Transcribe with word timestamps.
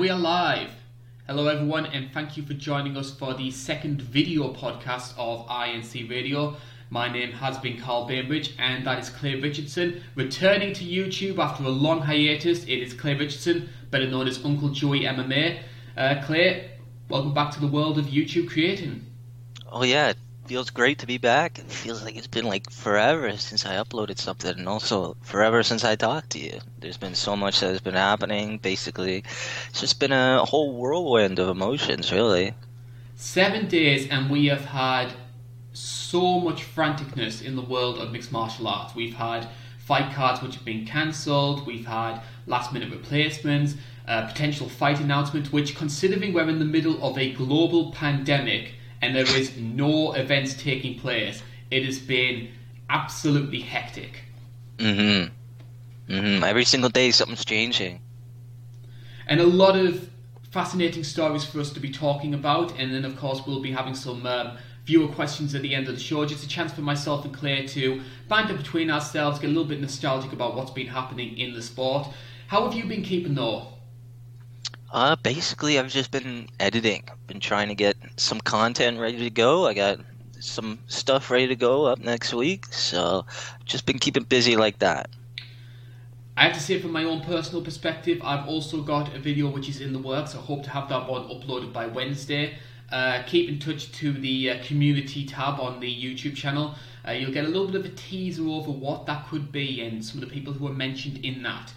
we 0.00 0.08
are 0.08 0.18
live. 0.18 0.70
Hello, 1.26 1.46
everyone, 1.46 1.84
and 1.84 2.10
thank 2.10 2.34
you 2.34 2.42
for 2.42 2.54
joining 2.54 2.96
us 2.96 3.10
for 3.10 3.34
the 3.34 3.50
second 3.50 4.00
video 4.00 4.50
podcast 4.54 5.12
of 5.18 5.46
INC 5.46 6.08
Radio. 6.08 6.56
My 6.88 7.12
name 7.12 7.32
has 7.32 7.58
been 7.58 7.78
Carl 7.78 8.06
Bainbridge, 8.06 8.54
and 8.58 8.86
that 8.86 8.98
is 8.98 9.10
Clay 9.10 9.34
Richardson. 9.34 10.02
Returning 10.14 10.72
to 10.72 10.84
YouTube 10.84 11.36
after 11.36 11.64
a 11.64 11.68
long 11.68 12.00
hiatus, 12.00 12.62
it 12.62 12.78
is 12.78 12.94
Clay 12.94 13.12
Richardson, 13.12 13.68
better 13.90 14.08
known 14.08 14.26
as 14.26 14.42
Uncle 14.42 14.70
Joey 14.70 15.00
MMA. 15.00 15.58
Uh, 15.98 16.22
Clay, 16.24 16.70
welcome 17.10 17.34
back 17.34 17.50
to 17.50 17.60
the 17.60 17.68
world 17.68 17.98
of 17.98 18.06
YouTube 18.06 18.48
creating. 18.48 19.04
Oh, 19.70 19.84
yeah, 19.84 20.14
feels 20.50 20.70
great 20.70 20.98
to 20.98 21.06
be 21.06 21.16
back. 21.16 21.60
It 21.60 21.70
feels 21.70 22.02
like 22.02 22.16
it's 22.16 22.26
been 22.26 22.44
like 22.44 22.68
forever 22.70 23.36
since 23.36 23.64
I 23.64 23.76
uploaded 23.76 24.18
something, 24.18 24.58
and 24.58 24.68
also 24.68 25.16
forever 25.22 25.62
since 25.62 25.84
I 25.84 25.94
talked 25.94 26.30
to 26.30 26.40
you. 26.40 26.58
There's 26.80 26.96
been 26.96 27.14
so 27.14 27.36
much 27.36 27.60
that 27.60 27.68
has 27.68 27.80
been 27.80 27.94
happening. 27.94 28.58
Basically, 28.58 29.22
it's 29.68 29.80
just 29.80 30.00
been 30.00 30.10
a 30.10 30.44
whole 30.44 30.74
whirlwind 30.74 31.38
of 31.38 31.48
emotions, 31.50 32.10
really. 32.10 32.54
Seven 33.14 33.68
days, 33.68 34.08
and 34.08 34.28
we 34.28 34.46
have 34.46 34.64
had 34.64 35.12
so 35.72 36.40
much 36.40 36.64
franticness 36.64 37.40
in 37.40 37.54
the 37.54 37.62
world 37.62 37.98
of 37.98 38.10
mixed 38.10 38.32
martial 38.32 38.66
arts. 38.66 38.92
We've 38.92 39.14
had 39.14 39.46
fight 39.78 40.12
cards 40.12 40.42
which 40.42 40.56
have 40.56 40.64
been 40.64 40.84
cancelled. 40.84 41.64
We've 41.64 41.86
had 41.86 42.22
last 42.48 42.72
minute 42.72 42.90
replacements. 42.90 43.76
Uh, 44.08 44.26
potential 44.26 44.68
fight 44.68 44.98
announcement, 44.98 45.52
which, 45.52 45.76
considering 45.76 46.32
we're 46.32 46.48
in 46.48 46.58
the 46.58 46.64
middle 46.64 47.00
of 47.04 47.16
a 47.16 47.32
global 47.34 47.92
pandemic, 47.92 48.74
and 49.02 49.14
there 49.14 49.26
is 49.36 49.56
no 49.56 50.12
events 50.12 50.54
taking 50.54 50.98
place. 50.98 51.42
It 51.70 51.84
has 51.84 51.98
been 51.98 52.50
absolutely 52.88 53.60
hectic. 53.60 54.22
Mm-hmm. 54.78 56.12
Mm-hmm. 56.12 56.44
Every 56.44 56.64
single 56.64 56.90
day 56.90 57.10
something's 57.10 57.44
changing. 57.44 58.00
And 59.26 59.40
a 59.40 59.46
lot 59.46 59.76
of 59.76 60.10
fascinating 60.50 61.04
stories 61.04 61.44
for 61.44 61.60
us 61.60 61.72
to 61.72 61.80
be 61.80 61.90
talking 61.90 62.34
about. 62.34 62.76
And 62.78 62.92
then, 62.92 63.04
of 63.04 63.16
course, 63.16 63.46
we'll 63.46 63.62
be 63.62 63.70
having 63.70 63.94
some 63.94 64.26
um, 64.26 64.58
viewer 64.84 65.08
questions 65.08 65.54
at 65.54 65.62
the 65.62 65.74
end 65.74 65.88
of 65.88 65.94
the 65.94 66.00
show. 66.00 66.24
Just 66.26 66.44
a 66.44 66.48
chance 66.48 66.72
for 66.72 66.80
myself 66.80 67.24
and 67.24 67.32
Claire 67.32 67.66
to 67.68 68.02
banter 68.28 68.56
between 68.56 68.90
ourselves, 68.90 69.38
get 69.38 69.46
a 69.46 69.48
little 69.48 69.64
bit 69.64 69.80
nostalgic 69.80 70.32
about 70.32 70.56
what's 70.56 70.72
been 70.72 70.88
happening 70.88 71.38
in 71.38 71.54
the 71.54 71.62
sport. 71.62 72.08
How 72.48 72.64
have 72.64 72.74
you 72.74 72.84
been 72.86 73.02
keeping 73.02 73.34
though? 73.34 73.68
Uh, 74.92 75.14
basically, 75.14 75.78
I've 75.78 75.88
just 75.88 76.10
been 76.10 76.48
editing. 76.58 77.04
I've 77.08 77.26
been 77.28 77.38
trying 77.38 77.68
to 77.68 77.76
get 77.76 77.96
some 78.16 78.40
content 78.40 78.98
ready 78.98 79.18
to 79.18 79.30
go. 79.30 79.66
I 79.66 79.74
got 79.74 80.00
some 80.40 80.78
stuff 80.86 81.30
ready 81.30 81.48
to 81.48 81.56
go 81.56 81.84
up 81.86 81.98
next 81.98 82.32
week, 82.34 82.66
so 82.66 83.26
just 83.64 83.86
been 83.86 83.98
keeping 83.98 84.24
busy 84.24 84.56
like 84.56 84.78
that. 84.80 85.10
I 86.36 86.44
have 86.44 86.54
to 86.54 86.60
say, 86.60 86.80
from 86.80 86.92
my 86.92 87.04
own 87.04 87.20
personal 87.20 87.62
perspective, 87.62 88.20
I've 88.24 88.46
also 88.48 88.82
got 88.82 89.14
a 89.14 89.18
video 89.18 89.50
which 89.50 89.68
is 89.68 89.80
in 89.80 89.92
the 89.92 89.98
works. 89.98 90.34
I 90.34 90.38
hope 90.38 90.62
to 90.64 90.70
have 90.70 90.88
that 90.88 91.08
one 91.08 91.28
uploaded 91.28 91.72
by 91.72 91.86
Wednesday. 91.86 92.56
Uh, 92.90 93.22
keep 93.26 93.48
in 93.48 93.58
touch 93.58 93.92
to 93.92 94.12
the 94.12 94.50
uh, 94.50 94.64
community 94.64 95.24
tab 95.26 95.60
on 95.60 95.80
the 95.80 95.86
YouTube 95.86 96.34
channel. 96.34 96.74
Uh, 97.06 97.12
you'll 97.12 97.32
get 97.32 97.44
a 97.44 97.48
little 97.48 97.66
bit 97.66 97.76
of 97.76 97.84
a 97.84 97.90
teaser 97.90 98.48
over 98.48 98.70
what 98.70 99.06
that 99.06 99.28
could 99.28 99.52
be 99.52 99.80
and 99.82 100.04
some 100.04 100.22
of 100.22 100.28
the 100.28 100.34
people 100.34 100.52
who 100.52 100.66
are 100.66 100.72
mentioned 100.72 101.24
in 101.24 101.42
that. 101.42 101.72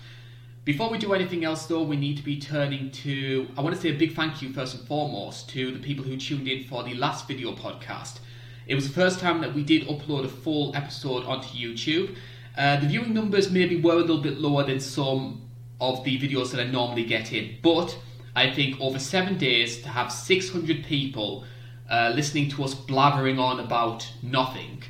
Before 0.66 0.89
we 0.89 0.97
do 0.97 1.14
anything 1.14 1.44
else, 1.44 1.66
though, 1.66 1.83
we 1.83 1.97
need 1.97 2.16
to 2.16 2.23
be 2.23 2.39
turning 2.39 2.89
to. 2.92 3.50
I 3.58 3.61
want 3.61 3.75
to 3.75 3.81
say 3.81 3.89
a 3.89 3.97
big 3.97 4.16
thank 4.16 4.42
you, 4.42 4.53
first 4.53 4.75
and 4.75 4.88
foremost, 4.88 5.50
to 5.50 5.72
the 5.73 5.80
people 5.80 6.06
who 6.06 6.16
tuned 6.16 6.47
in 6.47 6.64
for 6.64 6.83
the 6.83 6.94
last 6.94 7.28
video 7.28 7.53
podcast. 7.53 8.19
It 8.66 8.75
was 8.75 8.88
the 8.88 8.94
first 8.94 9.19
time 9.19 9.41
that 9.41 9.53
we 9.53 9.61
did 9.61 9.89
upload 9.89 10.23
a 10.23 10.30
full 10.30 10.73
episode 10.73 11.25
onto 11.25 11.50
YouTube. 11.50 12.16
Uh, 12.58 12.80
the 12.80 12.88
viewing 12.88 13.14
numbers 13.14 13.52
maybe 13.52 13.81
were 13.81 13.96
a 13.96 13.97
little 13.97 14.22
bit 14.22 14.38
lower 14.38 14.63
than 14.63 14.79
some 14.79 15.41
of 15.81 16.02
the 16.06 16.18
videos 16.18 16.52
that 16.52 16.62
I 16.62 16.72
normally 16.72 17.03
get 17.03 17.34
in, 17.34 17.57
but 17.62 17.97
I 18.34 18.50
think 18.50 18.79
over 18.79 19.00
seven 19.00 19.38
days 19.38 19.81
to 19.81 19.90
have 19.90 20.13
600 20.13 20.85
people 20.85 21.44
uh, 21.90 22.13
listening 22.16 22.50
to 22.52 22.63
us 22.63 22.73
blabbering 22.73 23.38
on 23.38 23.59
about 23.59 24.09
nothing, 24.22 24.81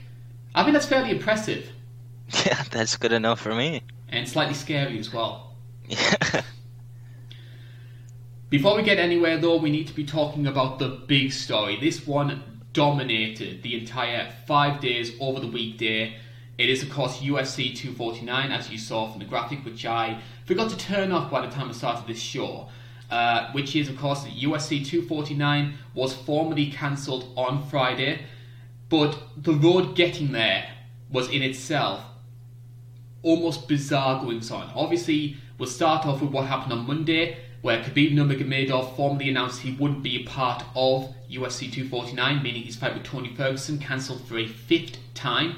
I 0.53 0.61
think 0.61 0.73
that's 0.73 0.85
fairly 0.85 1.09
impressive. 1.09 1.71
Yeah, 2.45 2.63
that's 2.71 2.95
good 2.95 3.11
enough 3.11 3.41
for 3.41 3.53
me. 3.53 3.83
And 4.09 4.27
slightly 4.27 4.55
scary 4.55 4.97
as 4.97 5.13
well. 5.13 5.52
Before 8.49 8.75
we 8.75 8.83
get 8.83 8.99
anywhere, 8.99 9.37
though, 9.37 9.57
we 9.57 9.71
need 9.71 9.87
to 9.87 9.93
be 9.93 10.05
talking 10.05 10.47
about 10.47 10.79
the 10.79 10.87
big 10.87 11.31
story. 11.31 11.77
This 11.79 12.05
one 12.05 12.61
dominated 12.73 13.63
the 13.63 13.79
entire 13.79 14.31
five 14.47 14.79
days 14.79 15.11
over 15.19 15.39
the 15.39 15.47
weekday. 15.47 16.17
It 16.57 16.69
is, 16.69 16.83
of 16.83 16.89
course, 16.91 17.19
UFC 17.19 17.75
249, 17.75 18.51
as 18.51 18.69
you 18.69 18.77
saw 18.77 19.09
from 19.09 19.19
the 19.19 19.25
graphic, 19.25 19.65
which 19.65 19.85
I 19.85 20.19
forgot 20.45 20.69
to 20.69 20.77
turn 20.77 21.11
off 21.11 21.31
by 21.31 21.45
the 21.45 21.51
time 21.51 21.69
I 21.69 21.73
started 21.73 22.07
this 22.07 22.19
show. 22.19 22.69
Uh, 23.11 23.51
which 23.51 23.75
is, 23.75 23.89
of 23.89 23.97
course, 23.97 24.23
UFC 24.23 24.83
249 24.83 25.73
was 25.93 26.13
formally 26.15 26.71
cancelled 26.71 27.31
on 27.37 27.63
Friday, 27.67 28.25
but 28.89 29.15
the 29.37 29.53
road 29.53 29.95
getting 29.95 30.31
there 30.31 30.67
was 31.11 31.29
in 31.29 31.43
itself 31.43 32.01
almost 33.21 33.67
bizarre 33.67 34.23
goings 34.23 34.49
on. 34.51 34.71
Obviously, 34.75 35.37
we'll 35.57 35.69
start 35.69 36.05
off 36.05 36.21
with 36.21 36.31
what 36.31 36.45
happened 36.45 36.73
on 36.73 36.87
Monday, 36.87 37.37
where 37.61 37.81
Khabib 37.81 38.13
Nurmagomedov 38.13 38.95
formally 38.95 39.29
announced 39.29 39.61
he 39.61 39.73
wouldn't 39.73 40.03
be 40.03 40.21
a 40.21 40.27
part 40.27 40.63
of 40.75 41.13
UFC 41.29 41.71
249, 41.71 42.43
meaning 42.43 42.63
his 42.63 42.75
fight 42.75 42.93
with 42.93 43.03
Tony 43.03 43.33
Ferguson 43.35 43.77
cancelled 43.77 44.25
for 44.27 44.37
a 44.37 44.47
fifth 44.47 44.97
time. 45.13 45.57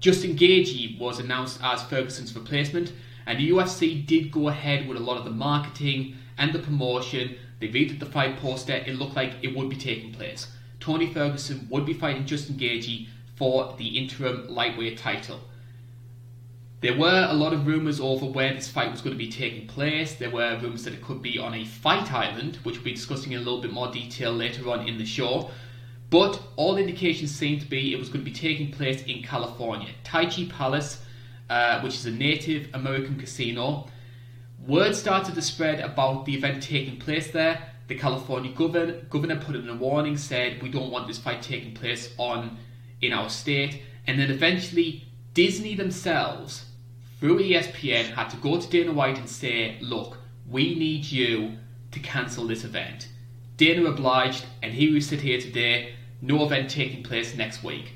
Justin 0.00 0.36
Gaethje 0.36 0.98
was 0.98 1.18
announced 1.18 1.60
as 1.62 1.82
Ferguson's 1.84 2.34
replacement, 2.34 2.92
and 3.26 3.38
the 3.38 3.50
UFC 3.50 4.04
did 4.04 4.30
go 4.30 4.48
ahead 4.48 4.88
with 4.88 4.96
a 4.96 5.02
lot 5.02 5.16
of 5.16 5.24
the 5.24 5.30
marketing 5.30 6.16
and 6.38 6.52
the 6.52 6.58
promotion. 6.58 7.36
They 7.60 7.68
vetoed 7.68 8.00
the 8.00 8.06
fight 8.06 8.38
poster. 8.38 8.74
It 8.74 8.96
looked 8.96 9.16
like 9.16 9.34
it 9.42 9.56
would 9.56 9.68
be 9.68 9.76
taking 9.76 10.12
place. 10.12 10.48
Tony 10.80 11.12
Ferguson 11.12 11.68
would 11.70 11.86
be 11.86 11.94
fighting 11.94 12.26
Justin 12.26 12.56
Gaethje 12.56 13.06
for 13.36 13.74
the 13.78 13.98
interim 13.98 14.48
lightweight 14.48 14.98
title. 14.98 15.40
There 16.82 16.98
were 16.98 17.28
a 17.30 17.34
lot 17.34 17.52
of 17.52 17.68
rumours 17.68 18.00
over 18.00 18.26
where 18.26 18.52
this 18.52 18.68
fight 18.68 18.90
was 18.90 19.00
going 19.00 19.16
to 19.16 19.24
be 19.24 19.30
taking 19.30 19.68
place. 19.68 20.16
There 20.16 20.30
were 20.30 20.58
rumours 20.60 20.82
that 20.82 20.92
it 20.92 21.00
could 21.00 21.22
be 21.22 21.38
on 21.38 21.54
a 21.54 21.64
fight 21.64 22.12
island, 22.12 22.56
which 22.64 22.74
we'll 22.74 22.86
be 22.86 22.94
discussing 22.94 23.30
in 23.30 23.38
a 23.38 23.44
little 23.44 23.60
bit 23.60 23.72
more 23.72 23.92
detail 23.92 24.32
later 24.32 24.68
on 24.68 24.88
in 24.88 24.98
the 24.98 25.06
show. 25.06 25.52
But 26.10 26.42
all 26.56 26.78
indications 26.78 27.30
seem 27.30 27.60
to 27.60 27.66
be 27.66 27.92
it 27.92 28.00
was 28.00 28.08
going 28.08 28.24
to 28.24 28.28
be 28.28 28.36
taking 28.36 28.72
place 28.72 29.00
in 29.04 29.22
California. 29.22 29.90
Tachi 30.04 30.50
Palace, 30.50 31.00
uh, 31.48 31.80
which 31.82 31.94
is 31.94 32.06
a 32.06 32.10
Native 32.10 32.68
American 32.74 33.16
casino. 33.16 33.86
Word 34.66 34.96
started 34.96 35.36
to 35.36 35.42
spread 35.42 35.78
about 35.78 36.24
the 36.24 36.34
event 36.34 36.64
taking 36.64 36.98
place 36.98 37.30
there. 37.30 37.62
The 37.86 37.94
California 37.94 38.50
governor, 38.50 39.02
governor 39.08 39.36
put 39.36 39.54
in 39.54 39.68
a 39.68 39.76
warning, 39.76 40.16
said 40.16 40.60
we 40.60 40.68
don't 40.68 40.90
want 40.90 41.06
this 41.06 41.18
fight 41.18 41.42
taking 41.42 41.74
place 41.74 42.12
on 42.18 42.58
in 43.00 43.12
our 43.12 43.30
state. 43.30 43.82
And 44.08 44.18
then 44.18 44.32
eventually 44.32 45.06
Disney 45.32 45.76
themselves 45.76 46.64
through 47.22 47.38
ESPN, 47.38 48.06
had 48.14 48.28
to 48.30 48.36
go 48.38 48.60
to 48.60 48.68
Dana 48.68 48.92
White 48.92 49.16
and 49.16 49.28
say, 49.28 49.78
look, 49.80 50.18
we 50.50 50.74
need 50.74 51.04
you 51.04 51.56
to 51.92 52.00
cancel 52.00 52.48
this 52.48 52.64
event. 52.64 53.06
Dana 53.56 53.88
obliged, 53.88 54.44
and 54.60 54.72
here 54.72 54.92
we 54.92 55.00
sit 55.00 55.20
here 55.20 55.40
today, 55.40 55.94
no 56.20 56.44
event 56.44 56.68
taking 56.68 57.04
place 57.04 57.36
next 57.36 57.62
week. 57.62 57.92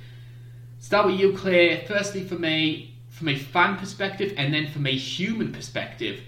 Start 0.79 1.07
with 1.07 1.19
you, 1.19 1.33
Clay. 1.33 1.85
Firstly, 1.89 2.23
from 2.23 2.45
a 2.45 2.89
from 3.09 3.27
a 3.27 3.35
fan 3.37 3.77
perspective, 3.77 4.33
and 4.37 4.55
then 4.55 4.69
from 4.69 4.87
a 4.87 4.95
human 4.95 5.53
perspective, 5.53 6.21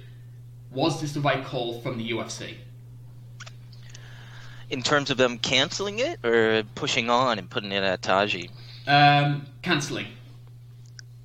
was 0.72 1.00
this 1.00 1.12
the 1.12 1.20
right 1.20 1.44
call 1.44 1.80
from 1.80 1.98
the 1.98 2.10
UFC? 2.10 2.56
In 4.70 4.82
terms 4.82 5.10
of 5.10 5.18
them 5.18 5.38
canceling 5.38 6.00
it 6.00 6.18
or 6.24 6.64
pushing 6.74 7.10
on 7.10 7.38
and 7.38 7.48
putting 7.48 7.70
it 7.70 7.84
at 7.84 8.02
Tachi? 8.02 8.50
Um, 8.88 9.46
canceling. 9.62 10.08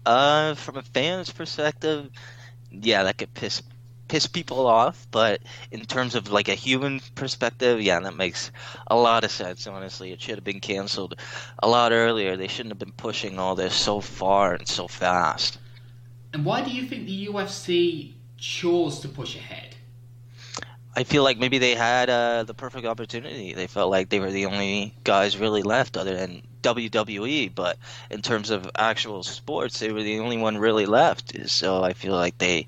Uh, 0.06 0.56
from 0.56 0.78
a 0.78 0.82
fan's 0.82 1.32
perspective, 1.32 2.10
yeah, 2.72 3.04
that 3.04 3.18
could 3.18 3.34
piss 3.34 3.62
piss 4.08 4.28
people 4.28 4.68
off. 4.68 5.08
But 5.12 5.42
in 5.72 5.86
terms 5.86 6.16
of 6.16 6.32
like 6.32 6.48
a 6.50 6.56
human 6.56 7.02
perspective, 7.16 7.82
yeah, 7.82 8.00
that 8.00 8.16
makes 8.16 8.52
a 8.88 8.96
lot 8.96 9.24
of 9.24 9.32
sense. 9.32 9.66
Honestly, 9.66 10.12
it 10.12 10.22
should 10.22 10.36
have 10.36 10.44
been 10.44 10.60
canceled 10.60 11.16
a 11.60 11.68
lot 11.68 11.92
earlier. 11.92 12.36
They 12.36 12.48
shouldn't 12.48 12.72
have 12.72 12.80
been 12.80 12.92
pushing 12.92 13.40
all 13.40 13.56
this 13.56 13.74
so 13.74 14.02
far 14.02 14.54
and 14.54 14.68
so 14.68 14.88
fast. 14.88 15.58
And 16.34 16.46
why 16.46 16.62
do 16.62 16.72
you 16.72 16.86
think 16.86 17.06
the 17.06 17.28
UFC 17.28 18.14
chose 18.38 19.00
to 19.02 19.08
push 19.08 19.36
ahead? 19.36 19.73
I 20.96 21.04
feel 21.04 21.24
like 21.24 21.40
maybe 21.40 21.58
they 21.58 21.74
had 21.74 22.10
uh, 22.10 22.44
the 22.44 22.54
perfect 22.54 22.86
opportunity. 22.86 23.54
They 23.54 23.68
felt 23.68 23.90
like 23.90 24.10
they 24.10 24.20
were 24.20 24.32
the 24.32 24.46
only 24.46 24.94
guys 25.04 25.38
really 25.38 25.64
left, 25.64 25.98
other 25.98 26.16
than 26.16 26.44
WWE, 26.62 27.54
but 27.54 27.78
in 28.12 28.22
terms 28.22 28.52
of 28.52 28.70
actual 28.76 29.24
sports, 29.24 29.80
they 29.80 29.92
were 29.92 30.04
the 30.04 30.20
only 30.20 30.38
one 30.38 30.58
really 30.58 30.86
left. 30.86 31.50
So 31.50 31.84
I 31.84 31.94
feel 31.94 32.14
like 32.14 32.38
they 32.38 32.68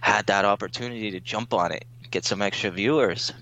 had 0.00 0.26
that 0.26 0.44
opportunity 0.44 1.10
to 1.12 1.20
jump 1.20 1.54
on 1.54 1.72
it, 1.72 1.84
get 2.10 2.24
some 2.24 2.42
extra 2.42 2.70
viewers. 2.70 3.32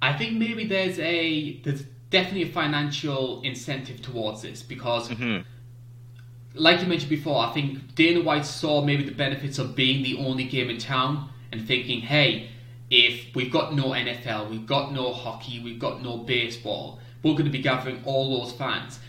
I 0.00 0.12
think 0.12 0.34
maybe 0.34 0.66
there's 0.66 0.98
a 0.98 1.60
there's 1.60 1.84
definitely 2.10 2.50
a 2.50 2.52
financial 2.52 3.40
incentive 3.42 4.02
towards 4.02 4.42
this 4.42 4.62
because, 4.62 5.08
mm-hmm. 5.08 5.48
like 6.54 6.80
you 6.80 6.86
mentioned 6.86 7.10
before, 7.10 7.46
I 7.46 7.52
think 7.52 7.94
Dana 7.94 8.20
White 8.20 8.46
saw 8.46 8.84
maybe 8.84 9.04
the 9.04 9.14
benefits 9.14 9.58
of 9.58 9.76
being 9.76 10.02
the 10.02 10.18
only 10.18 10.44
game 10.44 10.70
in 10.70 10.78
town 10.78 11.30
and 11.52 11.66
thinking, 11.66 12.00
hey, 12.00 12.50
if 12.92 13.34
we've 13.34 13.50
got 13.50 13.74
no 13.74 13.84
NFL, 13.92 14.50
we've 14.50 14.66
got 14.66 14.92
no 14.92 15.14
hockey, 15.14 15.60
we've 15.60 15.78
got 15.78 16.02
no 16.02 16.18
baseball, 16.18 17.00
we're 17.22 17.32
going 17.32 17.46
to 17.46 17.50
be 17.50 17.62
gathering 17.62 18.02
all 18.04 18.38
those 18.38 18.52
fans. 18.52 19.00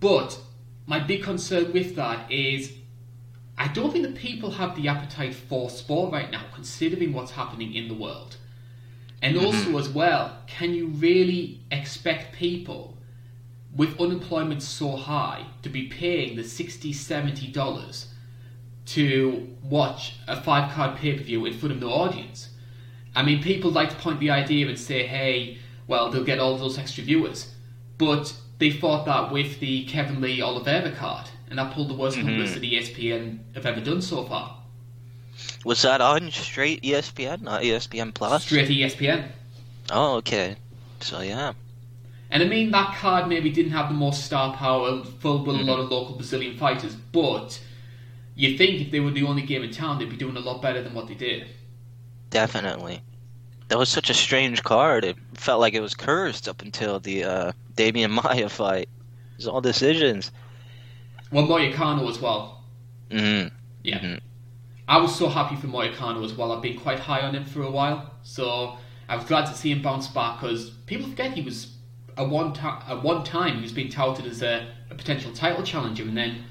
But 0.00 0.36
my 0.86 0.98
big 0.98 1.22
concern 1.22 1.72
with 1.72 1.94
that 1.94 2.30
is 2.32 2.72
I 3.56 3.68
don't 3.68 3.92
think 3.92 4.04
that 4.04 4.16
people 4.16 4.50
have 4.50 4.74
the 4.74 4.88
appetite 4.88 5.34
for 5.36 5.70
sport 5.70 6.12
right 6.12 6.30
now, 6.32 6.42
considering 6.52 7.12
what's 7.12 7.30
happening 7.30 7.74
in 7.74 7.86
the 7.86 7.94
world. 7.94 8.36
And 9.22 9.36
Mm-hmm. 9.36 9.46
also, 9.46 9.78
as 9.78 9.88
well, 9.88 10.38
can 10.48 10.74
you 10.74 10.88
really 10.88 11.60
expect 11.70 12.34
people 12.34 12.98
with 13.74 14.00
unemployment 14.00 14.62
so 14.64 14.96
high 14.96 15.46
to 15.62 15.68
be 15.68 15.86
paying 15.86 16.34
the 16.36 16.42
60 16.44 16.92
70 16.92 17.46
dollars 17.52 18.08
to 18.86 19.48
watch 19.62 20.16
a 20.26 20.40
five 20.42 20.72
card 20.72 20.96
pay 20.98 21.16
per 21.16 21.22
view 21.22 21.46
in 21.46 21.52
front 21.56 21.72
of 21.72 21.80
no 21.80 21.90
audience? 21.90 22.48
I 23.16 23.22
mean, 23.22 23.42
people 23.42 23.70
like 23.70 23.88
to 23.88 23.96
point 23.96 24.20
the 24.20 24.30
idea 24.30 24.68
and 24.68 24.78
say, 24.78 25.06
hey, 25.06 25.56
well, 25.86 26.10
they'll 26.10 26.22
get 26.22 26.38
all 26.38 26.58
those 26.58 26.78
extra 26.78 27.02
viewers. 27.02 27.50
But 27.96 28.34
they 28.58 28.70
thought 28.70 29.06
that 29.06 29.32
with 29.32 29.58
the 29.58 29.86
Kevin 29.86 30.20
Lee 30.20 30.42
Oliveira 30.42 30.92
card, 30.92 31.26
and 31.48 31.58
that 31.58 31.72
pulled 31.72 31.88
the 31.88 31.94
worst 31.94 32.18
mm-hmm. 32.18 32.26
numbers 32.26 32.52
that 32.52 32.62
ESPN 32.62 33.38
have 33.54 33.64
ever 33.64 33.80
done 33.80 34.02
so 34.02 34.24
far. 34.24 34.58
Was 35.64 35.80
that 35.82 36.02
on 36.02 36.30
straight 36.30 36.82
ESPN, 36.82 37.40
not 37.40 37.62
ESPN 37.62 38.12
Plus? 38.12 38.44
Straight 38.44 38.68
ESPN. 38.68 39.28
Oh, 39.90 40.16
okay. 40.16 40.56
So 41.00 41.20
yeah. 41.20 41.54
And 42.30 42.42
I 42.42 42.46
mean, 42.46 42.70
that 42.72 42.96
card 42.96 43.28
maybe 43.28 43.50
didn't 43.50 43.72
have 43.72 43.88
the 43.88 43.94
most 43.94 44.24
star 44.26 44.54
power, 44.54 45.04
filled 45.04 45.46
with 45.46 45.56
a 45.56 45.60
mm-hmm. 45.60 45.68
lot 45.68 45.78
of 45.78 45.90
local 45.90 46.16
Brazilian 46.16 46.58
fighters, 46.58 46.94
but 46.94 47.58
you 48.34 48.58
think 48.58 48.82
if 48.82 48.90
they 48.90 49.00
were 49.00 49.10
the 49.10 49.22
only 49.22 49.42
game 49.42 49.62
in 49.62 49.70
town, 49.70 49.98
they'd 49.98 50.10
be 50.10 50.16
doing 50.16 50.36
a 50.36 50.40
lot 50.40 50.60
better 50.60 50.82
than 50.82 50.92
what 50.92 51.08
they 51.08 51.14
did. 51.14 51.46
Definitely. 52.30 53.02
That 53.68 53.78
was 53.78 53.88
such 53.88 54.10
a 54.10 54.14
strange 54.14 54.62
card. 54.62 55.04
It 55.04 55.16
felt 55.34 55.60
like 55.60 55.74
it 55.74 55.80
was 55.80 55.94
cursed 55.94 56.48
up 56.48 56.62
until 56.62 57.00
the 57.00 57.24
uh, 57.24 57.52
Demian 57.76 58.10
Maia 58.24 58.48
fight. 58.48 58.88
It 59.32 59.36
was 59.38 59.46
all 59.48 59.60
decisions. 59.60 60.30
Well, 61.32 61.46
Moicano 61.46 62.08
as 62.08 62.20
well. 62.20 62.64
hmm 63.10 63.48
Yeah. 63.82 63.98
Mhm. 64.00 64.20
I 64.88 64.98
was 64.98 65.14
so 65.16 65.28
happy 65.28 65.56
for 65.56 65.66
Moicano 65.66 66.24
as 66.24 66.34
well. 66.34 66.52
I've 66.52 66.62
been 66.62 66.78
quite 66.78 67.00
high 67.00 67.20
on 67.22 67.34
him 67.34 67.44
for 67.44 67.62
a 67.62 67.70
while, 67.70 68.14
so 68.22 68.78
I 69.08 69.16
was 69.16 69.24
glad 69.24 69.46
to 69.46 69.54
see 69.54 69.72
him 69.72 69.82
bounce 69.82 70.06
back 70.08 70.40
because 70.40 70.70
people 70.86 71.08
forget 71.08 71.32
he 71.32 71.42
was 71.42 71.74
at 72.16 72.28
one 72.28 72.52
time 72.52 72.82
at 72.88 73.02
one 73.02 73.24
time 73.24 73.56
he 73.56 73.62
was 73.62 73.72
being 73.72 73.88
touted 73.90 74.26
as 74.26 74.42
a, 74.42 74.68
a 74.90 74.94
potential 74.94 75.32
title 75.32 75.64
challenger, 75.64 76.04
and 76.04 76.16
then 76.16 76.44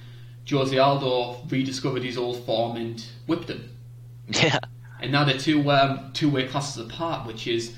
Jose 0.50 0.77
Aldo 0.77 1.48
rediscovered 1.50 2.04
his 2.04 2.18
old 2.18 2.45
form 2.45 2.75
and 2.77 3.06
whipped 3.27 3.50
him. 3.50 3.69
Yeah. 4.27 4.60
And 5.06 5.12
now 5.12 5.24
they're 5.24 5.38
two 5.38 5.69
um, 5.69 6.10
two 6.13 6.31
weight 6.31 6.50
classes 6.50 6.84
apart, 6.84 7.28
which 7.28 7.46
is 7.46 7.75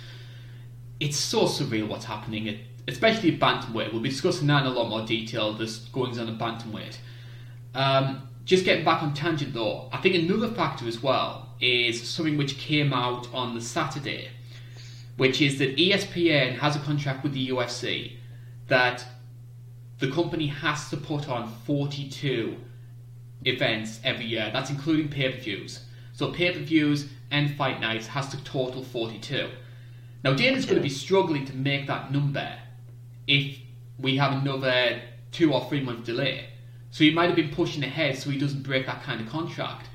it's 1.01 1.17
so 1.17 1.41
surreal 1.41 1.89
what's 1.89 2.05
happening, 2.05 2.47
at, 2.47 2.55
especially 2.87 3.37
bantamweight. 3.37 3.91
We'll 3.91 4.01
be 4.01 4.07
discussing 4.07 4.47
that 4.47 4.61
in 4.61 4.67
a 4.67 4.73
lot 4.73 4.87
more 4.87 5.05
detail. 5.05 5.51
This 5.51 5.77
goings 5.77 6.17
on 6.19 6.29
at 6.29 6.37
bantamweight. 6.37 6.95
Um, 7.75 8.29
just 8.45 8.63
getting 8.63 8.85
back 8.85 9.03
on 9.03 9.13
tangent 9.13 9.53
though, 9.53 9.89
I 9.91 9.97
think 9.97 10.15
another 10.15 10.47
factor 10.47 10.87
as 10.87 11.03
well 11.03 11.49
is 11.59 12.09
something 12.09 12.37
which 12.37 12.57
came 12.59 12.93
out 12.93 13.27
on 13.33 13.55
the 13.55 13.61
Saturday, 13.61 14.29
which 15.17 15.41
is 15.41 15.59
that 15.59 15.75
ESPN 15.75 16.59
has 16.59 16.77
a 16.77 16.79
contract 16.79 17.23
with 17.23 17.33
the 17.33 17.49
UFC 17.49 18.13
that 18.67 19.03
the 19.99 20.09
company 20.09 20.47
has 20.47 20.89
to 20.91 20.95
put 20.95 21.27
on 21.27 21.51
42 21.65 22.55
events 23.43 23.99
every 24.05 24.27
year. 24.27 24.49
That's 24.53 24.69
including 24.69 25.09
pay 25.09 25.29
per 25.29 25.39
views. 25.39 25.81
So 26.13 26.31
pay 26.31 26.51
per 26.53 26.59
views 26.59 27.09
and 27.31 27.55
fight 27.55 27.79
nights 27.81 28.07
has 28.07 28.29
to 28.29 28.43
total 28.43 28.83
42. 28.83 29.49
Now 30.23 30.33
Dana's 30.33 30.65
going 30.65 30.77
to 30.77 30.81
be 30.81 30.89
struggling 30.89 31.45
to 31.45 31.55
make 31.55 31.87
that 31.87 32.11
number 32.11 32.57
if 33.27 33.59
we 33.99 34.17
have 34.17 34.41
another 34.41 35.01
two 35.31 35.53
or 35.53 35.67
three 35.69 35.81
month 35.81 36.05
delay. 36.05 36.45
So 36.91 37.03
he 37.03 37.11
might 37.11 37.27
have 37.27 37.35
been 37.35 37.49
pushing 37.49 37.83
ahead 37.83 38.17
so 38.17 38.29
he 38.29 38.39
doesn't 38.39 38.63
break 38.63 38.85
that 38.85 39.03
kind 39.03 39.21
of 39.21 39.29
contract. 39.29 39.87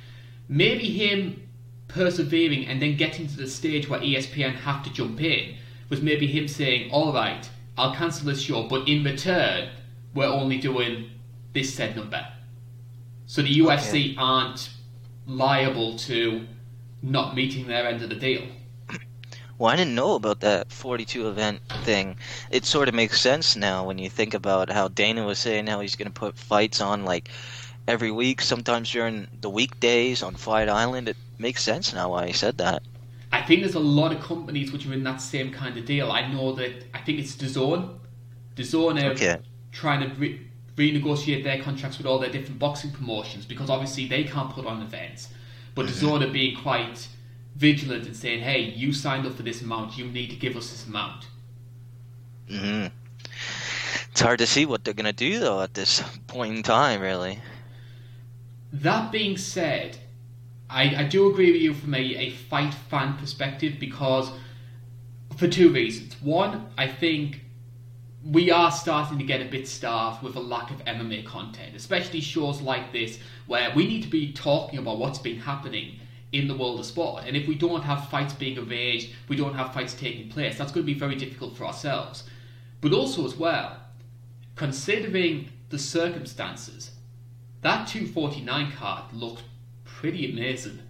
Maybe 0.49 0.85
him 0.91 1.49
persevering 1.89 2.67
and 2.67 2.81
then 2.81 2.97
getting 2.97 3.27
to 3.27 3.37
the 3.37 3.49
stage 3.49 3.89
where 3.89 4.01
ESPN 4.01 4.55
have 4.55 4.83
to 4.85 4.93
jump 4.93 5.21
in 5.21 5.57
was 5.89 6.01
maybe 6.01 6.27
him 6.27 6.49
saying, 6.49 6.91
"All 6.91 7.13
right, 7.13 7.49
I'll 7.77 7.95
cancel 7.95 8.27
this 8.27 8.43
show, 8.43 8.69
but 8.69 8.89
in 8.89 9.05
return, 9.05 9.69
we're 10.15 10.27
only 10.27 10.59
doing 10.59 11.11
this 11.53 11.75
said 11.75 11.97
number." 11.97 12.27
So 13.27 13.43
the 13.43 13.59
UFC 13.59 14.15
aren't 14.19 14.71
liable 15.27 15.97
to 15.99 16.47
not 17.03 17.35
meeting 17.35 17.67
their 17.67 17.87
end 17.87 18.03
of 18.03 18.09
the 18.09 18.15
deal. 18.17 18.43
Well, 19.59 19.71
I 19.73 19.77
didn't 19.77 19.95
know 19.95 20.15
about 20.15 20.41
that 20.41 20.73
42 20.73 21.29
event 21.29 21.61
thing. 21.85 22.17
It 22.51 22.65
sort 22.65 22.89
of 22.89 22.95
makes 22.95 23.21
sense 23.21 23.55
now 23.55 23.85
when 23.87 23.99
you 23.99 24.09
think 24.11 24.35
about 24.35 24.71
how 24.71 24.89
Dana 24.89 25.25
was 25.25 25.39
saying 25.39 25.67
how 25.69 25.81
he's 25.81 25.95
going 25.95 26.09
to 26.11 26.13
put 26.13 26.37
fights 26.37 26.81
on 26.81 27.05
like 27.05 27.31
every 27.87 28.11
week, 28.11 28.41
sometimes 28.41 28.91
during 28.91 29.29
the 29.41 29.51
weekdays 29.51 30.23
on 30.23 30.35
Fight 30.35 30.69
Island. 30.69 31.09
It 31.09 31.17
makes 31.39 31.63
sense 31.63 31.93
now 31.93 32.11
why 32.11 32.27
he 32.27 32.33
said 32.33 32.59
that. 32.59 32.83
I 33.31 33.43
think 33.43 33.61
there's 33.63 33.75
a 33.75 33.81
lot 33.81 34.13
of 34.13 34.21
companies 34.21 34.73
which 34.73 34.87
are 34.87 34.93
in 34.93 35.05
that 35.05 35.21
same 35.21 35.53
kind 35.53 35.77
of 35.77 35.85
deal. 35.87 36.11
I 36.11 36.27
know 36.33 36.53
that 36.55 36.85
I 36.95 36.99
think 36.99 37.19
it's 37.19 37.37
DAZN. 37.37 37.99
DAZN 38.57 39.03
are 39.03 39.13
Okay. 39.13 39.39
trying 39.71 40.01
to 40.09 40.15
re- 40.17 40.41
renegotiate 40.77 41.45
their 41.45 41.63
contracts 41.63 41.99
with 41.99 42.07
all 42.07 42.19
their 42.19 42.31
different 42.31 42.59
boxing 42.59 42.91
promotions 42.91 43.45
because 43.47 43.71
obviously 43.71 44.07
they 44.09 44.25
can't 44.25 44.51
put 44.51 44.67
on 44.67 44.83
events. 44.83 45.29
But 45.75 45.87
DAZN 45.87 46.29
are 46.29 46.33
being 46.33 46.57
quite 46.57 47.09
vigilant 47.57 48.07
and 48.07 48.17
saying, 48.17 48.41
"Hey, 48.43 48.61
you 48.61 48.93
signed 48.93 49.27
up 49.27 49.35
for 49.37 49.43
this 49.43 49.63
amount. 49.63 49.99
You 49.99 50.07
need 50.07 50.31
to 50.31 50.37
give 50.37 50.57
us 50.57 50.71
this 50.71 50.87
amount." 50.87 51.27
hmm 52.49 52.87
It's 54.11 54.21
hard 54.21 54.39
to 54.41 54.47
see 54.47 54.67
what 54.67 54.85
they're 54.85 54.95
going 54.95 55.07
to 55.07 55.13
do 55.13 55.39
though 55.39 55.63
at 55.63 55.75
this 55.75 56.03
point 56.27 56.57
in 56.57 56.63
time, 56.63 57.01
really. 57.01 57.41
That 58.73 59.13
being 59.13 59.37
said, 59.37 59.99
I, 60.69 60.97
I 60.97 61.05
do 61.05 61.31
agree 61.31 61.53
with 61.53 61.61
you 61.61 61.75
from 61.75 61.95
a, 61.95 62.01
a 62.01 62.31
fight 62.31 62.75
fan 62.75 63.17
perspective 63.19 63.75
because 63.79 64.31
for 65.37 65.49
two 65.49 65.71
reasons. 65.73 66.21
One, 66.23 66.67
I 66.79 66.87
think 66.89 67.42
we 68.25 68.51
are 68.51 68.71
starting 68.71 69.19
to 69.19 69.25
get 69.25 69.41
a 69.41 69.51
bit 69.51 69.67
starved 69.67 70.23
with 70.23 70.37
a 70.37 70.41
lack 70.41 70.71
of 70.71 70.85
MMA 70.85 71.27
content, 71.27 71.75
especially 71.75 72.21
shows 72.21 72.61
like 72.61 72.93
this 72.93 73.19
where 73.47 73.73
we 73.75 73.87
need 73.87 74.03
to 74.03 74.09
be 74.09 74.33
talking 74.33 74.79
about 74.79 74.99
what's 74.99 75.19
been 75.19 75.39
happening 75.39 75.99
in 76.31 76.47
the 76.47 76.57
world 76.57 76.79
of 76.79 76.87
sport. 76.87 77.25
And 77.27 77.37
if 77.37 77.49
we 77.49 77.55
don't 77.55 77.83
have 77.83 78.09
fights 78.09 78.33
being 78.33 78.59
arranged, 78.59 79.11
we 79.29 79.37
don't 79.37 79.55
have 79.55 79.75
fights 79.75 79.95
taking 79.95 80.29
place, 80.31 80.57
that's 80.57 80.73
going 80.73 80.87
to 80.87 80.93
be 80.93 80.99
very 80.99 81.17
difficult 81.17 81.57
for 81.57 81.65
ourselves. 81.65 82.25
But 82.81 82.93
also, 82.93 83.25
as 83.25 83.37
well, 83.37 83.77
considering 84.57 85.51
the 85.71 85.79
circumstances, 85.79 86.93
that 87.63 87.87
249 87.87 88.73
card 88.73 89.13
looked 89.13 89.43
pretty 89.85 90.31
amazing. 90.31 90.81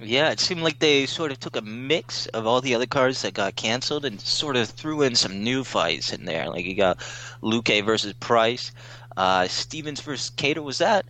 Yeah, 0.00 0.30
it 0.30 0.38
seemed 0.40 0.62
like 0.62 0.78
they 0.78 1.06
sort 1.06 1.32
of 1.32 1.40
took 1.40 1.56
a 1.56 1.60
mix 1.62 2.26
of 2.28 2.46
all 2.46 2.60
the 2.60 2.74
other 2.74 2.86
cards 2.86 3.22
that 3.22 3.34
got 3.34 3.56
canceled 3.56 4.04
and 4.04 4.20
sort 4.20 4.56
of 4.56 4.68
threw 4.68 5.02
in 5.02 5.14
some 5.16 5.42
new 5.42 5.64
fights 5.64 6.12
in 6.12 6.24
there. 6.24 6.48
Like 6.48 6.64
you 6.64 6.74
got 6.76 6.98
Luque 7.42 7.84
versus 7.84 8.12
Price, 8.14 8.70
uh, 9.16 9.48
Stevens 9.48 10.00
versus 10.00 10.30
Kattar. 10.36 10.62
Was 10.62 10.78
that? 10.78 11.06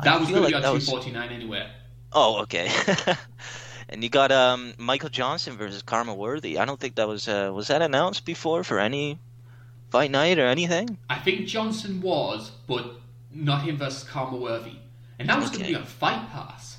I 0.00 0.04
That 0.04 0.20
was 0.20 0.28
feel 0.28 0.40
going 0.40 0.50
to 0.50 0.56
like 0.56 0.62
be 0.62 0.66
on 0.66 0.74
that 0.74 0.74
was- 0.74 0.86
249 0.86 1.30
anyway. 1.34 1.66
Oh, 2.12 2.42
okay. 2.42 2.70
and 3.88 4.02
you 4.02 4.08
got 4.10 4.32
um, 4.32 4.74
Michael 4.78 5.08
Johnson 5.08 5.56
versus 5.56 5.82
Khama 5.82 6.14
Worthy. 6.14 6.58
I 6.58 6.64
don't 6.64 6.78
think 6.80 6.94
that 6.96 7.08
was 7.08 7.28
uh, 7.28 7.50
was 7.54 7.68
that 7.68 7.82
announced 7.82 8.24
before 8.24 8.64
for 8.64 8.78
any 8.78 9.18
fight 9.90 10.10
night 10.10 10.38
or 10.38 10.46
anything. 10.46 10.98
I 11.10 11.18
think 11.18 11.46
Johnson 11.46 12.00
was, 12.02 12.50
but 12.66 12.96
not 13.32 13.62
him 13.64 13.76
versus 13.76 14.04
Khama 14.04 14.36
Worthy. 14.36 14.76
And 15.18 15.28
that 15.28 15.38
was 15.40 15.50
going 15.50 15.62
to 15.64 15.68
be 15.68 15.74
on 15.74 15.84
Fight 15.84 16.28
Pass. 16.30 16.75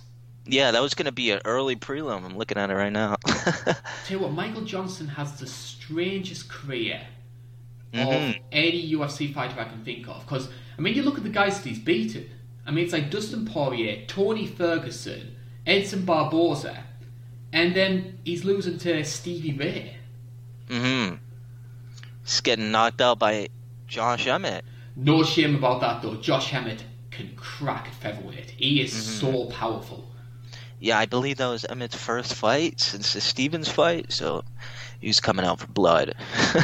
Yeah, 0.48 0.72
that 0.72 0.82
was 0.82 0.94
going 0.94 1.06
to 1.08 1.12
be 1.12 1.32
an 1.32 1.42
early 1.46 1.76
prelim. 1.76 2.24
I'm 2.24 2.38
looking 2.38 2.58
at 2.58 2.70
it 2.70 2.74
right 2.76 2.92
now. 2.92 3.18
Tell 3.26 3.76
you 4.10 4.20
what, 4.20 4.32
Michael 4.32 4.62
Johnson 4.62 5.08
has 5.10 5.40
the 5.40 5.48
strangest 5.48 6.50
career 6.50 7.02
of 7.94 8.00
Mhm. 8.08 8.40
any 8.52 8.92
UFC 8.94 9.34
fighter 9.34 9.60
I 9.60 9.66
can 9.66 9.84
think 9.84 10.08
of. 10.08 10.22
Because, 10.22 10.50
I 10.78 10.82
mean, 10.82 10.94
you 10.96 11.04
look 11.04 11.18
at 11.18 11.24
the 11.24 11.30
guys 11.30 11.62
that 11.62 11.68
he's 11.68 11.80
beaten. 11.80 12.30
I 12.66 12.72
mean, 12.72 12.84
it's 12.84 12.94
like 12.94 13.10
Dustin 13.12 13.46
Poirier, 13.46 14.06
Tony 14.08 14.46
Ferguson, 14.46 15.36
Edson 15.66 16.04
Barboza, 16.06 16.84
and 17.54 17.74
then 17.76 18.20
he's 18.24 18.44
losing 18.44 18.78
to 18.80 19.04
Stevie 19.04 19.54
Ray. 19.54 19.98
Mm 20.70 21.10
hmm 21.10 21.16
He's 22.24 22.42
getting 22.42 22.72
knocked 22.72 23.00
out 23.02 23.20
by 23.20 23.48
Josh 23.88 24.28
Emmett. 24.28 24.66
No 24.98 25.24
shame 25.24 25.56
about 25.56 25.80
that, 25.80 26.02
though. 26.02 26.16
Josh 26.16 26.54
Emmett 26.54 26.84
can 27.10 27.34
crack 27.38 27.88
at 27.88 27.94
featherweight. 27.96 28.50
He 28.58 28.82
is 28.82 28.94
Mhm. 28.94 29.20
so 29.22 29.46
powerful. 29.46 30.07
Yeah, 30.80 31.00
I 31.00 31.06
believe 31.06 31.38
that 31.38 31.48
was 31.48 31.66
Emmett's 31.66 31.96
first 31.96 32.36
fight 32.36 32.80
since 32.80 33.14
the 33.14 33.22
Stevens 33.22 33.70
fight, 33.70 34.12
so 34.12 34.44
he 35.00 35.08
was 35.08 35.20
coming 35.20 35.46
out 35.46 35.60
for 35.60 35.68
blood. 35.68 36.14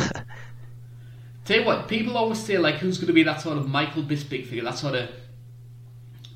Tell 1.45 1.59
you 1.59 1.65
what, 1.65 1.87
people 1.87 2.17
always 2.17 2.39
say 2.39 2.57
like 2.57 2.75
who's 2.75 2.97
going 2.97 3.07
to 3.07 3.13
be 3.13 3.23
that 3.23 3.41
sort 3.41 3.57
of 3.57 3.67
Michael 3.67 4.03
Bisping 4.03 4.45
figure, 4.45 4.63
that 4.63 4.77
sort 4.77 4.95
of 4.95 5.09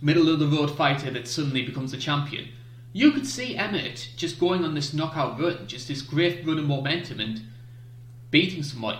middle 0.01 0.29
of 0.29 0.39
the 0.39 0.47
road 0.47 0.75
fighter 0.75 1.09
that 1.11 1.27
suddenly 1.27 1.63
becomes 1.63 1.93
a 1.93 1.97
champion. 1.97 2.49
You 2.93 3.11
could 3.11 3.27
see 3.27 3.55
Emmett 3.55 4.09
just 4.15 4.39
going 4.39 4.63
on 4.63 4.73
this 4.73 4.93
knockout 4.93 5.39
run, 5.39 5.67
just 5.67 5.87
this 5.87 6.01
great 6.01 6.45
run 6.45 6.57
of 6.57 6.65
momentum 6.65 7.19
and 7.19 7.41
beating 8.31 8.63
somebody. 8.63 8.99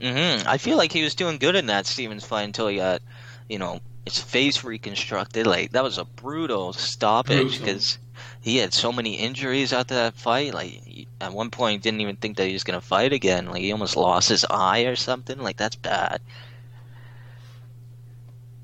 hmm 0.00 0.46
I 0.46 0.58
feel 0.58 0.76
like 0.76 0.92
he 0.92 1.02
was 1.02 1.14
doing 1.14 1.38
good 1.38 1.54
in 1.56 1.66
that 1.66 1.86
Stevens 1.86 2.24
fight 2.24 2.44
until 2.44 2.68
he 2.68 2.76
got, 2.76 3.02
you 3.48 3.58
know, 3.58 3.80
his 4.08 4.18
face 4.22 4.64
reconstructed. 4.64 5.46
Like 5.46 5.72
that 5.72 5.84
was 5.84 5.98
a 5.98 6.04
brutal 6.04 6.72
stoppage 6.72 7.58
because 7.58 7.98
he 8.40 8.56
had 8.56 8.72
so 8.72 8.90
many 8.90 9.16
injuries 9.16 9.72
after 9.72 9.94
that 9.94 10.14
fight. 10.14 10.54
Like 10.54 11.06
at 11.20 11.32
one 11.32 11.50
point, 11.50 11.72
he 11.72 11.78
didn't 11.78 12.00
even 12.00 12.16
think 12.16 12.36
that 12.36 12.46
he 12.46 12.52
was 12.54 12.64
gonna 12.64 12.80
fight 12.80 13.12
again. 13.12 13.46
Like 13.46 13.62
he 13.62 13.72
almost 13.72 13.96
lost 13.96 14.30
his 14.30 14.44
eye 14.48 14.80
or 14.80 14.96
something. 14.96 15.38
Like 15.38 15.56
that's 15.56 15.76
bad. 15.76 16.20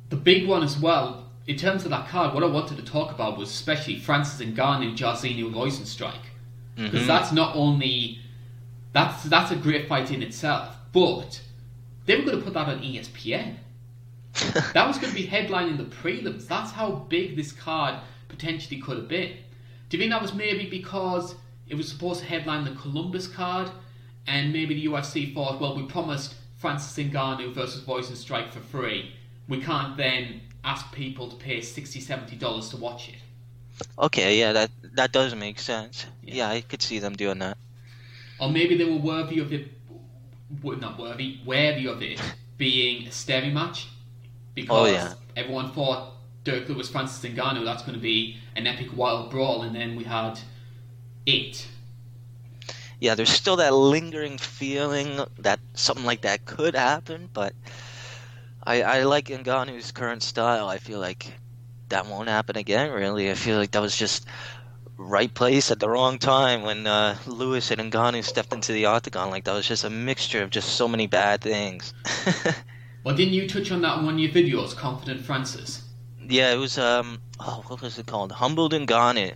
The 0.08 0.16
big 0.16 0.46
one 0.46 0.62
as 0.62 0.78
well, 0.78 1.26
in 1.46 1.56
terms 1.56 1.84
of 1.84 1.90
that 1.90 2.08
card, 2.08 2.34
what 2.34 2.42
I 2.42 2.46
wanted 2.46 2.76
to 2.78 2.84
talk 2.84 3.10
about 3.10 3.36
was 3.36 3.50
especially 3.50 3.98
Francis 3.98 4.46
Ngannou, 4.46 4.96
Jairzinho 4.96 5.52
Rozenstruik. 5.52 6.24
Because 6.76 7.02
Mhm. 7.02 7.06
that's 7.06 7.32
not 7.32 7.54
only 7.54 8.20
that's 8.92 9.24
that's 9.24 9.50
a 9.50 9.56
great 9.56 9.88
fight 9.88 10.10
in 10.10 10.22
itself, 10.22 10.76
but 10.92 11.40
they 12.06 12.16
were 12.16 12.22
going 12.22 12.38
to 12.38 12.44
put 12.44 12.54
that 12.54 12.68
on 12.68 12.82
ESPN. 12.82 13.56
that 14.75 14.87
was 14.87 14.99
going 14.99 15.12
to 15.12 15.14
be 15.14 15.26
headlining 15.26 15.76
the 15.76 15.85
prelims. 15.85 16.47
That's 16.47 16.73
how 16.73 16.91
big 17.09 17.37
this 17.37 17.53
card 17.53 18.00
potentially 18.29 18.81
could 18.81 18.97
have 18.97 19.09
been. 19.09 19.37
Do 19.88 19.97
you 19.97 20.03
think 20.03 20.12
that 20.12 20.21
was 20.23 20.35
maybe 20.35 20.69
because 20.69 21.37
it 21.69 21.76
was 21.76 21.88
supposed 21.88 22.21
to 22.21 22.26
headline 22.26 22.64
the 22.64 22.73
Columbus 22.73 23.29
card, 23.29 23.71
and 24.26 24.53
maybe 24.53 24.75
the 24.75 24.87
UFC 24.87 25.33
thought, 25.33 25.61
well, 25.61 25.76
we 25.76 25.85
promised 25.85 26.35
Francis 26.57 26.97
Ngannou 26.97 27.55
versus 27.55 27.85
Rozenstruik 27.85 28.50
for 28.50 28.61
free. 28.61 29.14
We 29.49 29.61
can't 29.61 29.97
then 29.97 30.41
ask 30.64 30.91
people 30.93 31.29
to 31.29 31.37
pay 31.37 31.61
60 31.61 32.37
dollars 32.37 32.71
to 32.71 32.76
watch 32.76 33.11
it. 33.11 33.17
Okay, 33.99 34.38
yeah, 34.38 34.53
that 34.53 34.71
that 34.95 35.12
does 35.12 35.35
make 35.35 35.59
sense. 35.59 36.07
Yeah. 36.23 36.35
Yeah, 36.35 36.49
I 36.49 36.61
could 36.62 36.83
see 36.83 36.99
them 36.99 37.14
doing 37.17 37.38
that. 37.41 37.59
Or 38.41 38.50
maybe 38.50 38.76
they 38.76 38.85
were 38.85 38.99
worthy 38.99 39.41
of 39.41 39.53
it, 39.53 39.69
not 40.62 40.99
worthy, 40.99 41.41
worthy 41.45 41.87
of 41.87 42.03
it 42.03 42.21
being 42.57 43.07
a 43.07 43.12
staring 43.12 43.55
match. 43.55 43.88
Because 44.54 44.88
Oh, 44.88 44.92
yeah. 44.92 45.14
everyone 45.37 45.73
thought 45.73 46.12
Derrick 46.44 46.68
Lewis, 46.68 46.88
Francis 46.88 47.28
Ngannou, 47.30 47.64
that's 47.64 47.82
going 47.82 47.94
to 47.94 48.00
be 48.02 48.37
an 48.56 48.66
epic 48.66 48.88
wild 48.96 49.30
brawl, 49.30 49.62
and 49.62 49.75
then 49.75 49.96
we 49.96 50.04
had 50.04 50.38
it. 51.26 51.66
Yeah, 53.00 53.14
there's 53.14 53.30
still 53.30 53.56
that 53.56 53.75
lingering 53.75 54.38
feeling 54.38 55.20
that 55.38 55.61
something 55.75 56.04
like 56.04 56.23
that 56.23 56.44
could 56.44 56.75
happen, 56.75 57.28
but 57.32 57.52
I 58.62 58.82
I 58.82 59.02
like 59.02 59.26
Ngannou's 59.26 59.90
current 59.92 60.23
style. 60.23 60.68
I 60.68 60.78
feel 60.78 61.00
like 61.00 61.32
that 61.88 62.06
won't 62.06 62.28
happen 62.28 62.56
again. 62.56 62.90
Really, 62.92 63.30
I 63.30 63.34
feel 63.34 63.58
like 63.58 63.73
that 63.73 63.82
was 63.82 63.96
just 63.96 64.26
right 64.96 65.32
place 65.34 65.70
at 65.70 65.80
the 65.80 65.88
wrong 65.88 66.18
time 66.18 66.62
when 66.62 66.87
uh, 66.87 67.16
Lewis 67.26 67.70
and 67.70 67.92
Ngannou 67.92 68.23
stepped 68.23 68.52
into 68.52 68.73
the 68.73 68.87
octagon. 68.87 69.30
Like 69.30 69.44
that 69.44 69.54
was 69.54 69.66
just 69.66 69.84
a 69.84 69.90
mixture 69.90 70.42
of 70.42 70.50
just 70.50 70.76
so 70.76 70.87
many 70.88 71.06
bad 71.06 71.40
things. 71.40 71.92
Well, 73.04 73.14
didn't 73.14 73.34
you 73.34 73.46
touch 73.46 73.70
on 73.70 73.82
that 73.82 73.99
in 73.99 74.06
one 74.06 74.14
of 74.14 74.20
your 74.20 74.30
videos, 74.30 74.75
Confident 74.75 75.20
Francis? 75.20 75.82
yeah, 76.26 76.52
it 76.54 76.56
was 76.56 76.78
um 76.78 77.20
oh 77.38 77.62
what 77.66 77.82
was 77.82 77.99
it 77.99 78.06
called? 78.06 78.32
Humbled 78.32 78.73
Ngannou. 78.73 79.34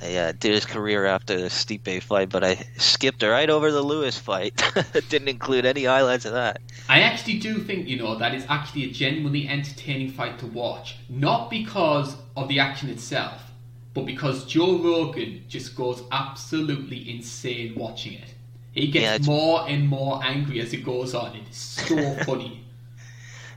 I 0.00 0.16
uh, 0.16 0.32
did 0.32 0.54
his 0.54 0.64
career 0.64 1.04
after 1.06 1.38
the 1.40 1.48
Stipe 1.48 2.02
fight, 2.02 2.28
but 2.30 2.42
I 2.42 2.54
skipped 2.78 3.22
right 3.22 3.48
over 3.48 3.70
the 3.70 3.82
Lewis 3.82 4.18
fight. 4.18 4.60
Didn't 5.08 5.28
include 5.28 5.64
any 5.66 5.84
highlights 5.84 6.24
of 6.24 6.32
that. 6.32 6.60
I 6.88 7.02
actually 7.02 7.38
do 7.38 7.58
think, 7.58 7.86
you 7.86 7.96
know, 7.96 8.16
that 8.16 8.34
is 8.34 8.44
actually 8.48 8.84
a 8.84 8.90
genuinely 8.90 9.46
entertaining 9.46 10.10
fight 10.10 10.40
to 10.40 10.46
watch. 10.46 10.96
Not 11.08 11.48
because 11.48 12.16
of 12.36 12.48
the 12.48 12.58
action 12.58 12.88
itself, 12.88 13.52
but 13.92 14.04
because 14.04 14.46
Joe 14.46 14.78
Rogan 14.78 15.44
just 15.46 15.76
goes 15.76 16.02
absolutely 16.10 17.08
insane 17.08 17.76
watching 17.76 18.14
it. 18.14 18.34
He 18.72 18.88
gets 18.88 19.04
it's- 19.14 19.26
more 19.26 19.68
and 19.68 19.86
more 19.88 20.20
angry 20.24 20.60
as 20.60 20.72
it 20.72 20.84
goes 20.84 21.14
on. 21.14 21.36
It 21.36 21.48
is 21.48 21.56
so 21.56 22.14
funny. 22.26 22.63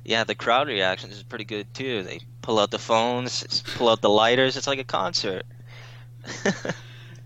Yeah, 0.08 0.24
the 0.24 0.36
crowd 0.36 0.70
reaction 0.70 1.12
is 1.12 1.22
pretty 1.22 1.44
good 1.44 1.74
too. 1.74 2.02
They 2.02 2.22
pull 2.42 2.60
out 2.60 2.72
the 2.72 2.80
phones, 2.80 3.62
pull 3.76 3.90
out 3.90 4.02
the 4.02 4.10
lighters. 4.10 4.56
It's 4.56 4.66
like 4.66 4.80
a 4.80 4.86
concert. 4.86 5.46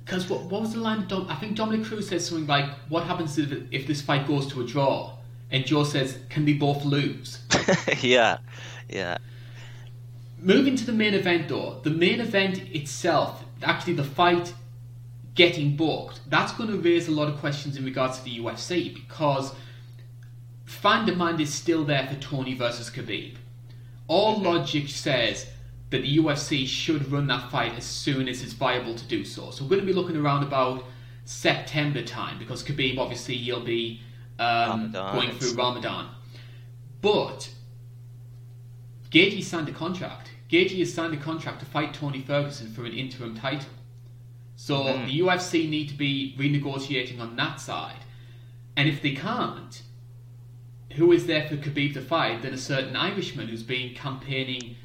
Because 0.04 0.28
what, 0.28 0.42
what 0.46 0.62
was 0.62 0.74
the 0.74 0.80
line? 0.80 1.08
Dom, 1.08 1.28
I 1.30 1.36
think 1.36 1.56
Dominick 1.56 1.86
Cruz 1.86 2.10
says 2.10 2.28
something 2.28 2.48
like, 2.48 2.66
"What 2.90 3.04
happens 3.04 3.38
if, 3.38 3.50
if 3.72 3.88
this 3.88 4.02
fight 4.02 4.28
goes 4.28 4.46
to 4.48 4.60
a 4.60 4.66
draw?" 4.66 5.14
And 5.52 5.64
Joe 5.66 5.86
says, 5.86 6.18
"Can 6.30 6.44
they 6.44 6.54
both 6.54 6.84
lose?" 6.84 7.40
yeah, 8.02 8.40
yeah. 8.90 9.20
Moving 10.38 10.76
to 10.76 10.86
the 10.86 10.92
main 10.92 11.14
event, 11.14 11.48
though, 11.48 11.80
the 11.84 11.92
main 11.92 12.20
event 12.20 12.58
itself, 12.76 13.46
actually 13.64 13.94
the 13.94 14.04
fight 14.04 14.54
getting 15.36 15.78
booked, 15.78 16.20
that's 16.30 16.52
going 16.54 16.70
to 16.72 16.78
raise 16.78 17.08
a 17.08 17.12
lot 17.12 17.30
of 17.30 17.40
questions 17.40 17.78
in 17.78 17.86
regards 17.86 18.18
to 18.18 18.26
the 18.26 18.38
UFC 18.40 18.94
because 18.94 19.54
fan 20.72 21.06
demand 21.06 21.42
is 21.42 21.54
still 21.54 21.84
there 21.84 22.08
for 22.08 22.16
Tony 22.16 22.54
versus 22.54 22.90
Khabib. 22.90 23.36
All 24.08 24.40
logic 24.42 24.88
says 24.90 25.48
that 25.90 26.02
the 26.02 26.18
UFC 26.18 26.66
should 26.66 27.12
run 27.12 27.28
that 27.28 27.52
fight 27.52 27.74
as 27.78 27.84
soon 27.86 28.28
as 28.28 28.42
it's 28.42 28.54
viable 28.54 28.96
to 28.96 29.06
do 29.06 29.26
so. 29.26 29.52
So 29.52 29.64
we're 29.64 29.72
going 29.72 29.82
to 29.82 29.86
be 29.86 29.94
looking 29.94 30.16
around 30.16 30.44
about 30.44 30.86
September 31.26 32.02
time 32.02 32.40
because 32.40 32.64
Khabib 32.64 32.98
obviously 32.98 33.36
he'll 33.36 33.64
be 33.64 34.00
um, 34.40 34.92
going 34.92 35.32
through 35.38 35.54
Ramadan. 35.54 36.08
But 37.02 37.50
Gaethje 39.12 39.44
signed 39.44 39.68
a 39.70 39.74
contract. 39.74 40.32
Gaethje 40.50 40.80
has 40.80 40.94
signed 40.94 41.14
a 41.14 41.18
contract 41.18 41.60
to 41.60 41.66
fight 41.66 41.94
Tony 41.94 42.22
Ferguson 42.22 42.72
for 42.74 42.86
an 42.86 42.94
interim 42.94 43.36
title. 43.36 43.70
So 44.56 44.84
Mhm. 44.84 45.06
the 45.08 45.20
UFC 45.20 45.68
need 45.68 45.90
to 45.90 45.96
be 45.96 46.36
renegotiating 46.38 47.20
on 47.20 47.36
that 47.36 47.60
side. 47.60 48.06
And 48.78 48.88
if 48.88 49.02
they 49.02 49.14
can't, 49.14 49.82
who 50.96 51.12
is 51.12 51.28
there 51.28 51.48
for 51.48 51.56
Khabib 51.56 51.94
to 51.94 52.02
fight 52.02 52.42
than 52.42 52.54
a 52.54 52.58
certain 52.58 52.96
Irishman 52.96 53.48
who's 53.48 53.64
been 53.64 53.96
campaigning 53.96 54.76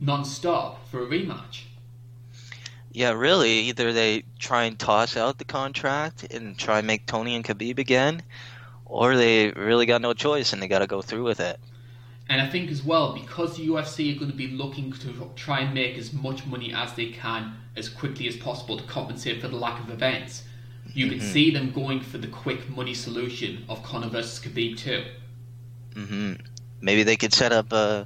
non-stop 0.00 0.88
for 0.88 1.02
a 1.02 1.06
rematch? 1.06 1.62
Yeah, 2.92 3.12
really. 3.12 3.60
Either 3.68 3.92
they 3.92 4.24
try 4.38 4.64
and 4.64 4.78
toss 4.78 5.16
out 5.16 5.38
the 5.38 5.44
contract 5.44 6.24
and 6.32 6.58
try 6.58 6.78
and 6.78 6.86
make 6.86 7.06
Tony 7.06 7.36
and 7.36 7.44
Khabib 7.44 7.78
again, 7.78 8.22
or 8.84 9.16
they 9.16 9.50
really 9.50 9.86
got 9.86 10.00
no 10.00 10.14
choice 10.14 10.52
and 10.52 10.62
they 10.62 10.68
got 10.68 10.80
to 10.80 10.86
go 10.86 11.02
through 11.02 11.24
with 11.24 11.40
it. 11.40 11.60
And 12.30 12.42
I 12.42 12.48
think 12.48 12.70
as 12.70 12.82
well, 12.82 13.14
because 13.14 13.56
the 13.56 13.66
UFC 13.66 14.14
are 14.14 14.18
going 14.18 14.30
to 14.30 14.36
be 14.36 14.48
looking 14.48 14.92
to 14.92 15.30
try 15.34 15.60
and 15.60 15.72
make 15.72 15.96
as 15.96 16.12
much 16.12 16.44
money 16.46 16.74
as 16.74 16.92
they 16.94 17.06
can 17.10 17.56
as 17.74 17.88
quickly 17.88 18.28
as 18.28 18.36
possible 18.36 18.76
to 18.76 18.84
compensate 18.84 19.40
for 19.40 19.48
the 19.48 19.56
lack 19.56 19.80
of 19.80 19.90
events, 19.90 20.44
you 20.92 21.08
can 21.08 21.20
Mhm. 21.20 21.32
see 21.32 21.50
them 21.50 21.70
going 21.70 22.00
for 22.00 22.18
the 22.18 22.26
quick 22.26 22.68
money 22.68 22.94
solution 22.94 23.64
of 23.68 23.82
Conor 23.82 24.08
versus 24.08 24.40
Khabib 24.40 24.76
too. 24.76 25.04
Hmm 25.94 26.34
Maybe 26.80 27.02
they 27.02 27.16
could 27.16 27.32
set 27.32 27.52
up 27.52 27.72
uh, 27.72 28.04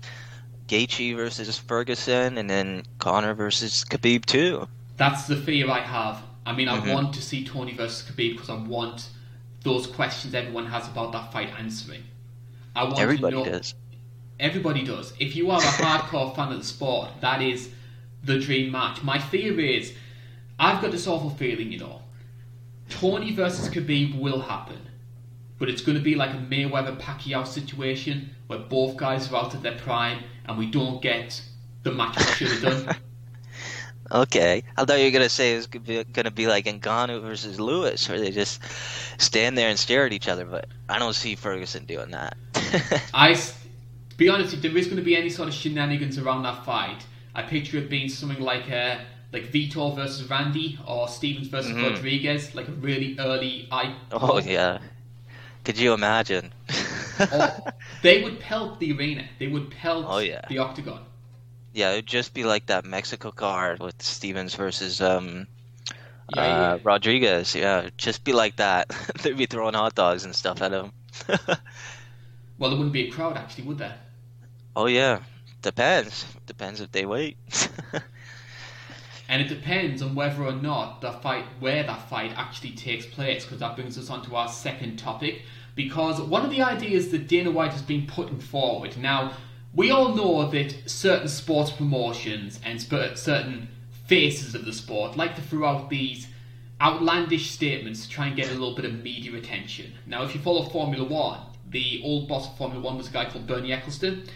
Gaethje 0.66 1.14
versus 1.14 1.58
Ferguson, 1.58 2.38
and 2.38 2.48
then 2.48 2.84
Conor 2.98 3.34
versus 3.34 3.84
Khabib 3.84 4.24
too. 4.24 4.66
That's 4.96 5.26
the 5.26 5.36
fear 5.36 5.70
I 5.70 5.80
have. 5.80 6.22
I 6.46 6.52
mean, 6.52 6.68
I 6.68 6.78
Mhm. 6.78 6.94
want 6.94 7.14
to 7.14 7.22
see 7.22 7.44
Tony 7.44 7.74
versus 7.74 8.08
Khabib 8.08 8.32
because 8.32 8.48
I 8.48 8.54
want 8.54 9.08
those 9.62 9.86
questions 9.86 10.34
everyone 10.34 10.66
has 10.66 10.88
about 10.88 11.12
that 11.12 11.32
fight 11.32 11.50
answering. 11.58 12.04
I 12.74 12.84
want 12.84 12.98
Everybody 12.98 13.36
to 13.36 13.44
know, 13.44 13.44
does. 13.44 13.74
Everybody 14.40 14.82
does. 14.84 15.12
If 15.20 15.36
you 15.36 15.50
are 15.50 15.60
a 15.60 15.62
hardcore 15.82 16.34
fan 16.34 16.50
of 16.52 16.58
the 16.58 16.64
sport, 16.64 17.10
that 17.20 17.42
is 17.42 17.68
the 18.24 18.38
dream 18.38 18.72
match. 18.72 19.02
My 19.02 19.18
fear 19.18 19.58
is, 19.60 19.92
I've 20.58 20.80
got 20.80 20.90
this 20.92 21.06
awful 21.06 21.30
feeling, 21.30 21.70
you 21.70 21.78
know, 21.78 22.02
Tony 22.88 23.32
versus 23.32 23.68
Khabib 23.68 24.18
will 24.18 24.40
happen, 24.40 24.78
but 25.62 25.70
it's 25.70 25.80
going 25.80 25.96
to 25.96 26.02
be 26.02 26.16
like 26.16 26.30
a 26.34 26.38
Mayweather 26.38 26.98
Pacquiao 26.98 27.46
situation 27.46 28.28
where 28.48 28.58
both 28.58 28.96
guys 28.96 29.30
are 29.30 29.36
out 29.36 29.54
at 29.54 29.62
their 29.62 29.78
prime 29.78 30.24
and 30.46 30.58
we 30.58 30.68
don't 30.68 31.00
get 31.00 31.40
the 31.84 31.92
match 31.92 32.16
we 32.18 32.24
should 32.24 32.48
have 32.48 32.84
done. 32.86 32.96
Okay, 34.10 34.64
I 34.76 34.84
thought 34.84 34.98
you 34.98 35.04
were 35.06 35.10
gonna 35.10 35.28
say 35.30 35.54
it 35.54 35.56
was 35.56 35.66
gonna 35.68 36.30
be, 36.32 36.46
like 36.46 36.66
Ngannou 36.66 37.22
versus 37.22 37.58
Lewis, 37.58 38.06
where 38.10 38.20
they 38.20 38.30
just 38.30 38.60
stand 39.16 39.56
there 39.56 39.70
and 39.70 39.78
stare 39.78 40.04
at 40.04 40.12
each 40.12 40.28
other. 40.28 40.44
But 40.44 40.66
I 40.86 40.98
don't 40.98 41.14
see 41.14 41.34
Ferguson 41.34 41.86
doing 41.86 42.10
that. 42.10 42.36
I, 43.14 43.32
to 43.32 44.16
be 44.18 44.28
honest, 44.28 44.52
if 44.52 44.60
there 44.60 44.76
is 44.76 44.86
going 44.86 44.98
to 44.98 45.02
be 45.02 45.16
any 45.16 45.30
sort 45.30 45.48
of 45.48 45.54
shenanigans 45.54 46.18
around 46.18 46.42
that 46.42 46.62
fight, 46.66 47.06
I 47.34 47.42
picture 47.42 47.78
it 47.78 47.88
being 47.88 48.10
something 48.10 48.40
like 48.40 48.70
uh, 48.70 48.98
like 49.32 49.44
Vitor 49.50 49.96
versus 49.96 50.28
Randy 50.28 50.78
or 50.86 51.08
Stevens 51.08 51.48
versus 51.48 51.72
Mhm. 51.72 51.94
Rodriguez, 51.94 52.54
like 52.54 52.68
a 52.68 52.72
really 52.72 53.16
early 53.18 53.66
I. 53.70 53.94
oh 54.10 54.38
yeah, 54.40 54.78
could 55.64 55.78
you 55.78 55.92
imagine? 55.92 56.52
Or 57.32 57.72
they 58.02 58.22
would 58.22 58.40
pelt 58.40 58.80
the 58.80 58.92
arena. 58.96 59.24
They 59.38 59.46
would 59.46 59.70
pelt 59.70 60.06
Oh, 60.08 60.18
yeah. 60.18 60.42
the 60.48 60.58
octagon. 60.58 61.04
yeah, 61.72 61.92
it'd 61.92 62.06
just 62.06 62.34
be 62.34 62.44
like 62.44 62.66
that 62.66 62.84
Mexico 62.84 63.30
card 63.30 63.80
with 63.80 64.00
Stevens 64.02 64.54
versus 64.54 65.00
um, 65.00 65.46
Yeah, 66.34 66.40
uh, 66.42 66.46
yeah. 66.76 66.78
Rodriguez. 66.82 67.54
Yeah, 67.54 67.88
just 67.96 68.24
be 68.24 68.32
like 68.32 68.56
that. 68.56 68.88
They'd 69.22 69.36
be 69.36 69.46
throwing 69.46 69.74
hot 69.74 69.94
dogs 69.94 70.24
and 70.24 70.34
stuff 70.34 70.62
at 70.62 70.72
him. 70.72 70.92
Well, 72.58 72.70
there 72.70 72.78
wouldn't 72.78 72.92
be 72.92 73.08
a 73.08 73.10
crowd 73.10 73.36
actually, 73.36 73.64
would 73.64 73.78
there? 73.78 73.98
oh 74.76 74.86
yeah, 74.86 75.20
depends. 75.62 76.24
Depends 76.46 76.80
if 76.80 76.92
they 76.92 77.04
wait. 77.06 77.36
And 79.32 79.40
it 79.40 79.48
depends 79.48 80.02
on 80.02 80.14
whether 80.14 80.44
or 80.44 80.52
not 80.52 81.00
the 81.00 81.10
fight, 81.10 81.46
where 81.58 81.82
that 81.82 82.06
fight 82.10 82.34
actually 82.36 82.72
takes 82.72 83.06
place, 83.06 83.44
because 83.44 83.60
that 83.60 83.74
brings 83.76 83.96
us 83.96 84.10
on 84.10 84.22
to 84.22 84.36
our 84.36 84.46
second 84.46 84.98
topic. 84.98 85.40
Because 85.74 86.20
one 86.20 86.44
of 86.44 86.50
the 86.50 86.60
ideas 86.60 87.10
that 87.12 87.28
Dana 87.28 87.50
White 87.50 87.72
has 87.72 87.80
been 87.80 88.06
putting 88.06 88.38
forward 88.38 88.94
now, 88.98 89.32
we 89.74 89.90
all 89.90 90.14
know 90.14 90.50
that 90.50 90.74
certain 90.84 91.28
sports 91.28 91.70
promotions 91.70 92.60
and 92.62 92.78
sp- 92.84 92.92
uh, 92.92 93.14
certain 93.14 93.68
faces 94.06 94.54
of 94.54 94.66
the 94.66 94.72
sport 94.74 95.16
like 95.16 95.34
to 95.36 95.40
throw 95.40 95.66
out 95.66 95.88
these 95.88 96.28
outlandish 96.82 97.52
statements 97.52 98.04
to 98.04 98.10
try 98.10 98.26
and 98.26 98.36
get 98.36 98.48
a 98.48 98.52
little 98.52 98.74
bit 98.74 98.84
of 98.84 99.02
media 99.02 99.34
attention. 99.34 99.94
Now, 100.04 100.24
if 100.24 100.34
you 100.34 100.42
follow 100.42 100.68
Formula 100.68 101.08
One, 101.08 101.40
the 101.70 102.02
old 102.04 102.28
boss 102.28 102.50
of 102.50 102.58
Formula 102.58 102.84
One 102.84 102.98
was 102.98 103.08
a 103.08 103.12
guy 103.12 103.30
called 103.30 103.46
Bernie 103.46 103.70
Ecclestone. 103.70 104.28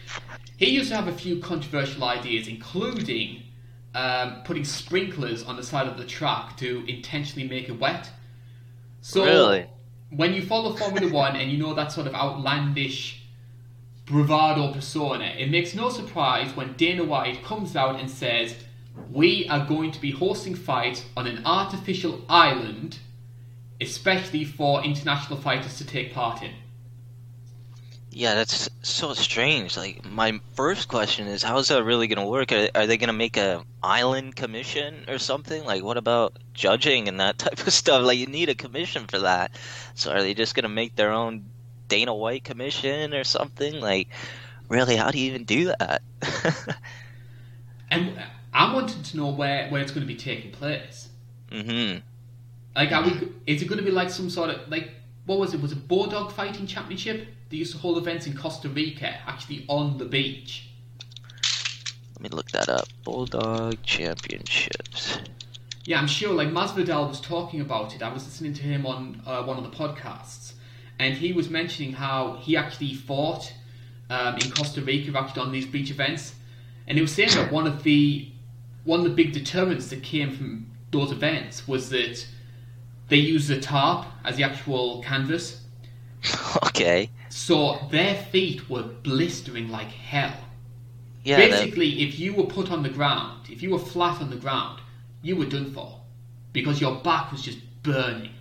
He 0.56 0.70
used 0.70 0.88
to 0.88 0.96
have 0.96 1.06
a 1.06 1.12
few 1.12 1.38
controversial 1.38 2.02
ideas, 2.04 2.48
including 2.48 3.42
um, 3.96 4.42
putting 4.44 4.64
sprinklers 4.64 5.42
on 5.42 5.56
the 5.56 5.62
side 5.62 5.88
of 5.88 5.96
the 5.96 6.04
track 6.04 6.54
to 6.58 6.84
intentionally 6.86 7.48
make 7.48 7.70
it 7.70 7.80
wet. 7.80 8.10
So 9.00 9.24
Really? 9.24 9.66
when 10.10 10.34
you 10.34 10.42
follow 10.42 10.76
Formula 10.76 11.10
One 11.10 11.34
and 11.34 11.50
you 11.50 11.56
know 11.56 11.72
that 11.72 11.92
sort 11.92 12.06
of 12.06 12.14
outlandish 12.14 13.22
bravado 14.04 14.70
persona, 14.74 15.34
it 15.38 15.50
makes 15.50 15.74
no 15.74 15.88
surprise 15.88 16.54
when 16.54 16.74
Dana 16.74 17.04
White 17.04 17.42
comes 17.42 17.74
out 17.74 17.98
and 17.98 18.10
says, 18.10 18.54
We 19.10 19.48
are 19.48 19.64
going 19.64 19.92
to 19.92 20.00
be 20.00 20.10
hosting 20.10 20.54
fights 20.54 21.06
on 21.16 21.26
an 21.26 21.42
artificial 21.46 22.20
island, 22.28 22.98
especially 23.80 24.44
for 24.44 24.84
international 24.84 25.38
fighters 25.38 25.78
to 25.78 25.86
take 25.86 26.12
part 26.12 26.42
in. 26.42 26.52
Yeah, 28.16 28.34
that's 28.34 28.70
so 28.80 29.12
strange. 29.12 29.76
Like, 29.76 30.02
my 30.06 30.40
first 30.54 30.88
question 30.88 31.26
is, 31.26 31.42
how 31.42 31.58
is 31.58 31.68
that 31.68 31.84
really 31.84 32.06
going 32.06 32.24
to 32.24 32.24
work? 32.24 32.50
Are, 32.50 32.70
are 32.74 32.86
they 32.86 32.96
going 32.96 33.08
to 33.08 33.12
make 33.12 33.36
a 33.36 33.62
island 33.82 34.36
commission 34.36 35.04
or 35.06 35.18
something? 35.18 35.62
Like, 35.66 35.84
what 35.84 35.98
about 35.98 36.38
judging 36.54 37.08
and 37.08 37.20
that 37.20 37.36
type 37.44 37.66
of 37.66 37.74
stuff? 37.74 38.02
Like, 38.02 38.16
you 38.16 38.26
need 38.26 38.48
a 38.48 38.54
commission 38.54 39.06
for 39.06 39.18
that. 39.18 39.50
So, 39.94 40.12
are 40.12 40.22
they 40.22 40.32
just 40.32 40.54
going 40.54 40.62
to 40.62 40.70
make 40.70 40.96
their 40.96 41.12
own 41.12 41.44
Dana 41.88 42.14
White 42.14 42.42
commission 42.42 43.12
or 43.12 43.22
something? 43.22 43.78
Like, 43.80 44.08
really, 44.70 44.96
how 44.96 45.10
do 45.10 45.18
you 45.18 45.26
even 45.26 45.44
do 45.44 45.74
that? 45.78 46.00
And 47.90 48.18
I 48.52 48.74
wanted 48.74 49.04
to 49.04 49.16
know 49.16 49.28
where, 49.30 49.68
where 49.68 49.80
it's 49.82 49.92
going 49.92 50.06
to 50.06 50.12
be 50.12 50.18
taking 50.18 50.50
place. 50.50 51.10
hmm 51.52 51.96
Like, 52.74 52.92
are 52.92 53.04
we, 53.04 53.28
is 53.46 53.62
it 53.62 53.66
going 53.66 53.78
to 53.78 53.84
be 53.84 53.90
like 53.90 54.10
some 54.10 54.30
sort 54.30 54.50
of, 54.50 54.68
like, 54.68 54.90
what 55.26 55.38
was 55.38 55.54
it? 55.54 55.60
Was 55.60 55.72
it 55.72 55.86
Bulldog 55.86 56.32
Fighting 56.32 56.66
Championship? 56.66 57.28
They 57.48 57.58
used 57.58 57.72
to 57.72 57.78
hold 57.78 57.98
events 57.98 58.26
in 58.26 58.36
Costa 58.36 58.68
Rica, 58.68 59.18
actually 59.26 59.64
on 59.68 59.98
the 59.98 60.04
beach. 60.04 60.68
Let 62.14 62.22
me 62.22 62.28
look 62.30 62.50
that 62.50 62.68
up. 62.68 62.88
Bulldog 63.04 63.82
Championships. 63.82 65.18
Yeah, 65.84 66.00
I'm 66.00 66.08
sure. 66.08 66.32
Like 66.32 66.48
Masvidal 66.48 67.08
was 67.08 67.20
talking 67.20 67.60
about 67.60 67.94
it. 67.94 68.02
I 68.02 68.12
was 68.12 68.24
listening 68.24 68.54
to 68.54 68.62
him 68.62 68.86
on 68.86 69.22
uh, 69.24 69.42
one 69.44 69.56
of 69.56 69.62
the 69.62 69.76
podcasts, 69.76 70.54
and 70.98 71.14
he 71.14 71.32
was 71.32 71.48
mentioning 71.48 71.92
how 71.92 72.38
he 72.40 72.56
actually 72.56 72.94
fought 72.94 73.52
um, 74.10 74.36
in 74.36 74.50
Costa 74.50 74.80
Rica, 74.80 75.16
actually 75.16 75.42
on 75.42 75.52
these 75.52 75.66
beach 75.66 75.90
events, 75.90 76.34
and 76.88 76.98
he 76.98 77.02
was 77.02 77.12
saying 77.12 77.30
that 77.30 77.52
one 77.52 77.66
of 77.66 77.82
the 77.84 78.28
one 78.84 79.00
of 79.00 79.04
the 79.04 79.10
big 79.10 79.32
deterrents 79.32 79.88
that 79.88 80.02
came 80.02 80.34
from 80.34 80.70
those 80.90 81.12
events 81.12 81.68
was 81.68 81.90
that 81.90 82.26
they 83.08 83.16
used 83.16 83.48
the 83.48 83.60
tarp 83.60 84.06
as 84.24 84.36
the 84.36 84.42
actual 84.42 85.02
canvas, 85.02 85.62
okay. 86.66 87.10
so 87.28 87.78
their 87.90 88.14
feet 88.14 88.68
were 88.68 88.82
blistering 88.82 89.68
like 89.68 89.88
hell. 89.88 90.34
Yeah, 91.24 91.38
Basically, 91.38 92.02
if 92.02 92.18
you 92.20 92.34
were 92.34 92.44
put 92.44 92.70
on 92.70 92.82
the 92.84 92.88
ground, 92.88 93.48
if 93.50 93.60
you 93.62 93.70
were 93.70 93.80
flat 93.80 94.20
on 94.20 94.30
the 94.30 94.36
ground, 94.36 94.80
you 95.22 95.34
were 95.36 95.46
done 95.46 95.72
for 95.72 96.00
because 96.52 96.80
your 96.80 96.96
back 97.00 97.32
was 97.32 97.42
just 97.42 97.58
burning. 97.82 98.32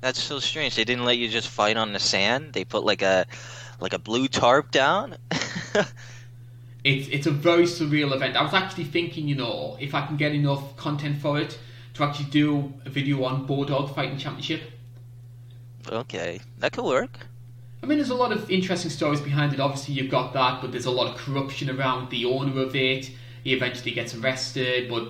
that's 0.00 0.20
so 0.20 0.40
strange. 0.40 0.74
They 0.74 0.84
didn't 0.84 1.04
let 1.04 1.18
you 1.18 1.28
just 1.28 1.48
fight 1.48 1.76
on 1.76 1.92
the 1.92 2.00
sand. 2.00 2.52
They 2.52 2.64
put 2.64 2.84
like 2.84 3.02
a 3.02 3.26
like 3.80 3.92
a 3.92 3.98
blue 3.98 4.28
tarp 4.28 4.70
down. 4.70 5.16
It's 6.84 7.08
it's 7.08 7.26
a 7.26 7.30
very 7.30 7.64
surreal 7.64 8.12
event. 8.12 8.36
I 8.36 8.42
was 8.42 8.54
actually 8.54 8.84
thinking, 8.84 9.28
you 9.28 9.36
know, 9.36 9.76
if 9.80 9.94
I 9.94 10.04
can 10.06 10.16
get 10.16 10.32
enough 10.34 10.76
content 10.76 11.20
for 11.20 11.38
it 11.38 11.56
to 11.94 12.02
actually 12.02 12.30
do 12.30 12.72
a 12.84 12.90
video 12.90 13.24
on 13.24 13.46
Bulldog 13.46 13.94
Fighting 13.94 14.18
Championship. 14.18 14.62
Okay, 15.88 16.40
that 16.58 16.72
could 16.72 16.84
work. 16.84 17.26
I 17.82 17.86
mean, 17.86 17.98
there's 17.98 18.10
a 18.10 18.14
lot 18.14 18.30
of 18.30 18.48
interesting 18.50 18.90
stories 18.90 19.20
behind 19.20 19.52
it. 19.52 19.60
Obviously, 19.60 19.94
you've 19.94 20.10
got 20.10 20.32
that, 20.34 20.60
but 20.60 20.70
there's 20.70 20.86
a 20.86 20.90
lot 20.90 21.12
of 21.12 21.16
corruption 21.16 21.68
around 21.68 22.10
the 22.10 22.24
owner 22.24 22.62
of 22.62 22.76
it. 22.76 23.10
He 23.42 23.52
eventually 23.52 23.90
gets 23.90 24.14
arrested, 24.14 24.88
but 24.88 25.08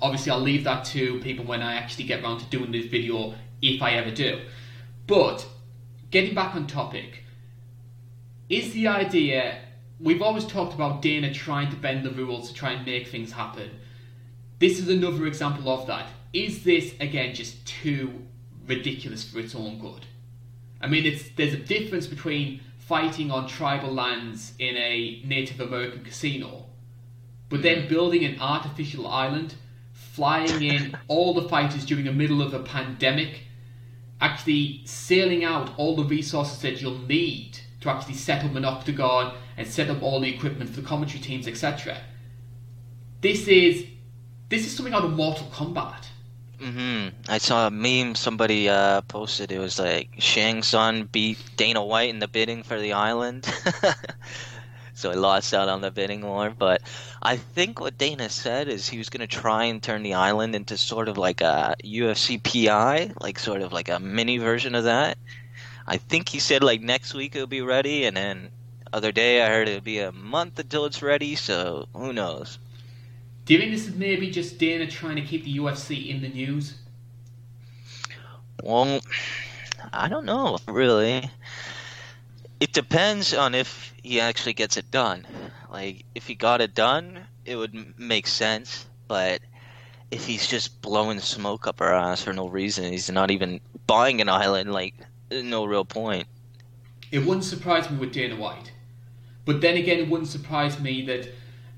obviously, 0.00 0.32
I'll 0.32 0.40
leave 0.40 0.64
that 0.64 0.84
to 0.86 1.20
people 1.20 1.44
when 1.44 1.60
I 1.60 1.74
actually 1.74 2.04
get 2.04 2.22
around 2.22 2.38
to 2.38 2.46
doing 2.46 2.72
this 2.72 2.86
video, 2.86 3.34
if 3.60 3.82
I 3.82 3.92
ever 3.92 4.10
do. 4.10 4.40
But 5.06 5.46
getting 6.10 6.34
back 6.34 6.54
on 6.54 6.66
topic, 6.66 7.24
is 8.48 8.72
the 8.72 8.88
idea 8.88 9.58
we've 10.00 10.22
always 10.22 10.46
talked 10.46 10.74
about 10.74 11.02
Dana 11.02 11.32
trying 11.32 11.70
to 11.70 11.76
bend 11.76 12.04
the 12.04 12.10
rules 12.10 12.48
to 12.48 12.54
try 12.54 12.72
and 12.72 12.86
make 12.86 13.08
things 13.08 13.32
happen. 13.32 13.70
This 14.58 14.78
is 14.78 14.88
another 14.88 15.26
example 15.26 15.68
of 15.68 15.86
that. 15.88 16.06
Is 16.32 16.64
this 16.64 16.94
again 17.00 17.34
just 17.34 17.66
too 17.66 18.22
ridiculous 18.66 19.28
for 19.28 19.40
its 19.40 19.54
own 19.54 19.78
good? 19.78 20.06
I 20.84 20.86
mean, 20.86 21.06
it's 21.06 21.30
there's 21.30 21.54
a 21.54 21.58
difference 21.58 22.06
between 22.06 22.60
fighting 22.76 23.30
on 23.30 23.48
tribal 23.48 23.90
lands 23.90 24.52
in 24.58 24.76
a 24.76 25.22
Native 25.24 25.58
American 25.60 26.04
casino, 26.04 26.66
but 27.48 27.62
then 27.62 27.78
mm-hmm. 27.78 27.88
building 27.88 28.22
an 28.26 28.38
artificial 28.38 29.06
island, 29.06 29.54
flying 29.94 30.62
in 30.62 30.94
all 31.08 31.32
the 31.32 31.48
fighters 31.48 31.86
during 31.86 32.04
the 32.04 32.12
middle 32.12 32.42
of 32.42 32.52
a 32.52 32.58
pandemic, 32.58 33.44
actually 34.20 34.82
sailing 34.84 35.42
out 35.42 35.70
all 35.78 35.96
the 35.96 36.04
resources 36.04 36.60
that 36.60 36.82
you'll 36.82 36.98
need 37.06 37.58
to 37.80 37.88
actually 37.88 38.12
set 38.12 38.44
up 38.44 38.54
an 38.54 38.66
octagon 38.66 39.34
and 39.56 39.66
set 39.66 39.88
up 39.88 40.02
all 40.02 40.20
the 40.20 40.28
equipment 40.28 40.68
for 40.68 40.82
the 40.82 40.86
commentary 40.86 41.20
teams, 41.20 41.48
etc. 41.48 41.96
This 43.22 43.48
is 43.48 43.86
this 44.50 44.66
is 44.66 44.76
something 44.76 44.92
out 44.92 45.04
of 45.04 45.12
Mortal 45.14 45.46
Kombat. 45.46 46.04
Hmm 46.60 47.08
I 47.28 47.38
saw 47.38 47.66
a 47.66 47.70
meme 47.70 48.14
somebody 48.14 48.68
uh, 48.68 49.02
posted. 49.02 49.50
It 49.52 49.58
was 49.58 49.78
like 49.78 50.10
Shang 50.18 50.62
Tsung 50.62 51.04
beat 51.04 51.38
Dana 51.56 51.84
White 51.84 52.10
in 52.10 52.18
the 52.20 52.28
bidding 52.28 52.62
for 52.62 52.78
the 52.80 52.92
island. 52.92 53.46
so 54.94 55.10
he 55.10 55.16
lost 55.16 55.52
out 55.54 55.68
on 55.68 55.80
the 55.80 55.90
bidding 55.90 56.22
war. 56.22 56.50
But 56.50 56.82
I 57.22 57.36
think 57.36 57.80
what 57.80 57.98
Dana 57.98 58.28
said 58.28 58.68
is 58.68 58.88
he 58.88 58.98
was 58.98 59.10
going 59.10 59.20
to 59.20 59.26
try 59.40 59.64
and 59.64 59.82
turn 59.82 60.02
the 60.02 60.14
island 60.14 60.54
into 60.54 60.76
sort 60.78 61.08
of 61.08 61.18
like 61.18 61.40
a 61.40 61.74
UFC 61.82 62.38
PI, 62.38 63.12
like 63.20 63.38
sort 63.38 63.62
of 63.62 63.72
like 63.72 63.88
a 63.88 64.00
mini 64.00 64.38
version 64.38 64.74
of 64.74 64.84
that. 64.84 65.18
I 65.86 65.98
think 65.98 66.30
he 66.30 66.40
said 66.40 66.62
like 66.64 66.82
next 66.82 67.14
week 67.14 67.34
it'll 67.36 67.46
be 67.48 67.62
ready, 67.62 68.04
and 68.06 68.16
then 68.16 68.50
other 68.92 69.12
day 69.12 69.42
I 69.42 69.48
heard 69.48 69.68
it'll 69.68 69.82
be 69.82 70.00
a 70.00 70.12
month 70.12 70.58
until 70.58 70.86
it's 70.86 71.02
ready. 71.02 71.36
So 71.36 71.88
who 71.94 72.12
knows? 72.12 72.58
Do 73.44 73.52
you 73.52 73.60
think 73.60 73.72
this 73.72 73.86
is 73.86 73.94
maybe 73.94 74.30
just 74.30 74.58
Dana 74.58 74.86
trying 74.86 75.16
to 75.16 75.22
keep 75.22 75.44
the 75.44 75.58
UFC 75.58 76.08
in 76.08 76.22
the 76.22 76.28
news? 76.28 76.74
Well, 78.62 79.00
I 79.92 80.08
don't 80.08 80.24
know, 80.24 80.58
really. 80.66 81.28
It 82.60 82.72
depends 82.72 83.34
on 83.34 83.54
if 83.54 83.92
he 84.02 84.20
actually 84.20 84.54
gets 84.54 84.78
it 84.78 84.90
done. 84.90 85.26
Like, 85.70 86.04
if 86.14 86.26
he 86.26 86.34
got 86.34 86.62
it 86.62 86.74
done, 86.74 87.26
it 87.44 87.56
would 87.56 87.98
make 87.98 88.26
sense. 88.26 88.86
But 89.08 89.42
if 90.10 90.24
he's 90.24 90.46
just 90.46 90.80
blowing 90.80 91.20
smoke 91.20 91.66
up 91.66 91.82
our 91.82 91.92
ass 91.92 92.22
for 92.22 92.32
no 92.32 92.48
reason, 92.48 92.90
he's 92.90 93.10
not 93.10 93.30
even 93.30 93.60
buying 93.86 94.22
an 94.22 94.30
island, 94.30 94.72
like, 94.72 94.94
no 95.30 95.66
real 95.66 95.84
point. 95.84 96.26
It 97.10 97.18
wouldn't 97.18 97.44
surprise 97.44 97.90
me 97.90 97.98
with 97.98 98.14
Dana 98.14 98.36
White. 98.36 98.72
But 99.44 99.60
then 99.60 99.76
again, 99.76 99.98
it 99.98 100.08
wouldn't 100.08 100.30
surprise 100.30 100.80
me 100.80 101.04
that 101.04 101.28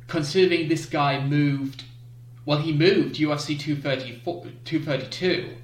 considering 0.09 0.69
this 0.69 0.87
guy 0.87 1.25
moved, 1.25 1.85
well, 2.45 2.59
he 2.59 2.73
moved 2.73 3.17
UFC 3.19 3.57
232 3.57 5.57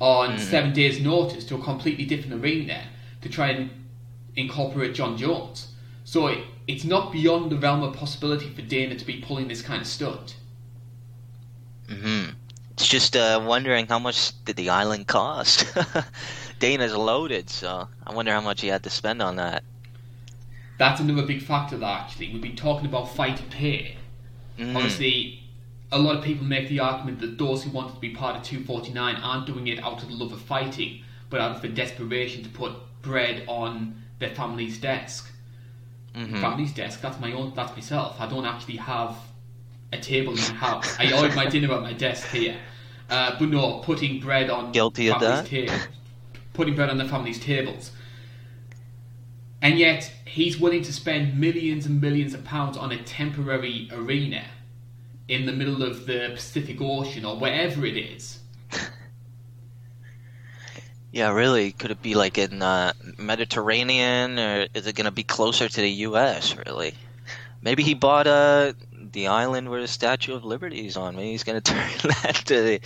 on 0.00 0.36
Mhm. 0.36 0.38
seven 0.38 0.72
days' 0.72 1.00
notice 1.00 1.44
to 1.46 1.56
a 1.56 1.62
completely 1.62 2.04
different 2.04 2.42
arena 2.42 2.84
to 3.22 3.28
try 3.28 3.48
and 3.50 3.70
incorporate 4.36 4.94
Jon 4.94 5.16
Jones. 5.16 5.68
So 6.04 6.28
it, 6.28 6.44
it's 6.66 6.84
not 6.84 7.12
beyond 7.12 7.50
the 7.50 7.56
realm 7.58 7.82
of 7.82 7.94
possibility 7.96 8.48
for 8.50 8.62
Dana 8.62 8.94
to 8.96 9.04
be 9.04 9.20
pulling 9.20 9.48
this 9.48 9.62
kind 9.62 9.80
of 9.82 9.88
stunt. 9.88 10.36
hmm 11.88 12.26
It's 12.72 12.86
just 12.88 13.16
uh, 13.16 13.40
wondering 13.42 13.86
how 13.86 13.98
much 13.98 14.32
did 14.44 14.56
the 14.56 14.70
island 14.70 15.06
cost? 15.08 15.66
Dana's 16.58 16.94
loaded, 16.94 17.48
so 17.50 17.88
I 18.06 18.12
wonder 18.12 18.32
how 18.32 18.40
much 18.40 18.60
he 18.60 18.68
had 18.68 18.82
to 18.84 18.90
spend 18.90 19.22
on 19.22 19.36
that. 19.36 19.64
That's 20.78 21.00
another 21.00 21.26
big 21.26 21.42
factor, 21.42 21.76
that 21.78 22.00
actually. 22.02 22.32
We've 22.32 22.42
been 22.42 22.56
talking 22.56 22.86
about 22.86 23.14
fight 23.14 23.40
pay. 23.50 23.96
Mhm. 24.58 24.76
Obviously, 24.76 25.42
a 25.92 25.98
lot 25.98 26.16
of 26.16 26.24
people 26.24 26.44
make 26.44 26.68
the 26.68 26.80
argument 26.80 27.20
that 27.20 27.38
those 27.38 27.64
who 27.64 27.70
want 27.70 27.94
to 27.94 28.00
be 28.00 28.10
part 28.10 28.36
of 28.36 28.42
249 28.42 29.16
aren't 29.16 29.46
doing 29.46 29.66
it 29.68 29.82
out 29.82 30.02
of 30.02 30.08
the 30.08 30.14
love 30.14 30.32
of 30.32 30.40
fighting, 30.40 31.02
but 31.30 31.40
out 31.40 31.56
of 31.56 31.62
the 31.62 31.68
desperation 31.68 32.42
to 32.42 32.48
put 32.48 32.72
bread 33.02 33.44
on 33.46 34.02
their 34.18 34.30
family's 34.30 34.78
desk. 34.78 35.32
Mhm. 36.14 36.40
Family's 36.40 36.72
desk, 36.72 37.00
that's 37.00 37.20
my 37.20 37.32
own, 37.32 37.52
that's 37.54 37.74
myself. 37.74 38.20
I 38.20 38.26
don't 38.26 38.46
actually 38.46 38.76
have 38.76 39.16
a 39.92 39.98
table 39.98 40.32
in 40.32 40.40
my 40.40 40.54
house. 40.54 40.96
I 40.98 41.12
ordered 41.12 41.36
my 41.36 41.46
dinner 41.46 41.72
at 41.74 41.82
my 41.82 41.92
desk 41.92 42.28
here. 42.30 42.56
Uh, 43.08 43.36
but 43.38 43.48
no, 43.48 43.78
putting 43.78 44.18
bread 44.20 44.50
on 44.50 44.72
Guilty 44.72 45.10
of 45.10 45.20
that? 45.20 45.48
putting 46.54 46.74
bread 46.74 46.90
on 46.90 46.98
the 46.98 47.04
family's 47.04 47.38
tables. 47.38 47.92
And 49.66 49.80
yet, 49.80 50.12
he's 50.24 50.60
willing 50.60 50.82
to 50.82 50.92
spend 50.92 51.40
millions 51.40 51.86
and 51.86 52.00
millions 52.00 52.34
of 52.34 52.44
pounds 52.44 52.76
on 52.76 52.92
a 52.92 53.02
temporary 53.02 53.88
arena 53.92 54.44
in 55.26 55.44
the 55.44 55.50
middle 55.50 55.82
of 55.82 56.06
the 56.06 56.30
Pacific 56.32 56.80
Ocean 56.80 57.24
or 57.24 57.36
wherever 57.36 57.84
it 57.84 57.96
is. 57.96 58.38
Yeah, 61.12 61.32
really. 61.32 61.72
Could 61.72 61.92
it 61.92 62.02
be 62.02 62.14
like 62.14 62.36
in 62.36 62.60
uh, 62.60 62.92
Mediterranean, 63.16 64.38
or 64.38 64.66
is 64.74 64.86
it 64.86 64.96
going 64.96 65.06
to 65.06 65.10
be 65.10 65.22
closer 65.22 65.66
to 65.66 65.80
the 65.80 65.90
U.S. 65.90 66.54
Really? 66.54 66.92
Maybe 67.62 67.82
he 67.82 67.94
bought 67.94 68.26
uh, 68.26 68.74
the 69.12 69.28
island 69.28 69.70
where 69.70 69.80
the 69.80 69.88
Statue 69.88 70.34
of 70.34 70.44
Liberty 70.44 70.86
is 70.86 70.98
on. 70.98 71.16
Maybe 71.16 71.30
he's 71.30 71.42
going 71.42 71.60
to 71.62 71.72
turn 71.72 72.12
that 72.22 72.34
to 72.46 72.62
the, 72.62 72.80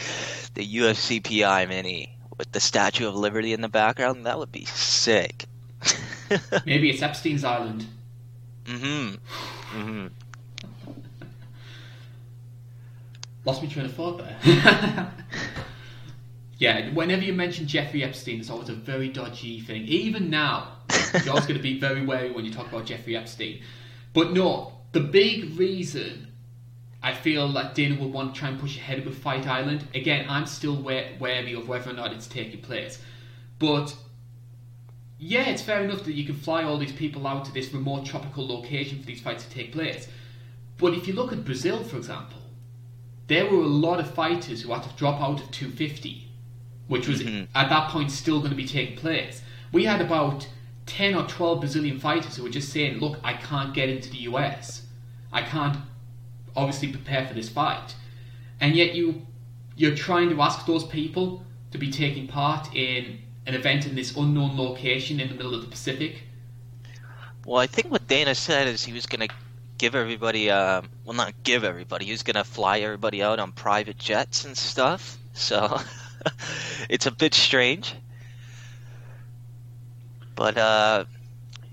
the 0.54 0.76
UFCPI 0.76 1.68
mini 1.68 2.16
with 2.38 2.52
the 2.52 2.60
Statue 2.60 3.08
of 3.08 3.16
Liberty 3.16 3.52
in 3.52 3.62
the 3.62 3.68
background. 3.68 4.26
That 4.26 4.38
would 4.38 4.52
be 4.52 4.64
sick. 4.64 5.46
Maybe 6.66 6.90
it's 6.90 7.02
Epstein's 7.02 7.44
Island. 7.44 7.86
mm-hmm. 8.64 9.14
Mm-hmm. 9.78 10.06
Lost 13.44 13.62
me 13.62 13.68
train 13.68 13.86
of 13.86 13.94
thought 13.94 14.18
there. 14.18 14.36
yeah, 16.58 16.90
whenever 16.92 17.22
you 17.22 17.32
mention 17.32 17.66
Jeffrey 17.66 18.04
Epstein, 18.04 18.40
it's 18.40 18.50
always 18.50 18.68
a 18.68 18.74
very 18.74 19.08
dodgy 19.08 19.60
thing. 19.60 19.84
Even 19.84 20.28
now, 20.28 20.76
you're 21.24 21.30
always 21.30 21.46
going 21.46 21.56
to 21.56 21.62
be 21.62 21.80
very 21.80 22.04
wary 22.04 22.30
when 22.30 22.44
you 22.44 22.52
talk 22.52 22.68
about 22.68 22.84
Jeffrey 22.84 23.16
Epstein. 23.16 23.62
But 24.12 24.32
no, 24.32 24.72
the 24.92 25.00
big 25.00 25.58
reason 25.58 26.32
I 27.02 27.14
feel 27.14 27.50
that 27.54 27.74
Dana 27.74 27.98
would 27.98 28.12
want 28.12 28.34
to 28.34 28.40
try 28.40 28.50
and 28.50 28.60
push 28.60 28.76
ahead 28.76 29.06
with 29.06 29.18
Fight 29.18 29.46
Island, 29.46 29.86
again, 29.94 30.26
I'm 30.28 30.44
still 30.44 30.76
wary 30.76 31.54
of 31.54 31.66
whether 31.66 31.90
or 31.90 31.94
not 31.94 32.12
it's 32.12 32.26
taking 32.26 32.60
place. 32.60 33.00
But 33.58 33.94
yeah, 35.20 35.50
it's 35.50 35.60
fair 35.60 35.84
enough 35.84 36.04
that 36.04 36.14
you 36.14 36.24
can 36.24 36.34
fly 36.34 36.64
all 36.64 36.78
these 36.78 36.92
people 36.92 37.26
out 37.26 37.44
to 37.44 37.52
this 37.52 37.72
remote 37.74 38.06
tropical 38.06 38.46
location 38.48 38.98
for 38.98 39.04
these 39.06 39.20
fights 39.20 39.44
to 39.44 39.50
take 39.50 39.70
place. 39.70 40.08
But 40.78 40.94
if 40.94 41.06
you 41.06 41.12
look 41.12 41.30
at 41.30 41.44
Brazil, 41.44 41.84
for 41.84 41.98
example, 41.98 42.38
there 43.26 43.44
were 43.44 43.62
a 43.62 43.66
lot 43.66 44.00
of 44.00 44.12
fighters 44.14 44.62
who 44.62 44.72
had 44.72 44.82
to 44.82 44.88
drop 44.96 45.20
out 45.20 45.42
of 45.42 45.50
250, 45.50 46.28
which 46.88 47.06
was 47.06 47.22
Mhm. 47.22 47.48
at 47.54 47.68
that 47.68 47.90
point 47.90 48.10
still 48.10 48.38
going 48.38 48.50
to 48.50 48.56
be 48.56 48.64
taking 48.66 48.96
place. 48.96 49.42
We 49.72 49.84
had 49.84 50.00
about 50.00 50.48
10 50.86 51.14
or 51.14 51.26
12 51.26 51.60
Brazilian 51.60 52.00
fighters 52.00 52.36
who 52.36 52.42
were 52.42 52.48
just 52.48 52.70
saying, 52.70 52.98
Look, 52.98 53.20
I 53.22 53.34
can't 53.34 53.74
get 53.74 53.90
into 53.90 54.08
the 54.10 54.22
US. 54.30 54.86
I 55.32 55.42
can't 55.42 55.76
obviously 56.56 56.88
prepare 56.88 57.26
for 57.28 57.34
this 57.34 57.48
fight. 57.50 57.94
And 58.58 58.74
yet 58.74 58.94
you, 58.94 59.26
you're 59.76 59.94
trying 59.94 60.30
to 60.30 60.40
ask 60.40 60.66
those 60.66 60.84
people 60.84 61.44
to 61.70 61.78
be 61.78 61.90
taking 61.90 62.26
part 62.26 62.74
in 62.74 63.20
an 63.46 63.54
event 63.54 63.86
in 63.86 63.94
this 63.94 64.16
unknown 64.16 64.56
location 64.56 65.20
in 65.20 65.28
the 65.28 65.34
middle 65.34 65.54
of 65.54 65.62
the 65.62 65.68
Pacific. 65.68 66.22
Well, 67.44 67.60
I 67.60 67.66
think 67.66 67.90
what 67.90 68.06
Dana 68.06 68.34
said 68.34 68.68
is 68.68 68.84
he 68.84 68.92
was 68.92 69.06
going 69.06 69.26
to 69.26 69.34
give 69.78 69.94
everybody, 69.94 70.50
uh, 70.50 70.82
well, 71.04 71.14
not 71.14 71.32
give 71.42 71.64
everybody, 71.64 72.04
he 72.04 72.10
was 72.10 72.22
going 72.22 72.34
to 72.34 72.44
fly 72.44 72.80
everybody 72.80 73.22
out 73.22 73.38
on 73.38 73.52
private 73.52 73.98
jets 73.98 74.44
and 74.44 74.56
stuff. 74.56 75.16
So 75.32 75.80
it's 76.90 77.06
a 77.06 77.10
bit 77.10 77.34
strange. 77.34 77.94
But, 80.34 80.58
uh, 80.58 81.04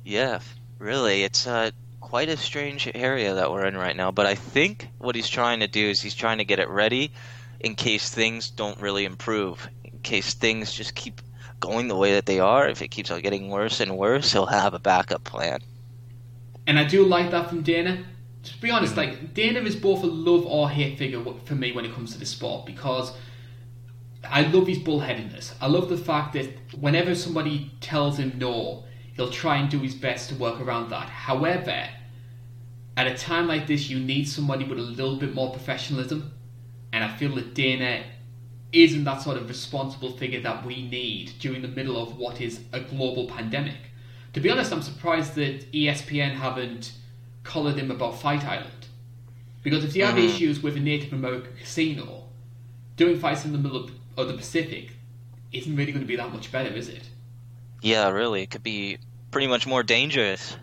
yeah, 0.03 0.39
really, 0.79 1.23
it's 1.23 1.45
uh, 1.47 1.71
quite 1.99 2.29
a 2.29 2.37
strange 2.37 2.89
area 2.95 3.33
that 3.33 3.51
we're 3.51 3.65
in 3.65 3.75
right 3.75 3.95
now. 3.95 4.11
But 4.11 4.25
I 4.25 4.35
think 4.35 4.87
what 4.97 5.15
he's 5.15 5.29
trying 5.29 5.59
to 5.59 5.67
do 5.67 5.89
is 5.89 6.01
he's 6.01 6.15
trying 6.15 6.37
to 6.37 6.45
get 6.45 6.59
it 6.59 6.69
ready 6.69 7.11
in 7.59 7.75
case 7.75 8.09
things 8.09 8.49
don't 8.49 8.79
really 8.79 9.03
improve, 9.03 9.67
in 9.83 9.99
case 9.99 10.33
things 10.33 10.71
just 10.71 10.95
keep 10.95 11.21
going 11.59 11.87
the 11.87 11.95
way 11.95 12.13
that 12.13 12.25
they 12.25 12.39
are. 12.39 12.67
If 12.67 12.81
it 12.81 12.89
keeps 12.89 13.11
on 13.11 13.21
getting 13.21 13.49
worse 13.49 13.79
and 13.79 13.97
worse, 13.97 14.31
he'll 14.31 14.45
have 14.45 14.73
a 14.73 14.79
backup 14.79 15.23
plan. 15.23 15.61
And 16.65 16.77
I 16.77 16.83
do 16.83 17.05
like 17.05 17.31
that 17.31 17.49
from 17.49 17.63
Dana. 17.63 18.03
To 18.43 18.61
be 18.61 18.71
honest, 18.71 18.95
like 18.95 19.33
Dana 19.33 19.61
is 19.61 19.75
both 19.75 20.03
a 20.03 20.07
love 20.07 20.45
or 20.45 20.69
hate 20.69 20.97
figure 20.97 21.23
for 21.45 21.55
me 21.55 21.71
when 21.71 21.85
it 21.85 21.93
comes 21.93 22.13
to 22.13 22.19
the 22.19 22.25
sport 22.25 22.65
because 22.65 23.13
I 24.29 24.41
love 24.43 24.67
his 24.67 24.79
bullheadedness. 24.79 25.53
I 25.61 25.67
love 25.67 25.89
the 25.89 25.97
fact 25.97 26.33
that 26.33 26.49
whenever 26.79 27.15
somebody 27.15 27.71
tells 27.81 28.17
him 28.17 28.33
no, 28.37 28.83
he'll 29.15 29.31
try 29.31 29.57
and 29.57 29.69
do 29.69 29.79
his 29.79 29.95
best 29.95 30.29
to 30.29 30.35
work 30.35 30.59
around 30.59 30.89
that. 30.89 31.09
However, 31.09 31.89
at 32.95 33.07
a 33.07 33.15
time 33.15 33.47
like 33.47 33.67
this, 33.67 33.89
you 33.89 33.99
need 33.99 34.27
somebody 34.27 34.65
with 34.65 34.79
a 34.79 34.81
little 34.81 35.17
bit 35.17 35.33
more 35.33 35.51
professionalism, 35.51 36.31
and 36.91 37.03
I 37.03 37.15
feel 37.15 37.35
that 37.35 37.53
Dana 37.53 38.03
isn't 38.73 39.03
that 39.05 39.21
sort 39.21 39.37
of 39.37 39.47
responsible 39.47 40.11
figure 40.11 40.41
that 40.41 40.65
we 40.65 40.87
need 40.87 41.33
during 41.39 41.61
the 41.61 41.67
middle 41.67 42.01
of 42.01 42.17
what 42.17 42.41
is 42.41 42.61
a 42.73 42.79
global 42.79 43.27
pandemic. 43.27 43.77
To 44.33 44.39
be 44.39 44.49
honest, 44.49 44.71
I'm 44.71 44.81
surprised 44.81 45.35
that 45.35 45.71
ESPN 45.71 46.31
haven't 46.35 46.91
collared 47.43 47.77
him 47.77 47.89
about 47.91 48.19
Fight 48.19 48.45
Island. 48.45 48.87
Because 49.63 49.83
if 49.83 49.93
they 49.93 50.01
have 50.01 50.15
Mhm. 50.15 50.25
issues 50.25 50.61
with 50.61 50.77
a 50.77 50.79
Native 50.79 51.13
American 51.13 51.53
casino, 51.57 52.25
doing 52.95 53.19
fights 53.19 53.45
in 53.45 53.51
the 53.51 53.57
middle 53.57 53.83
of, 53.83 53.91
of 54.17 54.27
the 54.27 54.33
Pacific 54.33 54.91
isn't 55.51 55.75
really 55.75 55.91
going 55.91 56.03
to 56.03 56.07
be 56.07 56.15
that 56.15 56.33
much 56.33 56.51
better, 56.51 56.73
is 56.73 56.89
it? 56.89 57.03
Yeah, 57.81 58.09
really, 58.09 58.43
it 58.43 58.49
could 58.49 58.63
be 58.63 58.97
pretty 59.31 59.47
much 59.47 59.65
more 59.65 59.83
dangerous. 59.83 60.57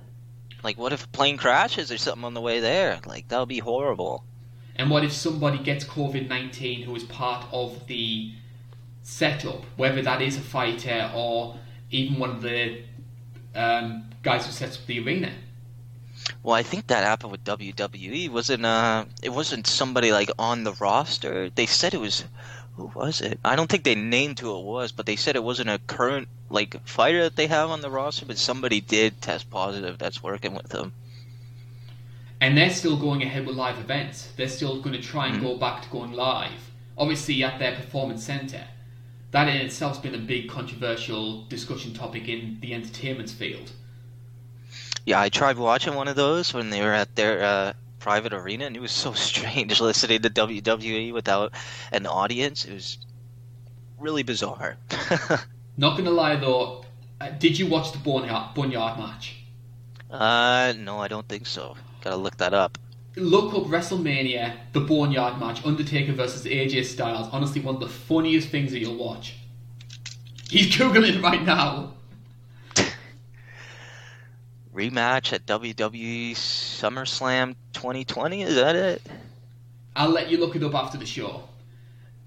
Like, 0.63 0.79
what 0.79 0.93
if 0.93 1.05
a 1.05 1.09
plane 1.09 1.37
crashes 1.37 1.91
or 1.93 1.99
something 1.99 2.25
on 2.25 2.35
the 2.35 2.41
way 2.41 2.61
there? 2.61 3.01
Like, 3.07 3.29
that 3.29 3.39
would 3.39 3.49
be 3.49 3.59
horrible. 3.59 4.25
And 4.77 4.91
what 4.91 5.05
if 5.05 5.13
somebody 5.13 5.59
gets 5.59 5.85
COVID 5.85 6.29
19 6.29 6.83
who 6.83 6.95
is 6.97 7.05
part 7.05 7.47
of 7.53 7.87
the 7.87 8.33
setup, 9.03 9.65
whether 9.77 10.03
that 10.03 10.21
is 10.21 10.37
a 10.37 10.41
fighter 10.41 11.11
or 11.15 11.57
even 11.91 12.19
one 12.19 12.31
of 12.31 12.43
the 12.43 12.83
um, 13.55 14.11
guys 14.23 14.47
who 14.47 14.53
sets 14.53 14.77
up 14.77 14.87
the 14.87 15.05
arena? 15.05 15.33
Well, 16.43 16.55
I 16.55 16.63
think 16.63 16.87
that 16.87 17.05
happened 17.05 17.33
with 17.33 17.45
WWE. 17.45 18.31
Wasn't 18.31 18.65
uh, 18.65 19.05
it 19.23 19.31
wasn't 19.31 19.67
somebody 19.67 20.11
like 20.11 20.31
on 20.39 20.65
the 20.65 20.73
roster. 20.73 21.51
They 21.51 21.67
said 21.67 21.95
it 21.95 22.01
was. 22.01 22.25
Who 22.77 22.91
was 22.93 23.21
it? 23.21 23.39
I 23.45 23.55
don't 23.55 23.71
think 23.71 23.85
they 23.85 23.95
named 23.95 24.41
who 24.41 24.59
it 24.59 24.65
was, 24.65 24.91
but 24.91 25.07
they 25.07 25.15
said 25.15 25.37
it 25.37 25.45
wasn't 25.45 25.71
a 25.71 25.79
current 25.87 26.27
like 26.51 26.85
fighter 26.85 27.23
that 27.23 27.37
they 27.37 27.47
have 27.47 27.71
on 27.71 27.83
the 27.83 27.91
roster, 27.91 28.27
but 28.27 28.37
somebody 28.37 28.81
did 28.81 29.23
test 29.23 29.49
positive 29.49 29.97
that's 29.97 30.25
working 30.25 30.55
with 30.55 30.71
them. 30.71 30.93
And 32.41 32.57
they're 32.57 32.71
still 32.71 32.97
going 32.97 33.23
ahead 33.23 33.47
with 33.47 33.57
live 33.57 33.79
events. 33.79 34.31
They're 34.37 34.49
still 34.49 34.81
going 34.81 34.95
to 34.95 35.03
try 35.03 35.29
and 35.29 35.41
go 35.41 35.57
back 35.57 35.83
to 35.83 35.89
going 35.89 36.13
live. 36.13 36.71
Obviously, 36.99 37.43
at 37.43 37.59
their 37.59 37.75
performance 37.75 38.25
center. 38.25 38.65
That 39.31 39.49
in 39.49 39.57
itself's 39.57 39.99
been 39.99 40.15
a 40.15 40.19
big 40.19 40.49
controversial 40.49 41.45
discussion 41.47 41.93
topic 41.93 42.29
in 42.29 42.59
the 42.61 42.73
entertainment 42.75 43.31
field. 43.31 43.73
Yeah, 45.07 45.21
I 45.21 45.29
tried 45.29 45.59
watching 45.59 45.95
one 45.95 46.09
of 46.09 46.17
those 46.17 46.55
when 46.55 46.71
they 46.71 46.81
were 46.83 46.93
at 46.93 47.15
their 47.17 47.43
uh, 47.43 47.73
private 47.99 48.33
arena, 48.33 48.67
and 48.67 48.77
it 48.77 48.81
was 48.81 48.93
so 48.93 49.13
strange 49.29 49.81
listening 49.81 50.23
to 50.23 50.31
WWE 50.31 51.13
without 51.13 51.53
an 51.91 52.07
audience. 52.07 52.65
It 52.65 52.75
was 52.75 52.99
really 53.99 54.23
bizarre. 54.23 54.77
Not 55.77 55.97
gonna 55.97 56.11
lie 56.11 56.37
though, 56.37 56.85
uh, 57.21 57.31
did 57.31 57.59
you 57.59 57.67
watch 57.67 57.93
the 57.93 57.99
Boneyard, 57.99 58.55
Boneyard 58.55 58.99
match? 58.99 59.37
uh, 60.11 60.75
no, 60.79 61.01
I 61.01 61.09
don't 61.09 61.29
think 61.29 61.47
so. 61.47 61.77
Gotta 62.05 62.17
look 62.17 62.37
that 62.37 62.53
up. 62.53 62.77
Look 63.17 63.55
up 63.55 63.63
WrestleMania, 63.63 64.57
the 64.75 64.81
Boneyard 64.81 65.41
match, 65.41 65.65
Undertaker 65.65 66.13
versus 66.13 66.45
AJ 66.45 66.85
Styles. 66.85 67.29
Honestly, 67.33 67.63
one 67.63 67.77
of 67.77 67.81
the 67.81 67.89
funniest 67.89 68.51
things 68.51 68.73
that 68.73 68.81
you'll 68.81 68.97
watch. 68.97 69.37
He's 70.51 70.67
googling 70.77 71.17
it 71.17 71.23
right 71.23 71.43
now. 71.43 71.95
Rematch 74.75 75.33
at 75.33 75.47
WWE 75.47 76.33
SummerSlam 76.33 77.55
2020. 77.73 78.43
Is 78.43 78.57
that 78.57 78.77
it? 78.77 79.01
I'll 79.97 80.11
let 80.11 80.31
you 80.31 80.37
look 80.37 80.57
it 80.57 80.63
up 80.63 80.75
after 80.75 80.99
the 80.99 81.07
show. 81.07 81.45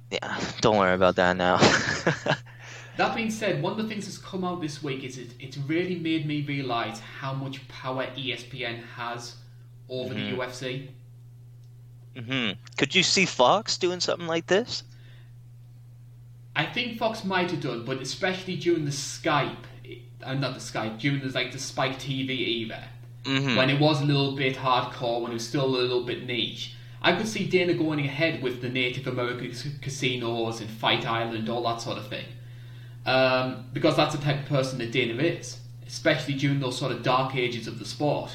Yeah, 0.09 0.39
don't 0.61 0.77
worry 0.77 0.95
about 0.95 1.17
that 1.17 1.37
now. 1.37 1.59
That 2.97 3.15
being 3.15 3.29
said, 3.29 3.61
one 3.61 3.73
of 3.73 3.77
the 3.77 3.87
things 3.87 4.05
that's 4.05 4.17
come 4.17 4.43
out 4.43 4.59
this 4.59 4.81
week 4.81 5.03
is 5.03 5.19
it, 5.19 5.29
it's 5.39 5.55
really 5.55 5.99
made 5.99 6.25
me 6.25 6.41
realise 6.41 6.99
how 6.99 7.31
much 7.31 7.67
power 7.67 8.07
ESPN 8.17 8.83
has 8.95 9.35
over 9.89 10.13
Mhm. 10.13 10.29
the 10.31 10.35
UFC. 10.37 10.89
hmm 12.15 12.51
Could 12.77 12.95
you 12.95 13.03
see 13.03 13.25
Fox 13.25 13.77
doing 13.77 13.99
something 13.99 14.27
like 14.27 14.47
this? 14.47 14.83
I 16.55 16.65
think 16.65 16.97
Fox 16.97 17.23
might 17.23 17.51
have 17.51 17.61
done, 17.61 17.85
but 17.85 18.01
especially 18.01 18.55
during 18.55 18.85
the 18.85 18.91
Skype, 18.91 19.55
uh, 20.23 20.33
not 20.33 20.53
the 20.55 20.59
Skype, 20.59 20.99
during 20.99 21.19
the 21.19 21.29
like 21.29 21.51
the 21.51 21.59
Spike 21.59 21.99
TV 21.99 22.63
era, 22.65 22.83
hmm 23.25 23.55
when 23.55 23.69
it 23.69 23.79
was 23.79 24.01
a 24.01 24.05
little 24.05 24.35
bit 24.35 24.55
hardcore, 24.57 25.21
when 25.21 25.31
it 25.31 25.35
was 25.35 25.47
still 25.47 25.65
a 25.65 25.75
little 25.77 26.03
bit 26.03 26.25
niche. 26.25 26.73
I 27.01 27.13
could 27.15 27.27
see 27.27 27.45
Dana 27.45 27.73
going 27.75 27.99
ahead 27.99 28.41
with 28.41 28.61
the 28.61 28.69
Native 28.69 29.05
American 29.05 29.53
casinos 29.81 30.59
and 30.61 30.69
Fight 30.69 31.05
Island, 31.05 31.47
all 31.47 31.61
that 31.63 31.79
sort 31.79 31.99
of 31.99 32.07
thing, 32.07 32.25
um, 33.05 33.65
because 33.71 33.95
that's 33.95 34.15
the 34.15 34.21
type 34.21 34.39
of 34.39 34.45
person 34.47 34.79
that 34.79 34.91
Dana 34.91 35.13
is, 35.21 35.59
especially 35.85 36.33
during 36.33 36.59
those 36.59 36.77
sort 36.77 36.91
of 36.91 37.03
dark 37.03 37.35
ages 37.35 37.67
of 37.67 37.77
the 37.77 37.85
sport. 37.85 38.31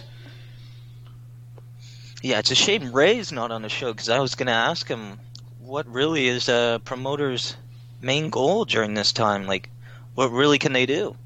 Yeah, 2.23 2.39
it's 2.39 2.53
a 2.53 2.55
shame 2.55 2.93
Ray's 2.93 3.33
not 3.33 3.51
on 3.51 3.63
the 3.63 3.69
show 3.69 3.93
because 3.93 4.09
I 4.09 4.21
was 4.21 4.37
going 4.37 4.47
to 4.47 4.53
ask 4.53 4.87
him 4.87 5.19
what 5.61 5.87
really 5.89 6.29
is 6.29 6.49
a 6.49 6.81
promoter's 6.85 7.57
main 8.01 8.31
goal 8.31 8.65
during 8.65 8.95
this 8.95 9.13
time. 9.13 9.47
Like, 9.47 9.71
what 10.15 10.31
really 10.31 10.59
can 10.59 10.73
they 10.73 10.87
do? 10.87 11.17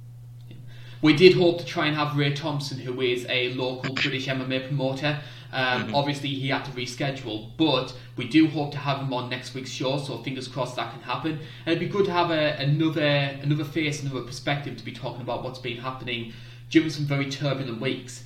We 1.03 1.15
did 1.15 1.35
hope 1.35 1.59
to 1.59 1.67
try 1.67 1.87
and 1.87 1.95
have 1.95 2.17
Ray 2.17 2.33
Thompson, 2.33 2.79
who 2.79 3.01
is 3.03 3.27
a 3.29 3.53
local 3.55 3.95
British 3.95 4.27
MMA 4.27 4.69
promoter. 4.69 5.21
Um, 5.53 5.85
mm-hmm. 5.85 5.95
Obviously, 5.95 6.31
he 6.31 6.49
had 6.49 6.65
to 6.65 6.71
reschedule, 6.71 7.51
but 7.59 7.95
we 8.17 8.27
do 8.27 8.49
hope 8.49 8.73
to 8.73 8.79
have 8.79 9.01
him 9.01 9.13
on 9.13 9.29
next 9.29 9.55
week's 9.55 9.71
show. 9.71 9.99
So 9.99 10.19
fingers 10.23 10.49
crossed 10.49 10.77
that 10.77 10.93
can 10.93 11.03
happen. 11.03 11.33
And 11.67 11.77
it'd 11.77 11.79
be 11.79 11.89
good 11.89 12.07
to 12.07 12.13
have 12.13 12.31
a, 12.31 12.57
another 12.59 13.05
another 13.05 13.65
face, 13.65 14.03
another 14.03 14.23
perspective 14.23 14.79
to 14.79 14.85
be 14.85 14.93
talking 14.93 15.21
about 15.21 15.45
what's 15.45 15.59
been 15.59 15.77
happening 15.77 16.33
during 16.71 16.89
some 16.89 17.05
very 17.05 17.31
turbulent 17.31 17.81
weeks. 17.81 18.25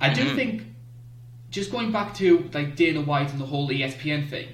I 0.00 0.12
do 0.12 0.24
mm-hmm. 0.24 0.36
think, 0.36 0.62
just 1.56 1.72
going 1.72 1.90
back 1.90 2.14
to 2.14 2.50
like 2.52 2.76
Dana 2.76 3.00
White 3.00 3.32
and 3.32 3.40
the 3.40 3.46
whole 3.46 3.66
ESPN 3.70 4.28
thing, 4.28 4.46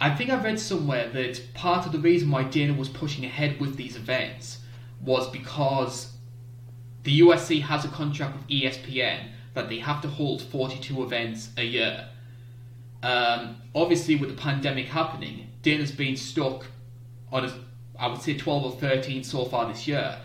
I 0.00 0.12
think 0.12 0.28
I 0.28 0.42
read 0.42 0.58
somewhere 0.58 1.08
that 1.10 1.54
part 1.54 1.86
of 1.86 1.92
the 1.92 2.00
reason 2.00 2.32
why 2.32 2.42
Dana 2.42 2.74
was 2.74 2.88
pushing 2.88 3.24
ahead 3.24 3.60
with 3.60 3.76
these 3.76 3.94
events 3.94 4.58
was 5.00 5.30
because 5.30 6.14
the 7.04 7.20
UFC 7.20 7.62
has 7.62 7.84
a 7.84 7.88
contract 7.88 8.36
with 8.36 8.48
ESPN 8.48 9.28
that 9.54 9.68
they 9.68 9.78
have 9.78 10.02
to 10.02 10.08
hold 10.08 10.42
42 10.42 11.00
events 11.04 11.50
a 11.56 11.62
year. 11.62 12.08
Um, 13.04 13.58
obviously, 13.72 14.16
with 14.16 14.30
the 14.30 14.36
pandemic 14.36 14.86
happening, 14.86 15.46
Dana's 15.62 15.92
been 15.92 16.16
stuck 16.16 16.66
on, 17.30 17.44
a, 17.44 17.52
I 17.96 18.08
would 18.08 18.20
say, 18.20 18.36
12 18.36 18.64
or 18.64 18.72
13 18.80 19.22
so 19.22 19.44
far 19.44 19.68
this 19.68 19.86
year. 19.86 20.18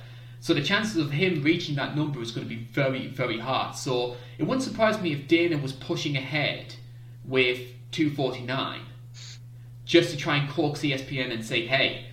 So 0.43 0.53
the 0.53 0.61
chances 0.61 0.97
of 0.97 1.09
him 1.09 1.41
reaching 1.41 1.75
that 1.75 1.95
number 1.95 2.21
is 2.21 2.31
going 2.31 2.45
to 2.45 2.53
be 2.53 2.63
very, 2.65 3.07
very 3.07 3.39
hard. 3.39 3.77
So 3.77 4.17
it 4.37 4.43
wouldn't 4.43 4.63
surprise 4.63 4.99
me 4.99 5.13
if 5.13 5.25
Dana 5.29 5.57
was 5.57 5.71
pushing 5.71 6.17
ahead 6.17 6.75
with 7.23 7.59
249 7.91 8.81
just 9.85 10.09
to 10.09 10.17
try 10.17 10.35
and 10.35 10.49
coax 10.49 10.81
ESPN 10.81 11.31
and 11.31 11.45
say, 11.45 11.65
hey, 11.65 12.07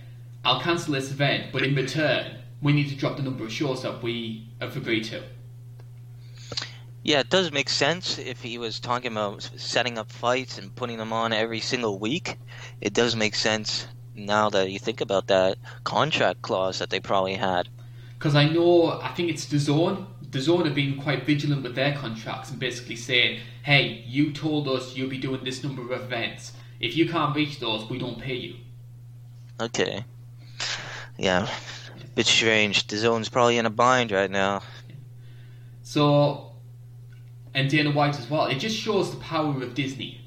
I'll 0.45 0.61
cancel 0.61 0.93
this 0.93 1.11
event, 1.11 1.51
but 1.51 1.61
in 1.61 1.75
return, 1.75 2.37
we 2.61 2.71
need 2.71 2.87
to 2.87 2.95
drop 2.95 3.17
the 3.17 3.21
number 3.21 3.43
of 3.43 3.51
shows 3.51 3.83
that 3.83 4.01
we 4.01 4.47
have 4.61 4.77
agreed 4.77 5.03
to. 5.05 5.23
Yeah, 7.03 7.19
it 7.19 7.29
does 7.29 7.51
make 7.51 7.67
sense 7.67 8.17
if 8.17 8.41
he 8.41 8.57
was 8.57 8.79
talking 8.79 9.11
about 9.11 9.41
setting 9.57 9.97
up 9.97 10.09
fights 10.09 10.57
and 10.57 10.73
putting 10.73 10.95
them 10.95 11.11
on 11.11 11.33
every 11.33 11.59
single 11.59 11.99
week. 11.99 12.37
It 12.79 12.93
does 12.93 13.13
make 13.13 13.35
sense 13.35 13.87
now 14.15 14.49
that 14.51 14.71
you 14.71 14.79
think 14.79 15.01
about 15.01 15.27
that 15.27 15.57
contract 15.83 16.41
clause 16.41 16.79
that 16.79 16.91
they 16.91 17.01
probably 17.01 17.33
had. 17.33 17.67
Because 18.21 18.35
I 18.35 18.47
know, 18.47 19.01
I 19.01 19.07
think 19.13 19.31
it's 19.31 19.47
DAZN. 19.47 20.05
DAZN 20.29 20.65
have 20.65 20.75
been 20.75 21.01
quite 21.01 21.25
vigilant 21.25 21.63
with 21.63 21.73
their 21.73 21.97
contracts 21.97 22.51
and 22.51 22.59
basically 22.59 22.95
saying, 22.95 23.39
hey, 23.63 24.03
you 24.05 24.31
told 24.31 24.67
us 24.67 24.95
you'll 24.95 25.09
be 25.09 25.17
doing 25.17 25.43
this 25.43 25.63
number 25.63 25.81
of 25.81 25.89
events. 25.89 26.53
If 26.79 26.95
you 26.95 27.09
can't 27.09 27.35
reach 27.35 27.59
those, 27.59 27.89
we 27.89 27.97
don't 27.97 28.21
pay 28.21 28.35
you. 28.35 28.57
Okay. 29.59 30.05
Yeah, 31.17 31.49
bit 32.13 32.27
strange. 32.27 32.85
DAZN's 32.85 33.27
probably 33.27 33.57
in 33.57 33.65
a 33.65 33.71
bind 33.71 34.11
right 34.11 34.29
now. 34.29 34.61
So, 35.81 36.51
and 37.55 37.71
Dana 37.71 37.89
White 37.89 38.19
as 38.19 38.29
well. 38.29 38.45
It 38.45 38.59
just 38.59 38.77
shows 38.77 39.09
the 39.09 39.17
power 39.17 39.63
of 39.63 39.73
Disney. 39.73 40.21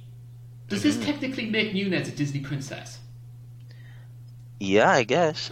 Does 0.67 0.81
mm-hmm. 0.81 0.99
this 0.99 1.07
technically 1.07 1.47
make 1.47 1.73
Nunes 1.73 2.09
a 2.09 2.11
Disney 2.11 2.41
princess? 2.41 2.99
Yeah, 4.61 4.91
I 4.91 5.05
guess. 5.05 5.51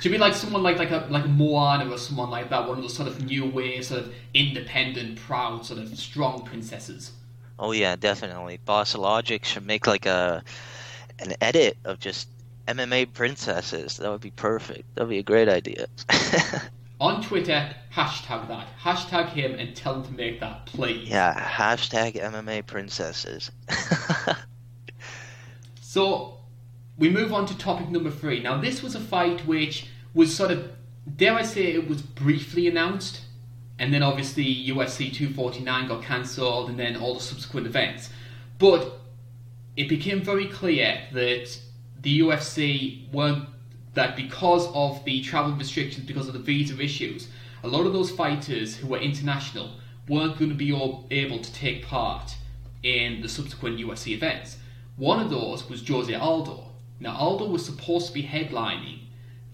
Should 0.00 0.12
be 0.12 0.18
like 0.18 0.34
someone 0.34 0.62
like 0.62 0.78
like 0.78 0.90
a 0.90 1.06
like 1.10 1.24
a 1.24 1.28
Moana 1.28 1.90
or 1.90 1.98
someone 1.98 2.30
like 2.30 2.50
that, 2.50 2.66
one 2.66 2.78
of 2.78 2.82
those 2.82 2.96
sort 2.96 3.08
of 3.08 3.24
new 3.24 3.46
wave, 3.46 3.84
sort 3.84 4.02
of 4.02 4.14
independent, 4.34 5.18
proud, 5.18 5.64
sort 5.64 5.80
of 5.80 5.96
strong 5.98 6.44
princesses. 6.44 7.12
Oh 7.58 7.72
yeah, 7.72 7.96
definitely. 7.96 8.58
Boss 8.64 8.94
Logic 8.94 9.44
should 9.44 9.66
make 9.66 9.86
like 9.86 10.06
a 10.06 10.42
an 11.18 11.34
edit 11.40 11.76
of 11.84 12.00
just 12.00 12.28
MMA 12.66 13.12
princesses. 13.12 13.98
That 13.98 14.10
would 14.10 14.20
be 14.20 14.30
perfect. 14.30 14.82
That 14.94 15.02
would 15.02 15.10
be 15.10 15.18
a 15.18 15.22
great 15.22 15.48
idea. 15.48 15.86
On 17.00 17.22
Twitter, 17.22 17.74
hashtag 17.94 18.48
that. 18.48 18.66
Hashtag 18.80 19.28
him 19.28 19.54
and 19.54 19.76
tell 19.76 19.96
him 19.96 20.04
to 20.04 20.12
make 20.12 20.40
that, 20.40 20.66
please. 20.66 21.08
Yeah, 21.08 21.38
hashtag 21.38 22.14
MMA 22.14 22.66
princesses. 22.66 23.50
so, 25.82 26.35
we 26.98 27.10
move 27.10 27.32
on 27.32 27.46
to 27.46 27.58
topic 27.58 27.88
number 27.90 28.10
three. 28.10 28.42
Now, 28.42 28.60
this 28.60 28.82
was 28.82 28.94
a 28.94 29.00
fight 29.00 29.46
which 29.46 29.88
was 30.14 30.34
sort 30.34 30.50
of, 30.50 30.70
dare 31.16 31.34
I 31.34 31.42
say, 31.42 31.72
it 31.72 31.88
was 31.88 32.00
briefly 32.02 32.68
announced, 32.68 33.20
and 33.78 33.92
then 33.92 34.02
obviously 34.02 34.44
UFC 34.44 35.12
249 35.12 35.88
got 35.88 36.02
cancelled, 36.02 36.70
and 36.70 36.78
then 36.78 36.96
all 36.96 37.14
the 37.14 37.20
subsequent 37.20 37.66
events. 37.66 38.08
But 38.58 38.98
it 39.76 39.88
became 39.88 40.22
very 40.22 40.46
clear 40.46 41.02
that 41.12 41.58
the 42.00 42.20
UFC 42.20 43.12
weren't 43.12 43.48
that 43.92 44.16
because 44.16 44.68
of 44.74 45.04
the 45.04 45.22
travel 45.22 45.52
restrictions, 45.52 46.06
because 46.06 46.28
of 46.28 46.34
the 46.34 46.38
visa 46.38 46.80
issues, 46.80 47.28
a 47.62 47.68
lot 47.68 47.86
of 47.86 47.92
those 47.92 48.10
fighters 48.10 48.76
who 48.76 48.86
were 48.86 48.98
international 48.98 49.70
weren't 50.08 50.38
going 50.38 50.50
to 50.50 50.56
be 50.56 50.70
able 51.10 51.38
to 51.38 51.52
take 51.52 51.84
part 51.84 52.36
in 52.82 53.20
the 53.20 53.28
subsequent 53.28 53.78
UFC 53.78 54.12
events. 54.12 54.58
One 54.96 55.20
of 55.20 55.30
those 55.30 55.68
was 55.68 55.86
Jose 55.86 56.14
Aldo. 56.14 56.65
Now, 56.98 57.16
Aldo 57.16 57.46
was 57.46 57.64
supposed 57.64 58.08
to 58.08 58.12
be 58.12 58.22
headlining 58.22 59.00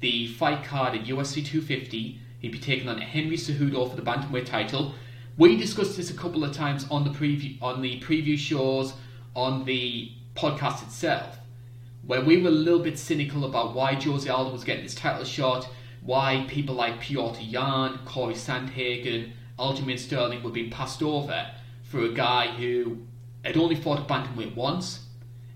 the 0.00 0.28
fight 0.28 0.64
card 0.64 0.94
at 0.94 1.04
UFC 1.04 1.44
250. 1.44 2.18
He'd 2.40 2.52
be 2.52 2.58
taking 2.58 2.88
on 2.88 3.00
Henry 3.00 3.36
Cejudo 3.36 3.88
for 3.88 3.96
the 3.96 4.02
bantamweight 4.02 4.46
title. 4.46 4.94
We 5.38 5.56
discussed 5.56 5.96
this 5.96 6.10
a 6.10 6.14
couple 6.14 6.44
of 6.44 6.52
times 6.54 6.86
on 6.90 7.04
the 7.04 7.10
preview 7.10 7.60
on 7.62 7.80
the 7.82 8.00
preview 8.00 8.38
shows 8.38 8.92
on 9.34 9.64
the 9.64 10.12
podcast 10.34 10.82
itself 10.82 11.38
where 12.06 12.20
we 12.20 12.42
were 12.42 12.48
a 12.48 12.52
little 12.52 12.80
bit 12.80 12.98
cynical 12.98 13.44
about 13.44 13.74
why 13.74 13.94
Jose 13.94 14.28
Aldo 14.28 14.52
was 14.52 14.64
getting 14.64 14.82
this 14.82 14.94
title 14.94 15.24
shot, 15.24 15.68
why 16.02 16.44
people 16.48 16.74
like 16.74 17.00
Piotr 17.00 17.40
Yan, 17.40 18.00
Corey 18.04 18.34
Sandhagen, 18.34 19.32
Aljamain 19.58 19.98
Sterling 19.98 20.42
were 20.42 20.50
being 20.50 20.70
passed 20.70 21.02
over 21.02 21.46
for 21.84 22.04
a 22.04 22.12
guy 22.12 22.48
who 22.48 22.98
had 23.44 23.56
only 23.56 23.76
fought 23.76 24.00
a 24.00 24.02
bantamweight 24.02 24.56
once 24.56 25.06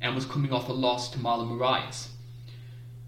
and 0.01 0.15
was 0.15 0.25
coming 0.25 0.53
off 0.53 0.69
a 0.69 0.73
loss 0.73 1.11
to 1.11 1.19
Marlon 1.19 1.57
Moraes. 1.57 2.09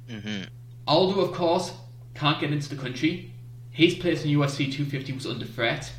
Mm-hmm. 0.09 0.45
Aldo, 0.87 1.21
of 1.21 1.33
course, 1.33 1.73
can't 2.15 2.41
get 2.41 2.53
into 2.53 2.69
the 2.69 2.81
country. 2.81 3.33
His 3.71 3.95
place 3.95 4.25
in 4.25 4.31
UFC 4.31 4.73
250 4.73 5.13
was 5.13 5.27
under 5.27 5.45
threat. 5.45 5.93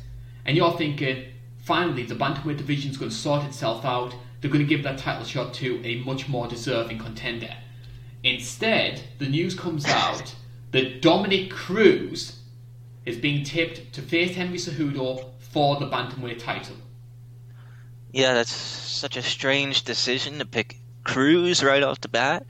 And 0.44 0.56
you're 0.56 0.72
thinking, 0.72 1.26
finally, 1.58 2.02
the 2.02 2.14
bantamweight 2.14 2.56
division 2.56 2.90
is 2.90 2.96
going 2.96 3.10
to 3.10 3.16
sort 3.16 3.44
itself 3.44 3.84
out 3.84 4.14
they're 4.40 4.50
going 4.50 4.64
to 4.64 4.68
give 4.68 4.82
that 4.84 4.98
title 4.98 5.24
shot 5.24 5.52
to 5.54 5.80
a 5.84 6.02
much 6.04 6.28
more 6.28 6.48
deserving 6.48 6.98
contender. 6.98 7.54
Instead, 8.22 9.02
the 9.18 9.26
news 9.26 9.54
comes 9.54 9.84
out 9.88 10.34
that 10.72 11.02
Dominick 11.02 11.50
Cruz 11.50 12.38
is 13.04 13.16
being 13.16 13.44
tipped 13.44 13.92
to 13.94 14.02
face 14.02 14.36
Henry 14.36 14.58
Cejudo 14.58 15.30
for 15.38 15.78
the 15.78 15.86
bantamweight 15.86 16.38
title. 16.38 16.76
Yeah, 18.12 18.34
that's 18.34 18.52
such 18.52 19.16
a 19.16 19.22
strange 19.22 19.84
decision 19.84 20.38
to 20.38 20.44
pick 20.44 20.76
Cruz 21.10 21.64
right 21.64 21.82
off 21.82 22.00
the 22.00 22.08
bat. 22.08 22.46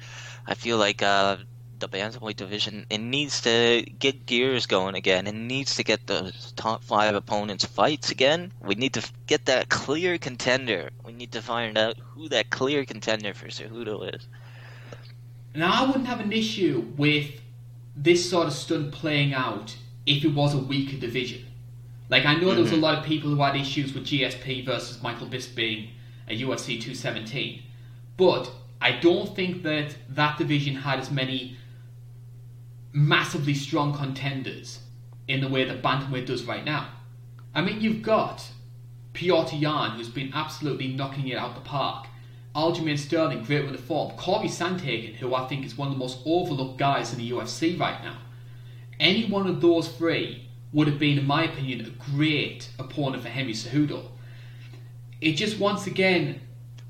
I 0.46 0.52
feel 0.54 0.76
like 0.76 1.02
uh, 1.02 1.38
the 1.78 1.88
bantamweight 1.88 2.36
division 2.36 2.84
it 2.90 2.98
needs 2.98 3.40
to 3.40 3.82
get 3.98 4.26
gears 4.26 4.66
going 4.66 4.94
again. 4.94 5.26
It 5.26 5.34
needs 5.34 5.76
to 5.76 5.82
get 5.82 6.06
the 6.06 6.34
top 6.56 6.84
five 6.84 7.14
opponents 7.14 7.64
fights 7.64 8.10
again. 8.10 8.52
We 8.60 8.74
need 8.74 8.92
to 8.94 9.10
get 9.26 9.46
that 9.46 9.70
clear 9.70 10.18
contender. 10.18 10.90
We 11.06 11.12
need 11.12 11.32
to 11.32 11.40
find 11.40 11.78
out 11.78 11.96
who 11.98 12.28
that 12.28 12.50
clear 12.50 12.84
contender 12.84 13.32
for 13.32 13.46
Cejudo 13.48 14.14
is. 14.14 14.28
Now, 15.54 15.82
I 15.82 15.86
wouldn't 15.86 16.06
have 16.06 16.20
an 16.20 16.32
issue 16.32 16.92
with 16.98 17.40
this 17.96 18.28
sort 18.28 18.46
of 18.46 18.52
stunt 18.52 18.92
playing 18.92 19.32
out 19.32 19.74
if 20.04 20.22
it 20.22 20.34
was 20.34 20.54
a 20.54 20.58
weaker 20.58 20.98
division. 20.98 21.46
Like 22.10 22.26
I 22.26 22.34
know 22.34 22.40
mm-hmm. 22.40 22.48
there 22.50 22.60
was 22.60 22.72
a 22.72 22.74
mm-hmm. 22.74 22.82
lot 22.82 22.98
of 22.98 23.04
people 23.04 23.30
who 23.30 23.40
had 23.40 23.56
issues 23.56 23.94
with 23.94 24.04
GSP 24.04 24.66
versus 24.66 25.02
Michael 25.02 25.28
Bisping 25.28 25.88
at 26.28 26.36
UFC 26.36 26.78
217, 26.80 27.62
but 28.20 28.50
I 28.82 28.92
don't 28.92 29.34
think 29.34 29.62
that 29.62 29.96
that 30.10 30.36
division 30.36 30.74
had 30.74 31.00
as 31.00 31.10
many 31.10 31.56
massively 32.92 33.54
strong 33.54 33.94
contenders 33.94 34.80
in 35.26 35.40
the 35.40 35.48
way 35.48 35.64
that 35.64 35.82
bantamweight 35.82 36.26
does 36.26 36.44
right 36.44 36.62
now. 36.62 36.88
I 37.54 37.62
mean, 37.62 37.80
you've 37.80 38.02
got 38.02 38.46
Petr 39.14 39.58
Yan, 39.58 39.92
who's 39.92 40.10
been 40.10 40.32
absolutely 40.34 40.88
knocking 40.88 41.28
it 41.28 41.38
out 41.38 41.54
the 41.54 41.62
park. 41.62 42.08
Aljamain 42.54 42.98
Sterling, 42.98 43.42
great 43.42 43.62
with 43.64 43.72
the 43.72 43.82
form. 43.82 44.14
Corey 44.18 44.48
Sandhagen, 44.48 45.14
who 45.14 45.34
I 45.34 45.46
think 45.46 45.64
is 45.64 45.78
one 45.78 45.88
of 45.88 45.94
the 45.94 45.98
most 45.98 46.18
overlooked 46.26 46.78
guys 46.78 47.14
in 47.14 47.18
the 47.20 47.30
UFC 47.30 47.80
right 47.80 48.04
now. 48.04 48.18
Any 48.98 49.30
one 49.30 49.46
of 49.46 49.62
those 49.62 49.88
three 49.88 50.46
would 50.74 50.88
have 50.88 50.98
been, 50.98 51.18
in 51.18 51.26
my 51.26 51.44
opinion, 51.44 51.86
a 51.86 52.10
great 52.10 52.68
opponent 52.78 53.22
for 53.22 53.30
Henry 53.30 53.54
Cejudo. 53.54 54.08
It 55.22 55.32
just 55.32 55.58
once 55.58 55.86
again, 55.86 56.40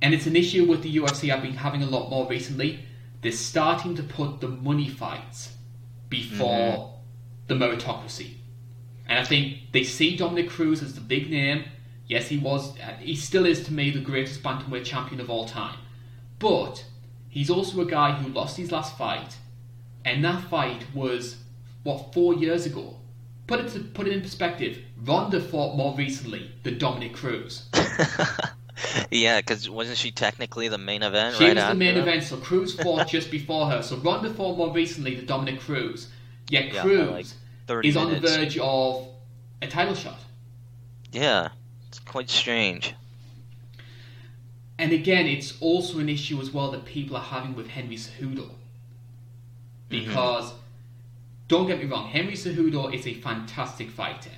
and 0.02 0.14
it's 0.14 0.26
an 0.26 0.36
issue 0.36 0.64
with 0.64 0.82
the 0.82 0.96
UFC 0.96 1.32
I've 1.32 1.42
been 1.42 1.54
having 1.54 1.82
a 1.82 1.86
lot 1.86 2.10
more 2.10 2.26
recently, 2.26 2.80
they're 3.22 3.32
starting 3.32 3.94
to 3.96 4.02
put 4.02 4.40
the 4.40 4.48
money 4.48 4.88
fights 4.88 5.54
before 6.08 6.48
mm-hmm. 6.48 6.96
the 7.48 7.54
meritocracy. 7.54 8.34
And 9.06 9.18
I 9.18 9.24
think 9.24 9.72
they 9.72 9.84
see 9.84 10.16
Dominick 10.16 10.48
Cruz 10.48 10.82
as 10.82 10.94
the 10.94 11.00
big 11.00 11.30
name. 11.30 11.64
Yes, 12.06 12.28
he 12.28 12.38
was. 12.38 12.78
Uh, 12.78 12.94
he 13.00 13.14
still 13.14 13.44
is 13.44 13.64
to 13.64 13.72
me 13.72 13.90
the 13.90 14.00
greatest 14.00 14.42
bantamweight 14.42 14.84
champion 14.84 15.20
of 15.20 15.28
all 15.28 15.46
time. 15.46 15.78
But 16.38 16.84
he's 17.28 17.50
also 17.50 17.80
a 17.80 17.86
guy 17.86 18.12
who 18.12 18.32
lost 18.32 18.56
his 18.56 18.72
last 18.72 18.96
fight, 18.96 19.36
and 20.04 20.24
that 20.24 20.42
fight 20.48 20.86
was 20.94 21.36
what 21.82 22.12
four 22.12 22.34
years 22.34 22.66
ago. 22.66 22.96
Put 23.46 23.60
it 23.60 23.68
to 23.72 23.80
put 23.80 24.06
it 24.06 24.12
in 24.12 24.22
perspective. 24.22 24.78
Ronda 25.02 25.40
fought 25.40 25.76
more 25.76 25.94
recently 25.96 26.52
than 26.62 26.78
Dominick 26.78 27.14
Cruz. 27.14 27.68
yeah, 29.10 29.40
because 29.40 29.68
wasn't 29.68 29.98
she 29.98 30.10
technically 30.10 30.68
the 30.68 30.78
main 30.78 31.02
event? 31.02 31.36
She 31.36 31.44
right 31.44 31.56
was 31.56 31.64
the 31.66 31.74
main 31.74 31.96
after? 31.96 32.00
event, 32.02 32.22
so 32.24 32.36
Cruz 32.36 32.74
fought 32.74 33.08
just 33.16 33.30
before 33.30 33.66
her. 33.70 33.82
So 33.82 33.96
Ronda 33.96 34.32
fought 34.32 34.56
more 34.56 34.72
recently 34.72 35.14
than 35.14 35.26
Dominick 35.26 35.60
Cruz. 35.60 36.08
Yet 36.48 36.72
Yeah, 36.72 36.82
Cruz 36.82 37.10
like 37.10 37.26
30 37.66 37.88
is 37.88 37.96
on 37.96 38.10
the 38.10 38.20
verge 38.20 38.58
of 38.58 39.08
a 39.62 39.66
title 39.66 39.94
shot. 39.94 40.18
Yeah, 41.12 41.48
it's 41.88 41.98
quite 41.98 42.30
strange. 42.30 42.94
And 44.78 44.92
again, 44.92 45.26
it's 45.26 45.60
also 45.60 45.98
an 45.98 46.08
issue 46.08 46.40
as 46.40 46.50
well 46.52 46.70
that 46.70 46.86
people 46.86 47.16
are 47.16 47.22
having 47.22 47.54
with 47.54 47.68
Henry 47.68 47.96
Cejudo. 47.96 48.50
Because, 49.90 50.52
don't 51.48 51.66
get 51.66 51.80
me 51.80 51.84
wrong, 51.84 52.08
Henry 52.08 52.32
Cejudo 52.32 52.94
is 52.94 53.06
a 53.06 53.12
fantastic 53.14 53.90
fighter. 53.90 54.30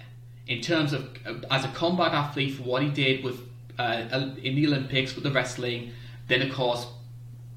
In 0.48 0.60
terms 0.60 0.92
of, 0.92 1.16
uh, 1.24 1.34
as 1.50 1.64
a 1.64 1.68
combat 1.68 2.12
athlete, 2.12 2.54
for 2.54 2.64
what 2.64 2.82
he 2.82 2.88
did 2.88 3.22
with 3.22 3.40
uh, 3.78 4.30
in 4.42 4.54
the 4.54 4.66
Olympics 4.66 5.14
with 5.14 5.24
the 5.24 5.30
wrestling, 5.30 5.92
then 6.28 6.42
of 6.42 6.52
course, 6.52 6.87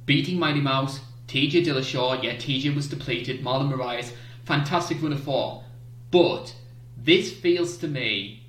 beating 0.06 0.40
Mighty 0.40 0.62
Mouse, 0.62 1.00
TJ 1.28 1.66
Dillashaw, 1.66 2.24
yeah, 2.24 2.36
TJ 2.36 2.76
was 2.76 2.88
depleted, 2.88 3.44
Marlon 3.44 3.72
Moraes, 3.72 4.12
fantastic 4.44 5.02
run 5.02 5.14
of 5.14 5.24
form. 5.24 5.64
But, 6.12 6.56
this 6.98 7.34
feels 7.34 7.78
to 7.78 7.88
me 7.88 8.46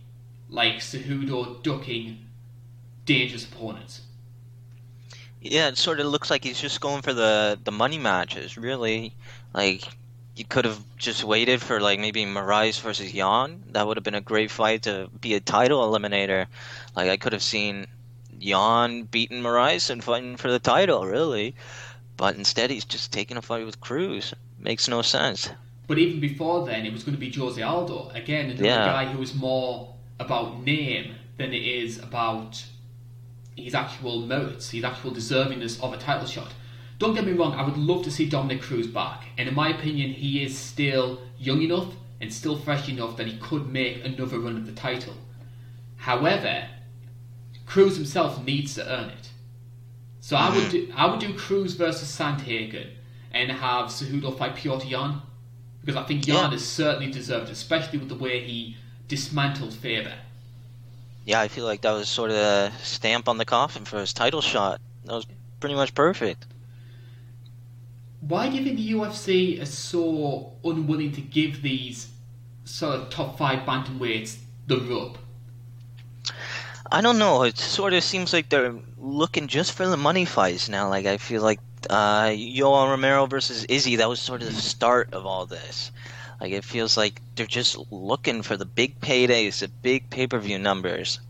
like 0.48 0.76
Cejudo 0.76 1.62
ducking 1.62 2.26
dangerous 3.04 3.44
opponents. 3.44 4.02
Yeah, 5.40 5.68
it 5.68 5.78
sort 5.78 6.00
of 6.00 6.06
looks 6.06 6.30
like 6.30 6.44
he's 6.44 6.60
just 6.60 6.80
going 6.80 7.02
for 7.02 7.12
the 7.12 7.58
the 7.62 7.70
money 7.70 7.98
matches. 7.98 8.56
Really, 8.56 9.14
like 9.54 9.84
you 10.34 10.44
could 10.44 10.64
have 10.64 10.80
just 10.96 11.24
waited 11.24 11.62
for 11.62 11.80
like 11.80 12.00
maybe 12.00 12.24
Moraes 12.24 12.80
versus 12.80 13.12
Yan. 13.14 13.62
That 13.72 13.86
would 13.86 13.96
have 13.96 14.04
been 14.04 14.14
a 14.14 14.20
great 14.20 14.50
fight 14.50 14.82
to 14.82 15.08
be 15.20 15.34
a 15.34 15.40
title 15.40 15.80
eliminator. 15.80 16.46
Like 16.96 17.10
I 17.10 17.16
could 17.18 17.32
have 17.34 17.42
seen 17.42 17.86
Yan 18.40 19.02
beating 19.04 19.42
Moraes 19.42 19.90
and 19.90 20.02
fighting 20.02 20.36
for 20.36 20.50
the 20.50 20.58
title. 20.58 21.06
Really, 21.06 21.54
but 22.16 22.36
instead 22.36 22.70
he's 22.70 22.84
just 22.84 23.12
taking 23.12 23.36
a 23.36 23.42
fight 23.42 23.66
with 23.66 23.80
Cruz. 23.80 24.34
Makes 24.58 24.88
no 24.88 25.02
sense. 25.02 25.50
But 25.86 25.98
even 25.98 26.18
before 26.18 26.66
then, 26.66 26.84
it 26.84 26.92
was 26.92 27.04
going 27.04 27.14
to 27.14 27.20
be 27.20 27.30
Jose 27.30 27.62
Aldo 27.62 28.10
again, 28.14 28.46
another 28.46 28.64
Yeah. 28.64 28.86
guy 28.86 29.04
who 29.04 29.18
was 29.18 29.34
more 29.34 29.94
about 30.18 30.64
name 30.64 31.14
than 31.36 31.52
it 31.52 31.62
is 31.62 31.98
about 31.98 32.64
his 33.54 33.74
actual 33.74 34.22
merits, 34.22 34.70
his 34.70 34.82
actual 34.82 35.12
deservingness 35.12 35.80
of 35.80 35.92
a 35.92 35.96
title 35.96 36.26
shot. 36.26 36.52
Don't 36.98 37.14
get 37.14 37.26
me 37.26 37.32
wrong, 37.32 37.54
I 37.54 37.62
would 37.62 37.76
love 37.76 38.02
to 38.04 38.10
see 38.10 38.26
Dominick 38.26 38.62
Cruz 38.62 38.86
back, 38.86 39.24
and 39.38 39.48
in 39.48 39.54
my 39.54 39.68
opinion, 39.68 40.10
he 40.10 40.42
is 40.42 40.58
still 40.58 41.20
young 41.38 41.62
enough 41.62 41.94
and 42.20 42.32
still 42.32 42.56
fresh 42.56 42.88
enough 42.88 43.16
that 43.18 43.26
he 43.26 43.36
could 43.38 43.70
make 43.70 44.04
another 44.04 44.38
run 44.40 44.56
at 44.56 44.66
the 44.66 44.72
title. 44.72 45.14
However, 45.96 46.66
Cruz 47.66 47.96
himself 47.96 48.42
needs 48.44 48.74
to 48.74 48.88
earn 48.88 49.10
it. 49.10 49.28
So 50.20 50.36
I 50.36 50.54
would 50.54 50.70
do, 50.70 50.92
I 50.96 51.06
would 51.06 51.20
do 51.20 51.34
Cruz 51.34 51.74
versus 51.74 52.08
Sandhagen 52.08 52.88
and 53.32 53.50
have 53.50 53.86
Cejudo 53.86 54.36
fight 54.36 54.56
Piotr 54.56 54.86
Yan 54.86 55.22
because 55.80 55.96
I 55.96 56.04
think 56.04 56.26
Yan 56.26 56.50
Yeah. 56.50 56.56
is 56.56 56.66
certainly 56.66 57.10
deserved, 57.12 57.48
especially 57.50 57.98
with 57.98 58.08
the 58.08 58.16
way 58.16 58.44
he 58.44 58.76
dismantled 59.08 59.72
Faber. 59.74 60.14
Yeah, 61.24 61.40
I 61.40 61.48
feel 61.48 61.64
like 61.64 61.80
that 61.82 61.92
was 61.92 62.08
sort 62.08 62.30
of 62.30 62.36
a 62.36 62.72
stamp 62.82 63.28
on 63.28 63.38
the 63.38 63.44
coffin 63.44 63.84
for 63.84 63.98
his 64.00 64.12
title 64.12 64.40
shot. 64.40 64.80
That 65.04 65.12
was 65.12 65.26
pretty 65.60 65.74
much 65.74 65.94
perfect. 65.94 66.46
Why 68.20 68.48
do 68.48 68.56
you 68.56 68.64
think 68.64 68.76
the 68.78 68.92
UFC 68.92 69.60
is 69.60 69.72
so 69.72 70.52
unwilling 70.64 71.12
to 71.12 71.20
give 71.20 71.62
these 71.62 72.08
sort 72.64 72.94
of 72.98 73.10
top 73.10 73.38
five 73.38 73.60
bantamweights 73.60 74.38
the 74.66 74.78
rub? 74.80 75.18
I 76.90 77.00
don't 77.00 77.18
know. 77.18 77.42
It 77.42 77.58
sort 77.58 77.92
of 77.92 78.02
seems 78.02 78.32
like 78.32 78.48
they're 78.48 78.74
looking 78.98 79.46
just 79.48 79.72
for 79.72 79.86
the 79.86 79.96
money 79.96 80.24
fights 80.24 80.68
now. 80.68 80.88
Like 80.88 81.06
I 81.06 81.16
feel 81.16 81.42
like 81.42 81.60
uh, 81.90 82.26
Yoel 82.26 82.90
Romero 82.90 83.26
versus 83.26 83.64
Izzy. 83.64 83.96
That 83.96 84.08
was 84.08 84.20
sort 84.20 84.42
of 84.42 84.54
the 84.54 84.60
start 84.60 85.12
of 85.12 85.26
all 85.26 85.46
this. 85.46 85.90
Like 86.40 86.52
it 86.52 86.64
feels 86.64 86.96
like 86.96 87.20
they're 87.34 87.46
just 87.46 87.78
looking 87.90 88.42
for 88.42 88.56
the 88.56 88.66
big 88.66 89.00
paydays, 89.00 89.60
the 89.60 89.68
big 89.68 90.10
pay 90.10 90.26
per 90.26 90.38
view 90.38 90.58
numbers. 90.58 91.20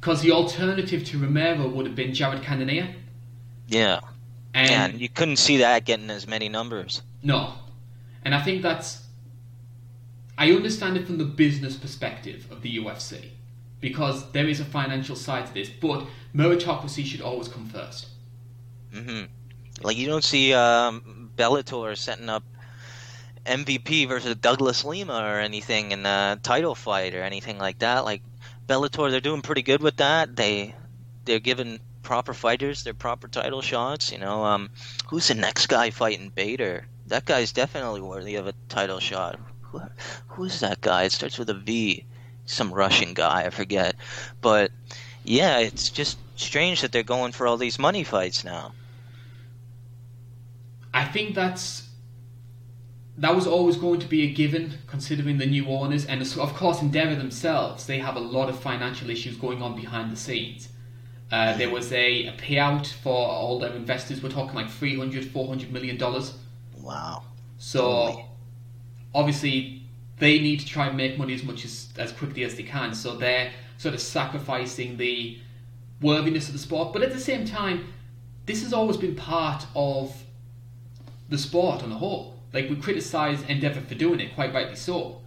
Because 0.00 0.22
the 0.22 0.30
alternative 0.30 1.04
to 1.06 1.18
Romero 1.18 1.68
would 1.68 1.86
have 1.86 1.96
been 1.96 2.14
Jared 2.14 2.42
Cannonier. 2.42 2.94
Yeah, 3.66 4.00
And 4.54 4.70
and 4.70 5.00
you 5.00 5.08
couldn't 5.08 5.36
see 5.36 5.58
that 5.58 5.84
getting 5.84 6.10
as 6.10 6.26
many 6.26 6.48
numbers. 6.48 7.02
No. 7.22 7.54
And 8.24 8.34
I 8.34 8.42
think 8.42 8.62
that's. 8.62 9.04
I 10.38 10.52
understand 10.52 10.96
it 10.96 11.06
from 11.06 11.18
the 11.18 11.24
business 11.24 11.76
perspective 11.76 12.46
of 12.50 12.62
the 12.62 12.78
UFC. 12.78 13.30
Because 13.80 14.30
there 14.32 14.48
is 14.48 14.60
a 14.60 14.64
financial 14.64 15.16
side 15.16 15.46
to 15.46 15.54
this. 15.54 15.68
But 15.70 16.06
meritocracy 16.34 17.04
should 17.04 17.20
always 17.20 17.48
come 17.48 17.66
first. 17.66 18.08
hmm 18.92 19.24
Like 19.82 19.96
you 19.96 20.06
don't 20.06 20.24
see 20.24 20.52
um, 20.54 21.30
Bellator 21.36 21.96
setting 21.96 22.28
up 22.28 22.44
MVP 23.46 24.06
versus 24.06 24.34
Douglas 24.36 24.84
Lima 24.84 25.14
or 25.22 25.40
anything 25.40 25.92
in 25.92 26.06
a 26.06 26.38
title 26.42 26.74
fight 26.74 27.14
or 27.14 27.22
anything 27.22 27.58
like 27.58 27.78
that. 27.80 28.04
Like 28.04 28.22
Bellator, 28.66 29.10
they're 29.10 29.20
doing 29.20 29.42
pretty 29.42 29.62
good 29.62 29.82
with 29.82 29.96
that. 29.98 30.36
They 30.36 30.74
they're 31.24 31.40
giving 31.40 31.80
proper 32.02 32.34
fighters 32.34 32.84
their 32.84 32.94
proper 32.94 33.28
title 33.28 33.62
shots. 33.62 34.12
You 34.12 34.18
know, 34.18 34.44
um, 34.44 34.70
who's 35.08 35.28
the 35.28 35.34
next 35.34 35.66
guy 35.68 35.90
fighting 35.90 36.30
Bader? 36.30 36.86
That 37.06 37.24
guy's 37.26 37.52
definitely 37.52 38.00
worthy 38.02 38.36
of 38.36 38.46
a 38.46 38.54
title 38.68 39.00
shot. 39.00 39.38
Who, 39.62 39.80
who's 40.28 40.60
that 40.60 40.80
guy? 40.80 41.04
It 41.04 41.12
starts 41.12 41.38
with 41.38 41.50
a 41.50 41.54
V. 41.54 42.04
Some 42.48 42.72
Russian 42.72 43.12
guy, 43.14 43.44
I 43.44 43.50
forget. 43.50 43.94
But 44.40 44.72
yeah, 45.22 45.58
it's 45.58 45.90
just 45.90 46.18
strange 46.34 46.80
that 46.80 46.92
they're 46.92 47.02
going 47.02 47.32
for 47.32 47.46
all 47.46 47.58
these 47.58 47.78
money 47.78 48.04
fights 48.04 48.42
now. 48.42 48.72
I 50.94 51.04
think 51.04 51.34
that's. 51.34 51.86
That 53.18 53.34
was 53.34 53.46
always 53.46 53.76
going 53.76 54.00
to 54.00 54.06
be 54.06 54.22
a 54.22 54.32
given, 54.32 54.78
considering 54.86 55.38
the 55.38 55.46
new 55.46 55.66
owners, 55.66 56.06
and 56.06 56.22
of 56.22 56.54
course, 56.54 56.80
Endeavour 56.80 57.16
themselves. 57.16 57.84
They 57.86 57.98
have 57.98 58.16
a 58.16 58.20
lot 58.20 58.48
of 58.48 58.58
financial 58.58 59.10
issues 59.10 59.36
going 59.36 59.60
on 59.60 59.74
behind 59.74 60.12
the 60.12 60.16
scenes. 60.16 60.68
Uh, 61.30 61.56
there 61.56 61.68
was 61.68 61.92
a, 61.92 62.26
a 62.26 62.32
payout 62.32 62.86
for 62.86 63.12
all 63.12 63.58
their 63.58 63.72
investors. 63.72 64.22
We're 64.22 64.30
talking 64.30 64.54
like 64.54 64.70
300, 64.70 65.26
400 65.26 65.70
million 65.70 65.98
dollars. 65.98 66.34
Wow. 66.76 67.24
So 67.58 67.82
Holy. 67.82 68.24
obviously 69.14 69.77
they 70.18 70.38
need 70.40 70.60
to 70.60 70.66
try 70.66 70.86
and 70.88 70.96
make 70.96 71.18
money 71.18 71.34
as 71.34 71.42
much 71.42 71.64
as 71.64 71.88
as 71.98 72.12
quickly 72.12 72.44
as 72.44 72.54
they 72.56 72.62
can. 72.62 72.94
So 72.94 73.16
they're 73.16 73.52
sort 73.76 73.94
of 73.94 74.00
sacrificing 74.00 74.96
the 74.96 75.38
worthiness 76.00 76.48
of 76.48 76.52
the 76.52 76.58
sport, 76.58 76.92
but 76.92 77.02
at 77.02 77.12
the 77.12 77.20
same 77.20 77.44
time, 77.44 77.92
this 78.46 78.62
has 78.62 78.72
always 78.72 78.96
been 78.96 79.14
part 79.14 79.66
of 79.74 80.22
the 81.28 81.38
sport 81.38 81.82
on 81.82 81.90
the 81.90 81.96
whole. 81.96 82.38
Like 82.52 82.70
we 82.70 82.76
criticise 82.76 83.42
Endeavour 83.42 83.80
for 83.80 83.94
doing 83.94 84.20
it, 84.20 84.34
quite 84.34 84.54
rightly 84.54 84.76
so. 84.76 85.20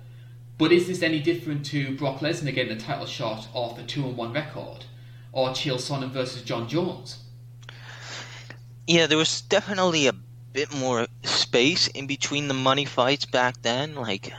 But 0.58 0.72
is 0.72 0.88
this 0.88 1.02
any 1.02 1.20
different 1.20 1.66
to 1.68 1.96
Brock 1.98 2.20
Lesnar 2.20 2.54
getting 2.54 2.74
a 2.74 2.80
title 2.80 3.06
shot 3.06 3.48
off 3.54 3.80
a 3.80 3.84
two 3.84 4.06
and 4.06 4.16
one 4.18 4.34
record, 4.34 4.86
or 5.32 5.50
Chael 5.50 5.76
Sonnen 5.76 6.12
versus 6.12 6.44
Jon 6.44 6.68
Jones? 6.68 7.24
Yeah, 8.88 9.08
there 9.08 9.18
was 9.18 9.42
definitely 9.42 10.08
a 10.08 10.14
bit 10.54 10.74
more 10.76 11.08
space 11.24 11.88
in 11.88 12.08
between 12.08 12.48
the 12.48 12.54
money 12.54 12.86
fights 12.86 13.26
back 13.26 13.62
then. 13.62 13.96
Like, 13.96 14.32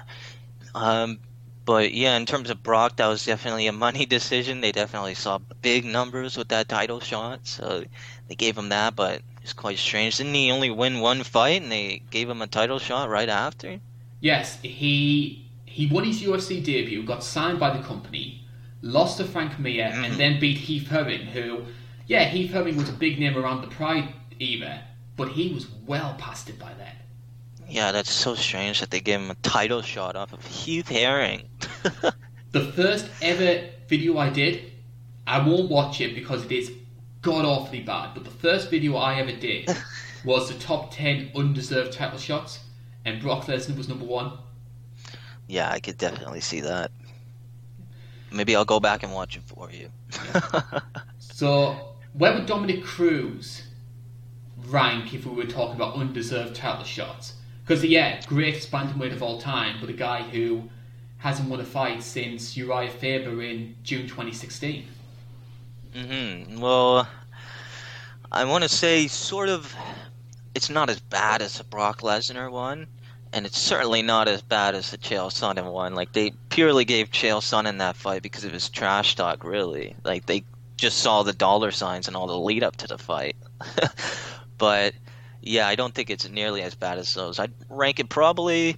um, 0.74 1.18
but 1.64 1.94
yeah, 1.94 2.16
in 2.16 2.26
terms 2.26 2.50
of 2.50 2.62
Brock, 2.62 2.96
that 2.96 3.06
was 3.06 3.24
definitely 3.24 3.66
a 3.66 3.72
money 3.72 4.06
decision. 4.16 4.60
They 4.60 4.72
definitely 4.72 5.14
saw 5.14 5.38
big 5.60 5.84
numbers 5.84 6.36
with 6.36 6.48
that 6.48 6.68
title 6.68 7.00
shot, 7.00 7.40
so 7.46 7.84
they 8.28 8.34
gave 8.34 8.56
him 8.58 8.70
that. 8.70 8.96
But 8.96 9.22
it's 9.42 9.52
quite 9.52 9.78
strange. 9.78 10.16
Didn't 10.16 10.34
he 10.34 10.50
only 10.50 10.70
win 10.70 11.00
one 11.00 11.22
fight, 11.22 11.62
and 11.62 11.70
they 11.70 12.02
gave 12.10 12.28
him 12.28 12.42
a 12.42 12.46
title 12.46 12.78
shot 12.78 13.08
right 13.08 13.28
after? 13.28 13.80
Yes, 14.20 14.58
he 14.62 15.46
he 15.64 15.86
won 15.86 16.04
his 16.04 16.22
UFC 16.22 16.62
debut, 16.62 17.02
got 17.02 17.24
signed 17.24 17.58
by 17.58 17.76
the 17.76 17.82
company, 17.82 18.44
lost 18.82 19.16
to 19.18 19.24
Frank 19.24 19.58
Mir, 19.58 19.88
Mhm. 19.88 20.04
and 20.04 20.20
then 20.20 20.38
beat 20.38 20.58
Heath 20.58 20.88
Herring, 20.88 21.26
who, 21.26 21.64
yeah, 22.06 22.24
Heath 22.24 22.52
Herring 22.52 22.76
was 22.76 22.88
a 22.88 22.92
big 22.92 23.18
name 23.18 23.36
around 23.38 23.62
the 23.62 23.68
Pride 23.68 24.12
era, 24.38 24.80
but 25.16 25.28
he 25.30 25.52
was 25.52 25.66
well 25.86 26.14
past 26.18 26.48
it 26.50 26.58
by 26.58 26.72
then. 26.74 26.94
Yeah, 27.72 27.90
that's 27.90 28.12
so 28.12 28.34
strange 28.34 28.80
that 28.80 28.90
they 28.90 29.00
gave 29.00 29.18
him 29.18 29.30
a 29.30 29.34
title 29.36 29.80
shot 29.80 30.14
off 30.14 30.34
of 30.34 30.44
Heath 30.44 30.88
Herring. 30.88 31.48
The 32.52 32.60
first 32.72 33.08
ever 33.22 33.66
video 33.88 34.18
I 34.18 34.28
did, 34.28 34.72
I 35.26 35.38
won't 35.38 35.70
watch 35.70 36.02
it 36.02 36.14
because 36.14 36.44
it 36.44 36.52
is 36.52 36.70
god 37.22 37.46
awfully 37.46 37.80
bad, 37.80 38.12
but 38.12 38.24
the 38.24 38.30
first 38.30 38.68
video 38.68 38.96
I 38.96 39.14
ever 39.20 39.32
did 39.32 39.70
was 40.26 40.52
the 40.52 40.58
top 40.58 40.90
10 40.94 41.30
undeserved 41.34 41.94
title 41.94 42.18
shots, 42.18 42.60
and 43.06 43.22
Brock 43.22 43.46
Lesnar 43.46 43.74
was 43.74 43.88
number 43.88 44.04
one. 44.04 44.32
yeah, 45.48 45.70
I 45.70 45.80
could 45.80 45.96
definitely 45.96 46.40
see 46.42 46.60
that. 46.60 46.90
maybe 48.30 48.54
I'll 48.54 48.66
go 48.66 48.80
back 48.80 49.02
and 49.02 49.14
watch 49.14 49.34
it 49.38 49.44
for 49.44 49.70
you. 49.70 49.88
so, 51.18 51.94
where 52.12 52.34
would 52.34 52.44
Dominick 52.44 52.84
Cruz 52.84 53.62
rank 54.66 55.14
if 55.14 55.24
we 55.24 55.32
were 55.32 55.50
talking 55.50 55.76
about 55.76 55.94
undeserved 55.94 56.54
title 56.54 56.84
shots? 56.84 57.32
Because 57.72 57.86
yeah, 57.86 58.20
greatest 58.26 58.70
bantamweight 58.70 59.14
of 59.14 59.22
all 59.22 59.40
time, 59.40 59.78
but 59.80 59.88
a 59.88 59.94
guy 59.94 60.20
who 60.24 60.68
hasn't 61.16 61.48
won 61.48 61.58
a 61.58 61.64
fight 61.64 62.02
since 62.02 62.54
Urijah 62.54 62.90
Faber 62.90 63.42
in 63.42 63.74
June 63.82 64.06
2016. 64.06 64.84
Mm-hmm. 65.94 66.60
Well, 66.60 67.08
I 68.30 68.44
want 68.44 68.62
to 68.64 68.68
say 68.68 69.06
sort 69.06 69.48
of, 69.48 69.74
it's 70.54 70.68
not 70.68 70.90
as 70.90 71.00
bad 71.00 71.40
as 71.40 71.56
the 71.56 71.64
Brock 71.64 72.02
Lesnar 72.02 72.52
one, 72.52 72.88
and 73.32 73.46
it's 73.46 73.58
certainly 73.58 74.02
not 74.02 74.28
as 74.28 74.42
bad 74.42 74.74
as 74.74 74.90
the 74.90 74.98
Chael 74.98 75.30
Sonnen 75.30 75.72
one. 75.72 75.94
Like 75.94 76.12
they 76.12 76.32
purely 76.50 76.84
gave 76.84 77.10
Chael 77.10 77.40
Sonnen 77.40 77.78
that 77.78 77.96
fight 77.96 78.20
because 78.20 78.44
it 78.44 78.52
was 78.52 78.68
trash 78.68 79.14
talk, 79.14 79.44
really. 79.44 79.96
Like 80.04 80.26
they 80.26 80.44
just 80.76 80.98
saw 80.98 81.22
the 81.22 81.32
dollar 81.32 81.70
signs 81.70 82.06
and 82.06 82.18
all 82.18 82.26
the 82.26 82.38
lead 82.38 82.64
up 82.64 82.76
to 82.76 82.86
the 82.86 82.98
fight. 82.98 83.34
but 84.58 84.92
yeah, 85.42 85.66
I 85.66 85.74
don't 85.74 85.94
think 85.94 86.08
it's 86.08 86.28
nearly 86.28 86.62
as 86.62 86.74
bad 86.74 86.98
as 86.98 87.12
those. 87.14 87.38
I'd 87.38 87.52
rank 87.68 87.98
it 88.00 88.08
probably 88.08 88.76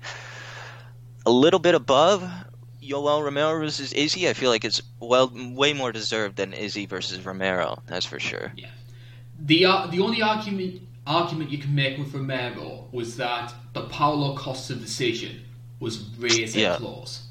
a 1.27 1.31
little 1.31 1.61
bit 1.61 1.75
above 1.75 2.29
Yoel 2.83 3.23
Romero 3.23 3.59
versus 3.61 3.93
Izzy. 3.93 4.29
I 4.29 4.33
feel 4.33 4.51
like 4.51 4.65
it's 4.65 4.83
well 4.99 5.31
way 5.35 5.73
more 5.73 5.93
deserved 5.93 6.37
than 6.37 6.53
Izzy 6.53 6.87
versus 6.87 7.25
Romero. 7.25 7.83
That's 7.87 8.07
for 8.07 8.19
sure. 8.19 8.53
Yeah. 8.57 8.69
The 9.39 9.67
uh, 9.67 9.87
the 9.89 10.01
only 10.01 10.23
argument 10.23 10.83
argument 11.07 11.51
you 11.51 11.59
can 11.59 11.75
make 11.75 11.99
with 11.99 12.15
Romero 12.15 12.89
was 12.93 13.17
that 13.17 13.53
the 13.75 13.83
Paulo 13.83 14.37
Costa 14.37 14.75
decision 14.75 15.43
was 15.81 16.09
razor 16.19 16.59
yeah. 16.59 16.77
close. 16.77 17.27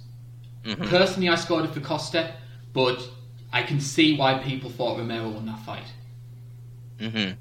Mm-hmm. 0.63 0.85
Personally, 0.85 1.29
I 1.29 1.35
scored 1.35 1.65
it 1.65 1.71
for 1.71 1.79
Costa, 1.79 2.35
but 2.71 3.07
I 3.51 3.63
can 3.63 3.79
see 3.79 4.15
why 4.15 4.39
people 4.39 4.69
thought 4.69 4.97
Romero 4.97 5.29
won 5.29 5.45
that 5.47 5.59
fight. 5.59 5.91
Mm-hmm. 6.99 7.33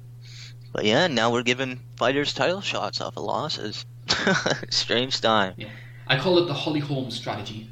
But 0.73 0.85
yeah, 0.85 1.05
now 1.07 1.31
we're 1.31 1.43
giving 1.43 1.79
fighters 1.95 2.33
title 2.33 2.59
shots 2.59 2.99
off 2.99 3.15
of 3.15 3.23
losses. 3.23 3.85
Strange 4.69 5.21
time. 5.21 5.53
Yeah. 5.55 5.69
I 6.07 6.19
call 6.19 6.39
it 6.39 6.47
the 6.47 6.53
Holly 6.53 6.79
Holm's 6.79 7.15
strategy. 7.15 7.69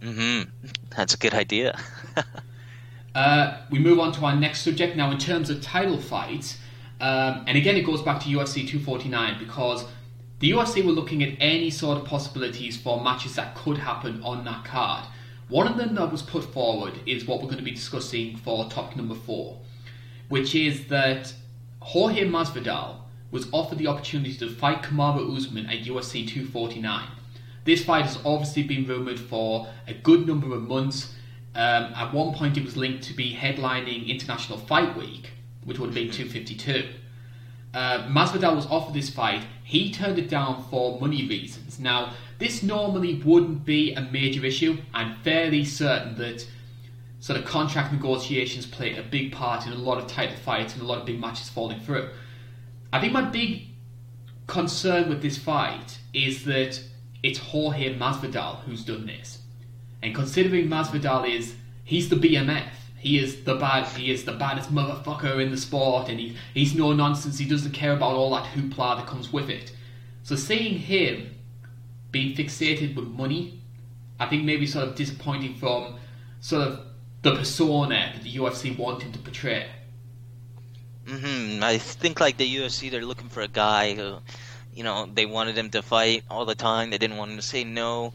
Mm-hmm. 0.00 0.50
That's 0.96 1.14
a 1.14 1.16
good 1.16 1.34
idea. 1.34 1.78
uh, 3.14 3.58
we 3.70 3.78
move 3.78 4.00
on 4.00 4.12
to 4.12 4.24
our 4.24 4.34
next 4.34 4.62
subject 4.62 4.96
now. 4.96 5.10
In 5.12 5.18
terms 5.18 5.50
of 5.50 5.62
title 5.62 5.98
fights, 5.98 6.58
um, 7.00 7.44
and 7.46 7.56
again, 7.56 7.76
it 7.76 7.86
goes 7.86 8.02
back 8.02 8.20
to 8.22 8.28
UFC 8.28 8.68
249 8.68 9.38
because 9.38 9.84
the 10.40 10.50
UFC 10.50 10.84
were 10.84 10.92
looking 10.92 11.22
at 11.22 11.36
any 11.40 11.70
sort 11.70 11.96
of 11.96 12.04
possibilities 12.04 12.76
for 12.76 13.00
matches 13.00 13.36
that 13.36 13.54
could 13.54 13.78
happen 13.78 14.20
on 14.22 14.44
that 14.44 14.64
card. 14.64 15.06
One 15.48 15.68
of 15.68 15.76
them 15.76 15.94
that 15.94 16.10
was 16.10 16.22
put 16.22 16.44
forward 16.52 16.94
is 17.06 17.24
what 17.24 17.38
we're 17.38 17.46
going 17.46 17.58
to 17.58 17.62
be 17.62 17.70
discussing 17.70 18.36
for 18.36 18.68
topic 18.68 18.96
number 18.96 19.14
four, 19.14 19.60
which 20.28 20.56
is 20.56 20.88
that 20.88 21.32
Jorge 21.86 22.26
Masvidal 22.26 22.96
was 23.30 23.46
offered 23.52 23.78
the 23.78 23.86
opportunity 23.86 24.34
to 24.34 24.50
fight 24.50 24.82
Kamaru 24.82 25.36
Usman 25.36 25.66
at 25.66 25.84
UFC 25.84 26.26
249. 26.26 27.06
This 27.64 27.84
fight 27.84 28.06
has 28.06 28.18
obviously 28.24 28.64
been 28.64 28.88
rumoured 28.88 29.20
for 29.20 29.68
a 29.86 29.94
good 29.94 30.26
number 30.26 30.52
of 30.52 30.62
months. 30.62 31.14
Um, 31.54 31.94
at 31.94 32.12
one 32.12 32.34
point, 32.34 32.56
it 32.56 32.64
was 32.64 32.76
linked 32.76 33.04
to 33.04 33.14
be 33.14 33.36
headlining 33.36 34.08
International 34.08 34.58
Fight 34.58 34.96
Week, 34.96 35.30
which 35.64 35.78
would 35.78 35.86
have 35.86 35.94
been 35.94 36.10
252. 36.10 36.88
Uh, 37.72 38.08
Masvidal 38.08 38.56
was 38.56 38.66
offered 38.66 38.94
this 38.94 39.08
fight. 39.08 39.44
He 39.62 39.92
turned 39.92 40.18
it 40.18 40.28
down 40.28 40.64
for 40.68 41.00
money 41.00 41.28
reasons. 41.28 41.78
Now, 41.78 42.14
this 42.40 42.64
normally 42.64 43.22
wouldn't 43.24 43.64
be 43.64 43.94
a 43.94 44.00
major 44.00 44.44
issue. 44.44 44.78
I'm 44.92 45.14
fairly 45.22 45.64
certain 45.64 46.16
that 46.16 46.48
sort 47.20 47.38
of 47.38 47.44
contract 47.44 47.92
negotiations 47.92 48.66
play 48.66 48.96
a 48.96 49.02
big 49.02 49.32
part 49.32 49.66
in 49.66 49.72
a 49.72 49.76
lot 49.76 49.98
of 49.98 50.06
title 50.06 50.36
fights 50.36 50.74
and 50.74 50.82
a 50.82 50.86
lot 50.86 50.98
of 50.98 51.06
big 51.06 51.20
matches 51.20 51.48
falling 51.48 51.80
through. 51.80 52.08
I 52.92 53.00
think 53.00 53.12
my 53.12 53.22
big 53.22 53.68
concern 54.46 55.08
with 55.08 55.22
this 55.22 55.38
fight 55.38 55.98
is 56.12 56.44
that 56.44 56.80
it's 57.22 57.38
Jorge 57.38 57.98
Masvidal 57.98 58.60
who's 58.60 58.84
done 58.84 59.06
this. 59.06 59.38
And 60.02 60.14
considering 60.14 60.68
Masvidal 60.68 61.28
is, 61.28 61.54
he's 61.84 62.08
the 62.08 62.16
BMF, 62.16 62.68
he 62.98 63.18
is 63.18 63.44
the 63.44 63.54
bad. 63.54 63.86
He 63.86 64.10
is 64.10 64.24
the 64.24 64.32
baddest 64.32 64.74
motherfucker 64.74 65.40
in 65.40 65.50
the 65.50 65.56
sport, 65.56 66.08
and 66.08 66.18
he, 66.18 66.36
he's 66.54 66.74
no 66.74 66.92
nonsense. 66.92 67.38
He 67.38 67.44
doesn't 67.44 67.72
care 67.72 67.92
about 67.92 68.14
all 68.14 68.34
that 68.34 68.46
hoopla 68.46 68.96
that 68.96 69.06
comes 69.06 69.32
with 69.32 69.48
it. 69.48 69.72
So 70.22 70.34
seeing 70.34 70.78
him 70.78 71.34
being 72.10 72.34
fixated 72.34 72.96
with 72.96 73.06
money, 73.06 73.60
I 74.18 74.26
think 74.26 74.44
maybe 74.44 74.66
sort 74.66 74.88
of 74.88 74.94
disappointing 74.96 75.54
from 75.54 75.98
sort 76.40 76.66
of 76.66 76.85
the 77.26 77.36
persona 77.36 78.12
that 78.14 78.22
the 78.22 78.36
UFC 78.36 78.78
want 78.78 79.02
him 79.02 79.12
to 79.12 79.18
portray. 79.18 79.66
hmm 81.08 81.60
I 81.62 81.78
think 81.78 82.20
like 82.20 82.36
the 82.36 82.56
UFC, 82.56 82.90
they're 82.90 83.04
looking 83.04 83.28
for 83.28 83.40
a 83.42 83.48
guy 83.48 83.94
who 83.94 84.18
you 84.76 84.84
know, 84.84 85.08
they 85.12 85.24
wanted 85.24 85.56
him 85.56 85.70
to 85.70 85.80
fight 85.80 86.22
all 86.30 86.44
the 86.44 86.54
time. 86.54 86.90
They 86.90 86.98
didn't 86.98 87.16
want 87.16 87.30
him 87.30 87.38
to 87.38 87.42
say 87.42 87.64
no. 87.64 88.12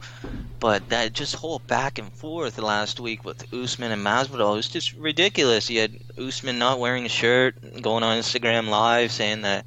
But 0.59 0.89
that 0.89 1.11
just 1.11 1.33
whole 1.33 1.57
back 1.57 1.97
and 1.97 2.13
forth 2.13 2.59
last 2.59 2.99
week 2.99 3.25
with 3.25 3.51
Usman 3.51 3.91
and 3.91 4.05
Masvidal 4.05 4.55
was 4.55 4.69
just 4.69 4.93
ridiculous. 4.93 5.71
You 5.71 5.79
had 5.81 5.99
Usman 6.19 6.59
not 6.59 6.79
wearing 6.79 7.03
a 7.07 7.09
shirt, 7.09 7.81
going 7.81 8.03
on 8.03 8.19
Instagram 8.19 8.69
Live 8.69 9.11
saying 9.11 9.41
that 9.41 9.65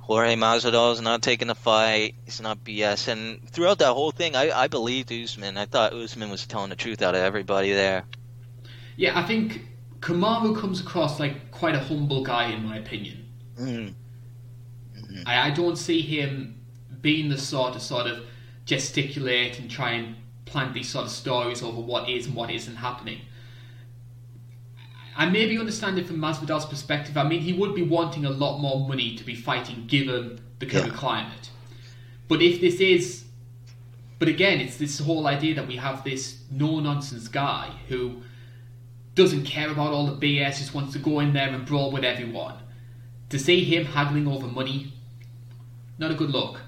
Jorge 0.00 0.34
Masvidal 0.34 0.94
is 0.94 1.02
not 1.02 1.20
taking 1.20 1.48
the 1.48 1.54
fight. 1.54 2.14
It's 2.26 2.40
not 2.40 2.64
BS. 2.64 3.08
And 3.08 3.46
throughout 3.50 3.80
that 3.80 3.92
whole 3.92 4.10
thing, 4.10 4.34
I, 4.34 4.50
I 4.52 4.68
believed 4.68 5.12
Usman. 5.12 5.58
I 5.58 5.66
thought 5.66 5.92
Usman 5.92 6.30
was 6.30 6.46
telling 6.46 6.70
the 6.70 6.76
truth 6.76 7.02
out 7.02 7.14
of 7.14 7.20
everybody 7.20 7.72
there. 7.72 8.06
Yeah, 8.96 9.18
I 9.18 9.22
think 9.22 9.66
Kamaru 10.00 10.58
comes 10.58 10.80
across 10.80 11.20
like 11.20 11.50
quite 11.50 11.74
a 11.74 11.80
humble 11.80 12.22
guy, 12.22 12.46
in 12.50 12.64
my 12.64 12.76
opinion. 12.76 13.28
Mm. 13.58 13.94
Mm-hmm. 14.96 15.22
I, 15.26 15.48
I 15.48 15.50
don't 15.50 15.76
see 15.76 16.00
him 16.00 16.60
being 17.00 17.28
the 17.28 17.38
sort 17.38 17.74
of 17.74 17.82
sort 17.82 18.06
of 18.06 18.24
gesticulate 18.64 19.58
and 19.58 19.70
try 19.70 19.92
and 19.92 20.16
plant 20.44 20.74
these 20.74 20.88
sort 20.88 21.06
of 21.06 21.10
stories 21.10 21.62
over 21.62 21.80
what 21.80 22.08
is 22.08 22.26
and 22.26 22.34
what 22.34 22.50
isn't 22.50 22.76
happening. 22.76 23.20
I 25.16 25.28
maybe 25.28 25.58
understand 25.58 25.98
it 25.98 26.06
from 26.06 26.16
Masvidal's 26.16 26.64
perspective. 26.64 27.16
I 27.16 27.24
mean, 27.24 27.40
he 27.40 27.52
would 27.52 27.74
be 27.74 27.82
wanting 27.82 28.24
a 28.24 28.30
lot 28.30 28.58
more 28.58 28.88
money 28.88 29.14
to 29.16 29.24
be 29.24 29.34
fighting 29.34 29.86
given 29.86 30.40
the 30.58 30.66
current 30.66 30.92
yeah. 30.92 30.98
climate. 30.98 31.50
But 32.28 32.40
if 32.40 32.60
this 32.60 32.80
is, 32.80 33.24
but 34.18 34.28
again, 34.28 34.60
it's 34.60 34.78
this 34.78 34.98
whole 35.00 35.26
idea 35.26 35.54
that 35.56 35.66
we 35.66 35.76
have 35.76 36.02
this 36.02 36.42
no 36.50 36.80
nonsense 36.80 37.28
guy 37.28 37.70
who 37.88 38.22
doesn't 39.14 39.44
care 39.44 39.70
about 39.70 39.92
all 39.92 40.06
the 40.06 40.14
BS, 40.14 40.58
just 40.58 40.74
wants 40.74 40.92
to 40.94 40.98
go 40.98 41.20
in 41.20 41.32
there 41.32 41.48
and 41.48 41.66
brawl 41.66 41.90
with 41.90 42.04
everyone. 42.04 42.54
To 43.30 43.38
see 43.38 43.64
him 43.64 43.84
haggling 43.84 44.26
over 44.28 44.46
money 44.46 44.92
not 46.02 46.10
a 46.10 46.14
good 46.14 46.30
look. 46.30 46.60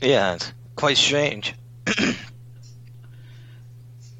Yeah, 0.00 0.34
it's 0.34 0.52
quite 0.76 0.96
strange. 0.96 1.54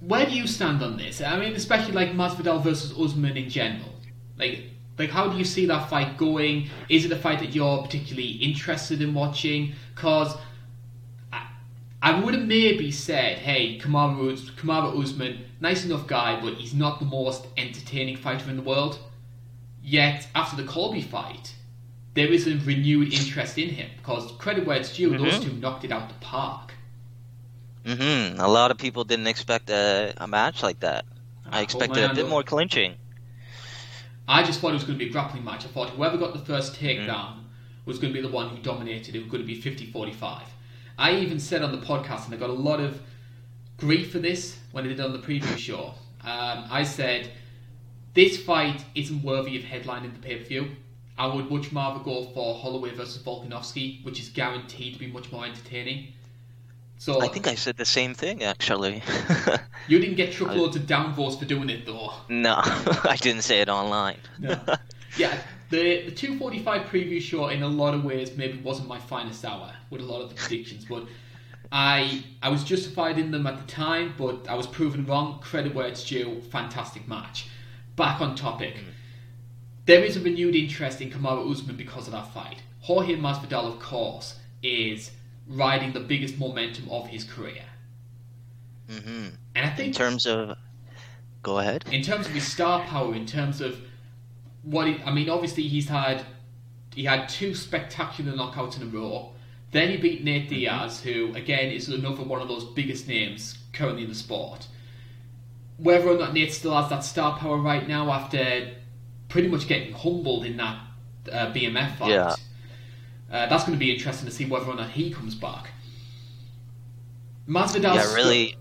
Where 0.01 0.27
do 0.27 0.33
you 0.33 0.47
stand 0.47 0.83
on 0.83 0.97
this? 0.97 1.21
I 1.21 1.39
mean, 1.39 1.55
especially 1.55 1.93
like 1.93 2.11
Masvidal 2.13 2.63
versus 2.63 2.99
Usman 2.99 3.37
in 3.37 3.49
general. 3.49 3.93
Like, 4.37 4.65
like 4.99 5.11
how 5.11 5.29
do 5.29 5.37
you 5.39 5.45
see 5.45 5.67
that 5.67 5.89
fight 5.89 6.17
going? 6.17 6.69
Is 6.89 7.05
it 7.05 7.13
a 7.13 7.17
fight 7.17 7.39
that 7.41 7.55
you're 7.55 7.83
particularly 7.83 8.31
interested 8.31 9.03
in 9.03 9.15
watching? 9.15 9.75
Because 9.95 10.37
I 12.01 12.21
would 12.21 12.35
have 12.35 12.47
maybe 12.47 12.93
said, 12.93 13.39
hey, 13.39 13.79
Kamaru, 13.79 14.39
Kamaru 14.53 15.03
Usman, 15.03 15.45
nice 15.61 15.85
enough 15.85 16.07
guy, 16.07 16.41
but 16.41 16.55
he's 16.55 16.75
not 16.75 17.01
the 17.01 17.05
most 17.05 17.47
entertaining 17.57 18.17
fighter 18.17 18.49
in 18.49 18.57
the 18.57 18.63
world. 18.63 18.99
Yet, 19.83 20.29
after 20.35 20.57
the 20.57 20.69
Colby 20.69 21.03
fight, 21.03 21.55
there 22.15 22.29
is 22.29 22.47
a 22.47 22.57
renewed 22.59 23.13
interest 23.13 23.59
in 23.59 23.71
him 23.71 23.91
because 23.97 24.31
credit 24.33 24.67
where 24.67 24.77
it's 24.77 24.95
due, 24.95 25.11
mm-hmm. 25.11 25.25
those 25.25 25.41
two 25.41 25.53
knocked 25.55 25.85
it 25.85 25.91
out 25.91 26.09
the 26.09 26.15
park. 26.17 26.75
Mm-hmm. 27.85 28.41
A 28.41 28.49
lot 28.49 28.71
of 28.71 28.79
people 28.79 29.05
didn't 29.05 29.27
expect 29.27 29.71
a, 29.71 30.15
a 30.19 30.29
match 30.29 30.63
like 30.63 30.81
that. 30.81 31.05
I, 31.47 31.61
I 31.61 31.63
expected 31.63 32.11
a 32.11 32.15
bit 32.15 32.29
more 32.29 32.43
clinching. 32.43 32.95
I 34.29 34.43
just 34.43 34.61
thought 34.61 34.71
it 34.71 34.75
was 34.75 34.85
going 34.85 34.99
to 34.99 35.05
be 35.05 35.11
a 35.11 35.13
grappling 35.13 35.45
match. 35.45 35.65
I 35.65 35.69
thought 35.69 35.91
whoever 35.91 36.19
got 36.19 36.35
the 36.35 36.45
first 36.45 36.75
takedown 36.75 37.07
mm-hmm. 37.07 37.87
was 37.87 37.99
going 37.99 38.13
to 38.13 38.21
be 38.21 38.27
the 38.27 38.33
one 38.33 38.51
who 38.51 38.59
dominated. 38.63 39.17
It 39.17 39.21
was 39.21 39.31
going 39.31 39.43
to 39.43 39.47
be 39.47 39.61
50-45. 39.61 40.43
I 40.99 41.15
even 41.17 41.39
said 41.39 41.63
on 41.63 41.71
the 41.73 41.87
podcast, 41.87 42.27
and 42.27 42.35
I 42.35 42.37
got 42.37 42.51
a 42.51 42.53
lot 42.53 42.81
of 42.81 43.01
grief 43.77 44.11
for 44.11 44.19
this 44.19 44.59
when 44.73 44.85
I 44.85 44.89
did 44.89 45.01
on 45.01 45.13
the 45.13 45.21
preview 45.21 45.57
show. 45.57 45.95
Um, 46.25 46.65
I 46.71 46.83
said 46.83 47.31
this 48.15 48.43
fight 48.43 48.85
isn't 48.97 49.23
worthy 49.23 49.57
of 49.57 49.63
headlining 49.63 50.13
the 50.13 50.19
pay-per-view. 50.19 50.71
I 51.17 51.27
would 51.27 51.51
much 51.51 51.73
rather 51.73 52.03
go 52.03 52.25
for 52.35 52.55
Holloway 52.55 52.91
versus 52.95 53.23
Volkanovski, 53.23 54.05
which 54.05 54.21
is 54.21 54.29
guaranteed 54.29 54.95
to 54.95 54.99
be 54.99 55.07
much 55.07 55.31
more 55.31 55.45
entertaining. 55.45 56.09
So 56.99 57.23
I 57.23 57.29
think 57.29 57.47
I 57.47 57.55
said 57.55 57.77
the 57.77 57.85
same 57.85 58.13
thing 58.13 58.43
actually. 58.43 59.03
you 59.89 60.01
didn't 60.01 60.17
get 60.17 60.33
truckloads 60.33 60.77
I... 60.77 60.81
of 60.81 60.87
downvotes 60.87 61.39
for 61.39 61.45
doing 61.45 61.71
it 61.71 61.87
though. 61.87 62.13
No, 62.29 62.55
I 62.65 63.17
didn't 63.21 63.43
say 63.43 63.61
it 63.61 63.69
online. 63.69 64.19
no. 64.41 64.61
Yeah, 65.17 65.41
the 65.71 66.03
the 66.07 66.11
245 66.13 66.87
preview 66.89 67.21
show 67.21 67.49
in 67.49 67.63
a 67.63 67.69
lot 67.69 67.95
of 67.95 68.05
ways 68.05 68.37
maybe 68.37 68.59
wasn't 68.61 68.89
my 68.89 68.99
finest 68.99 69.45
hour 69.45 69.75
with 69.91 70.01
a 70.01 70.05
lot 70.05 70.23
of 70.23 70.29
the 70.31 70.35
predictions, 70.35 70.85
but 70.85 71.05
I 71.71 72.25
I 72.43 72.49
was 72.49 72.65
justified 72.65 73.19
in 73.19 73.31
them 73.31 73.47
at 73.47 73.59
the 73.59 73.67
time, 73.71 74.15
but 74.17 74.49
I 74.49 74.55
was 74.55 74.67
proven 74.67 75.05
wrong. 75.07 75.41
Credit 75.41 75.75
where 75.75 75.87
it's 75.87 76.05
due. 76.05 76.41
Fantastic 76.51 77.07
match. 77.09 77.49
Back 77.97 78.21
on 78.21 78.35
topic. 78.37 78.77
Mm. 78.77 78.93
There 79.87 80.05
is 80.05 80.17
a 80.17 80.21
renewed 80.21 80.55
interest 80.55 81.01
in 81.01 81.11
Kamaru 81.11 81.51
Usman 81.51 81.77
because 81.77 82.07
of 82.07 82.13
that 82.13 82.33
fight. 82.33 82.63
Jorge 82.81 83.17
Masvidal, 83.17 83.67
of 83.73 83.81
course, 83.81 84.39
is 84.63 85.11
riding 85.47 85.93
the 85.93 86.01
biggest 86.01 86.39
momentum 86.39 86.89
of 86.91 87.09
his 87.09 87.25
career, 87.25 87.65
hmm 88.89 89.29
and 89.55 89.67
I 89.67 89.71
think 89.71 89.89
In 89.89 89.93
terms 89.93 90.27
of, 90.27 90.57
go 91.43 91.59
ahead. 91.59 91.85
in 91.91 92.03
terms 92.03 92.27
of 92.27 92.33
his 92.33 92.47
star 92.47 92.83
power, 92.85 93.15
in 93.15 93.27
terms 93.27 93.61
of 93.61 93.81
what 94.63 94.87
he, 94.87 95.03
I 95.05 95.13
mean, 95.13 95.29
obviously 95.31 95.63
he's 95.65 95.89
had 95.89 96.25
he 96.95 97.05
had 97.05 97.29
two 97.29 97.55
spectacular 97.55 98.33
knockouts 98.33 98.77
in 98.77 98.83
a 98.83 98.87
row. 98.87 99.33
Then 99.71 99.91
he 99.91 99.97
beat 99.99 100.25
Nate 100.25 100.49
Diaz, 100.49 101.01
who 101.03 101.33
again 101.35 101.71
is 101.71 101.89
another 101.89 102.23
one 102.23 102.41
of 102.41 102.49
those 102.49 102.65
biggest 102.65 103.07
names 103.09 103.59
currently 103.73 104.03
in 104.03 104.09
the 104.09 104.15
sport. 104.15 104.67
Whether 105.77 106.09
or 106.09 106.19
not 106.19 106.33
Nate 106.35 106.53
still 106.53 106.75
has 106.75 106.89
that 106.91 107.05
star 107.05 107.39
power 107.39 107.59
right 107.59 107.87
now 107.87 108.11
after 108.11 108.73
pretty 109.29 109.49
much 109.49 109.69
getting 109.69 109.93
humbled 109.93 110.45
in 110.45 110.57
that 110.57 110.81
uh, 111.31 111.53
BMF 111.53 111.97
fight, 111.97 112.11
Yeah. 112.11 112.35
uh, 113.31 113.47
that's 113.47 113.65
going 113.65 113.75
to 113.75 113.79
be 113.79 113.95
interesting 113.95 114.27
to 114.27 114.35
see 114.35 114.47
whether 114.47 114.67
or 114.67 114.75
not 114.75 114.91
he 114.91 115.11
comes 115.13 115.35
back. 115.35 115.71
Masvidal, 117.47 117.95
yeah, 117.95 118.15
really. 118.15 118.57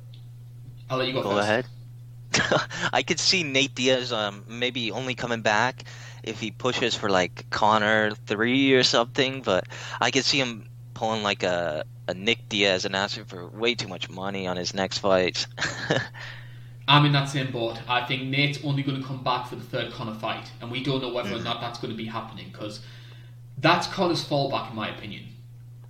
I'll 0.90 0.98
let 0.98 1.08
you 1.08 1.14
go, 1.14 1.24
Go 1.24 1.32
first. 1.32 1.44
ahead. 1.48 1.66
I 2.94 3.04
could 3.04 3.20
see 3.20 3.44
Nate 3.44 3.76
Diaz 3.76 4.12
um 4.12 4.44
maybe 4.48 4.92
only 4.92 5.16
coming 5.16 5.42
back 5.42 5.84
if 6.24 6.40
he 6.40 6.52
pushes 6.52 6.96
for 6.96 7.10
like 7.10 7.50
Conor 7.50 8.12
three 8.26 8.74
or 8.74 8.84
something, 8.84 9.42
but 9.42 9.68
I 10.02 10.12
could 10.12 10.26
see 10.26 10.40
him 10.40 10.70
pulling 10.94 11.24
like 11.24 11.44
a 11.44 11.86
a 12.08 12.14
Nick 12.14 12.48
Diaz 12.50 12.86
and 12.86 12.96
asking 12.96 13.26
for 13.26 13.48
way 13.48 13.76
too 13.76 13.88
much 13.88 14.10
money 14.10 14.48
on 14.48 14.56
his 14.58 14.74
next 14.74 15.00
fight. 15.00 15.46
I'm 16.88 17.06
in 17.06 17.12
that 17.12 17.26
same 17.26 17.52
boat. 17.52 17.80
I 17.90 18.06
think 18.06 18.24
Nate's 18.24 18.64
only 18.64 18.82
going 18.82 19.02
to 19.02 19.06
come 19.06 19.22
back 19.24 19.48
for 19.48 19.56
the 19.58 19.64
third 19.64 19.92
Conor 19.92 20.14
fight, 20.16 20.50
and 20.62 20.72
we 20.72 20.82
don't 20.82 21.02
know 21.02 21.12
whether 21.12 21.36
or 21.36 21.40
not 21.40 21.60
that's 21.60 21.80
going 21.80 21.92
to 21.92 21.98
be 21.98 22.06
happening 22.06 22.50
because 22.50 22.80
that's 23.58 23.88
Conor's 23.88 24.24
fallback, 24.24 24.70
in 24.70 24.76
my 24.76 24.90
opinion. 24.90 25.26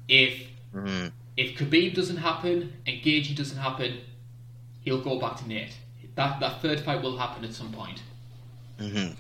If 0.08 0.48
Mhm. 0.74 1.12
if 1.36 1.56
Khabib 1.58 1.94
doesn't 1.94 2.18
happen 2.18 2.74
and 2.88 3.02
Gaethje 3.02 3.36
doesn't 3.36 3.58
happen, 3.58 4.00
he'll 4.82 5.02
go 5.02 5.20
back 5.20 5.38
to 5.38 5.48
Nate. 5.48 5.78
That 6.18 6.40
that 6.40 6.62
third 6.62 6.80
fight 6.80 7.02
will 7.04 7.18
happen 7.18 7.46
at 7.46 7.54
some 7.54 7.72
point. 7.72 8.02
Mhm. 8.80 9.16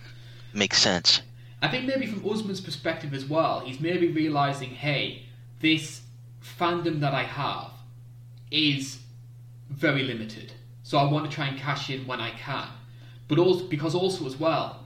Makes 0.51 0.81
sense. 0.81 1.21
I 1.61 1.67
think 1.67 1.85
maybe 1.85 2.07
from 2.07 2.27
Usman's 2.27 2.59
perspective 2.59 3.13
as 3.13 3.23
well, 3.25 3.59
he's 3.61 3.79
maybe 3.79 4.07
realizing, 4.07 4.71
hey, 4.71 5.23
this 5.59 6.01
fandom 6.41 6.99
that 6.99 7.13
I 7.13 7.23
have 7.23 7.71
is 8.51 8.99
very 9.69 10.03
limited. 10.03 10.53
So 10.83 10.97
I 10.97 11.03
want 11.03 11.29
to 11.29 11.35
try 11.35 11.47
and 11.47 11.57
cash 11.59 11.89
in 11.89 12.07
when 12.07 12.19
I 12.19 12.31
can. 12.31 12.67
But 13.27 13.37
also 13.37 13.65
because 13.65 13.93
also 13.93 14.25
as 14.25 14.37
well, 14.37 14.83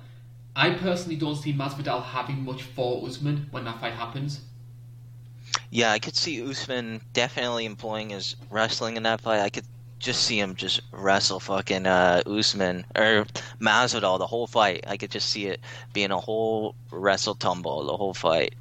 I 0.53 0.71
personally 0.71 1.15
don't 1.15 1.37
see 1.37 1.53
Masvidal 1.53 2.03
having 2.03 2.43
much 2.43 2.63
for 2.63 3.05
Usman 3.07 3.47
when 3.51 3.63
that 3.65 3.79
fight 3.79 3.93
happens. 3.93 4.41
Yeah, 5.69 5.91
I 5.91 5.99
could 5.99 6.17
see 6.17 6.43
Usman 6.43 7.01
definitely 7.13 7.65
employing 7.65 8.09
his 8.09 8.35
wrestling 8.49 8.97
in 8.97 9.03
that 9.03 9.21
fight. 9.21 9.39
I 9.39 9.49
could 9.49 9.65
just 10.01 10.23
see 10.23 10.39
him 10.39 10.55
just 10.55 10.81
wrestle 10.91 11.39
fucking 11.39 11.85
uh, 11.85 12.23
Usman 12.25 12.85
or 12.95 13.25
Masvidal 13.59 14.17
the 14.17 14.27
whole 14.27 14.47
fight. 14.47 14.83
I 14.87 14.97
could 14.97 15.11
just 15.11 15.29
see 15.29 15.45
it 15.47 15.59
being 15.93 16.11
a 16.11 16.19
whole 16.19 16.75
wrestle 16.91 17.35
tumble 17.35 17.85
the 17.85 17.95
whole 17.95 18.13
fight. 18.13 18.55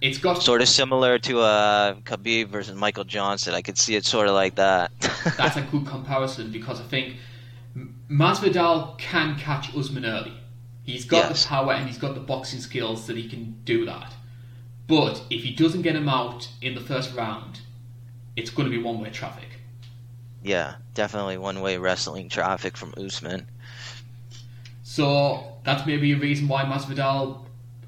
It's 0.00 0.16
got 0.16 0.42
Sort 0.42 0.62
of 0.62 0.68
similar 0.68 1.18
to 1.18 1.40
uh, 1.40 1.94
Khabib 2.04 2.48
versus 2.48 2.74
Michael 2.74 3.04
Johnson. 3.04 3.52
I 3.52 3.60
could 3.60 3.76
see 3.76 3.96
it 3.96 4.06
sort 4.06 4.28
of 4.28 4.34
like 4.34 4.54
that. 4.54 4.90
that's 5.36 5.56
a 5.56 5.62
good 5.62 5.86
comparison 5.86 6.50
because 6.50 6.80
I 6.80 6.84
think 6.84 7.16
Masvidal 8.10 8.96
can 8.96 9.36
catch 9.38 9.74
Usman 9.76 10.06
early. 10.06 10.32
He's 10.84 11.04
got 11.04 11.28
Yes. 11.28 11.42
the 11.42 11.48
power 11.48 11.72
and 11.74 11.86
he's 11.86 11.98
got 11.98 12.14
the 12.14 12.20
boxing 12.20 12.60
skills 12.60 13.06
that 13.08 13.16
he 13.16 13.28
can 13.28 13.56
do 13.64 13.84
that. 13.84 14.14
But 14.86 15.22
if 15.30 15.42
he 15.44 15.52
doesn't 15.54 15.82
get 15.82 15.94
him 15.94 16.08
out 16.08 16.48
in 16.62 16.74
the 16.74 16.80
first 16.80 17.14
round, 17.14 17.60
it's 18.36 18.50
going 18.50 18.68
to 18.70 18.76
be 18.76 18.82
one 18.82 19.00
way 19.00 19.10
traffic. 19.10 19.59
Yeah, 20.42 20.76
definitely 20.94 21.38
one 21.38 21.60
way 21.60 21.78
wrestling 21.78 22.28
traffic 22.28 22.76
from 22.76 22.94
Usman. 22.96 23.46
So 24.82 25.56
that's 25.64 25.86
maybe 25.86 26.12
a 26.12 26.16
reason 26.16 26.48
why 26.48 26.64
Masvidal 26.64 27.44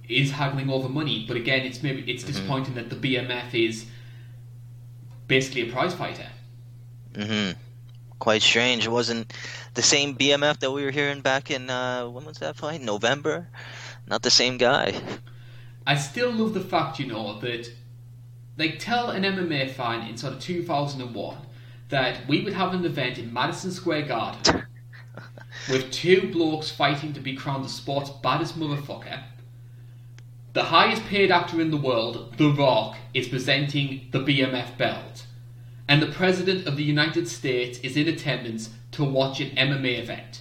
is 0.09 0.33
haggling 0.33 0.71
over 0.71 0.89
money. 0.89 1.25
But 1.27 1.37
again, 1.37 1.65
it's 1.67 1.83
maybe 1.83 2.03
it's 2.11 2.25
disappointing 2.25 2.75
that 2.75 2.91
the 2.91 2.97
BMF 2.97 3.55
is 3.55 3.87
basically 5.29 5.63
a 5.69 5.73
prize 5.73 5.95
fighter. 5.95 6.29
hmm 7.15 7.51
Quite 8.19 8.43
strange. 8.43 8.87
It 8.87 8.91
wasn't 8.91 9.33
the 9.75 9.83
same 9.83 10.15
BMF 10.15 10.59
that 10.61 10.71
we 10.73 10.85
were 10.85 10.91
hearing 10.93 11.21
back 11.23 11.51
in 11.51 11.71
uh, 11.71 12.09
when 12.09 12.25
was 12.25 12.39
that 12.39 12.57
fight? 12.57 12.81
November. 12.81 13.49
Not 14.07 14.23
the 14.23 14.31
same 14.31 14.59
guy. 14.59 15.03
I 15.87 15.97
still 15.97 16.33
love 16.33 16.55
the 16.55 16.61
fact, 16.61 16.99
you 16.99 17.07
know, 17.07 17.39
that 17.41 17.73
like 18.59 18.79
tell 18.79 19.11
an 19.11 19.25
MMA 19.25 19.69
fan 19.69 20.07
in 20.09 20.17
sort 20.17 20.35
of 20.35 20.41
2001 20.41 21.39
that 21.93 22.27
we 22.27 22.41
would 22.43 22.55
have 22.55 22.73
an 22.73 22.87
event 22.87 23.19
in 23.19 23.31
Madison 23.31 23.71
Square 23.71 24.09
Garden 24.09 24.67
with 25.71 25.93
two 25.93 26.33
blokes 26.33 26.71
fighting 26.71 27.13
to 27.13 27.21
be 27.21 27.37
crowned 27.37 27.67
the 27.67 27.69
sport's 27.69 28.09
baddest 28.09 28.59
motherfucker. 28.59 29.23
The 30.55 30.65
highest 30.65 31.05
paid 31.05 31.31
actor 31.31 31.61
in 31.61 31.71
the 31.71 31.77
world, 31.77 32.35
The 32.39 32.49
Rock, 32.49 32.97
is 33.13 33.29
presenting 33.29 34.09
the 34.11 34.21
BMF 34.21 34.79
belt. 34.79 35.27
And 35.87 36.01
the 36.01 36.07
President 36.07 36.67
of 36.67 36.79
the 36.79 36.83
United 36.83 37.29
States 37.29 37.79
is 37.81 37.99
in 37.99 38.09
attendance 38.09 38.71
to 38.93 39.05
watch 39.05 39.41
an 39.41 39.51
MMA 39.51 39.99
event. 39.99 40.41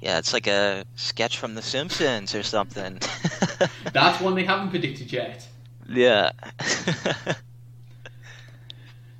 Yeah, 0.00 0.18
it's 0.18 0.32
like 0.32 0.46
a 0.46 0.84
sketch 0.94 1.38
from 1.38 1.56
The 1.56 1.62
Simpsons 1.62 2.32
or 2.36 2.44
something. 2.44 3.00
That's 3.92 4.20
one 4.20 4.36
they 4.36 4.44
haven't 4.44 4.70
predicted 4.70 5.12
yet. 5.12 5.48
yeah. 5.88 6.30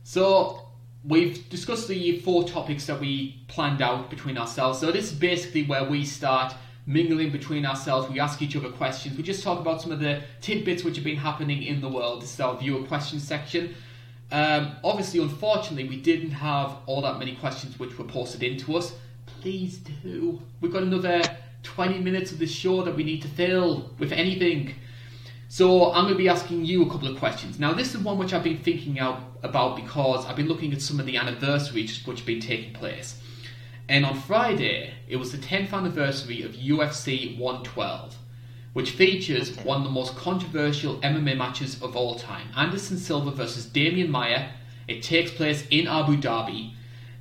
So 0.05 0.68
we've 1.05 1.49
discussed 1.49 1.89
the 1.89 2.19
four 2.21 2.45
topics 2.45 2.87
that 2.87 3.01
we 3.01 3.41
planned 3.49 3.83
out 3.83 4.11
between 4.11 4.37
ourselves. 4.37 4.79
So 4.81 4.91
this 4.93 5.13
is 5.13 5.19
basically 5.19 5.65
where 5.65 5.85
we 5.85 6.05
start 6.05 6.55
mingling 6.87 7.31
between 7.31 7.67
ourselves. 7.67 8.09
We 8.09 8.19
ask 8.19 8.41
each 8.43 8.57
other 8.57 8.71
questions. 8.71 9.17
We 9.17 9.23
just 9.23 9.43
talk 9.43 9.61
about 9.61 9.83
some 9.83 9.93
of 9.93 10.01
the 10.01 10.23
tidbits 10.41 10.83
which 10.85 10.97
have 10.97 11.05
been 11.05 11.17
happening 11.17 11.63
in 11.63 11.81
the 11.81 11.89
world. 11.89 12.23
This 12.23 12.35
is 12.35 12.41
our 12.41 12.57
viewer 12.57 12.83
question 12.87 13.21
section. 13.21 13.75
Um, 14.31 14.73
obviously, 14.85 15.21
unfortunately, 15.21 15.89
we 15.89 16.01
didn't 16.01 16.31
have 16.31 16.77
all 16.87 17.01
that 17.03 17.19
many 17.19 17.37
questions 17.37 17.79
which 17.79 17.97
were 17.99 18.05
posted 18.05 18.43
into 18.43 18.77
us. 18.77 18.95
Please 19.41 19.79
do. 20.03 20.41
We've 20.61 20.73
got 20.73 20.83
another 20.83 21.23
20 21.63 21.99
minutes 22.01 22.33
of 22.33 22.39
this 22.39 22.51
show 22.51 22.83
that 22.83 22.97
we 22.97 23.05
need 23.05 23.23
to 23.23 23.29
fill 23.29 23.91
with 23.99 24.13
anything. 24.13 24.75
So 25.51 25.93
I'm 25.93 26.05
going 26.05 26.15
to 26.15 26.19
be 26.19 26.29
asking 26.29 26.67
you 26.67 26.83
a 26.83 26.91
couple 26.91 27.09
of 27.09 27.19
questions. 27.19 27.59
Now, 27.59 27.73
this 27.73 27.95
is 27.95 28.03
one 28.03 28.19
which 28.19 28.35
I've 28.35 28.45
been 28.45 28.59
thinking 28.59 28.99
out 28.99 29.23
about 29.43 29.77
because 29.77 30.27
I've 30.27 30.37
been 30.37 30.47
looking 30.47 30.75
at 30.75 30.83
some 30.83 31.01
of 31.01 31.07
the 31.07 31.17
anniversaries 31.17 32.07
which 32.07 32.19
have 32.19 32.27
been 32.27 32.41
taking 32.41 32.75
place. 32.75 33.19
And 33.89 34.05
on 34.05 34.21
Friday, 34.21 34.93
it 35.09 35.17
was 35.17 35.33
the 35.33 35.39
10th 35.39 35.73
anniversary 35.73 36.43
of 36.43 36.53
UFC 36.53 37.39
112, 37.39 38.19
which 38.75 38.91
features 38.91 39.57
one 39.65 39.79
of 39.79 39.85
the 39.85 39.91
most 39.91 40.15
controversial 40.17 41.01
MMA 41.01 41.39
matches 41.39 41.81
of 41.81 41.97
all 41.97 42.17
time 42.17 42.49
Anderson 42.55 42.99
Silva 42.99 43.31
versus 43.31 43.65
Demian 43.65 44.11
Maia. 44.11 44.51
It 44.87 45.03
takes 45.03 45.31
place 45.31 45.67
in 45.71 45.89
Abu 45.89 46.19
Dhabi. 46.19 46.75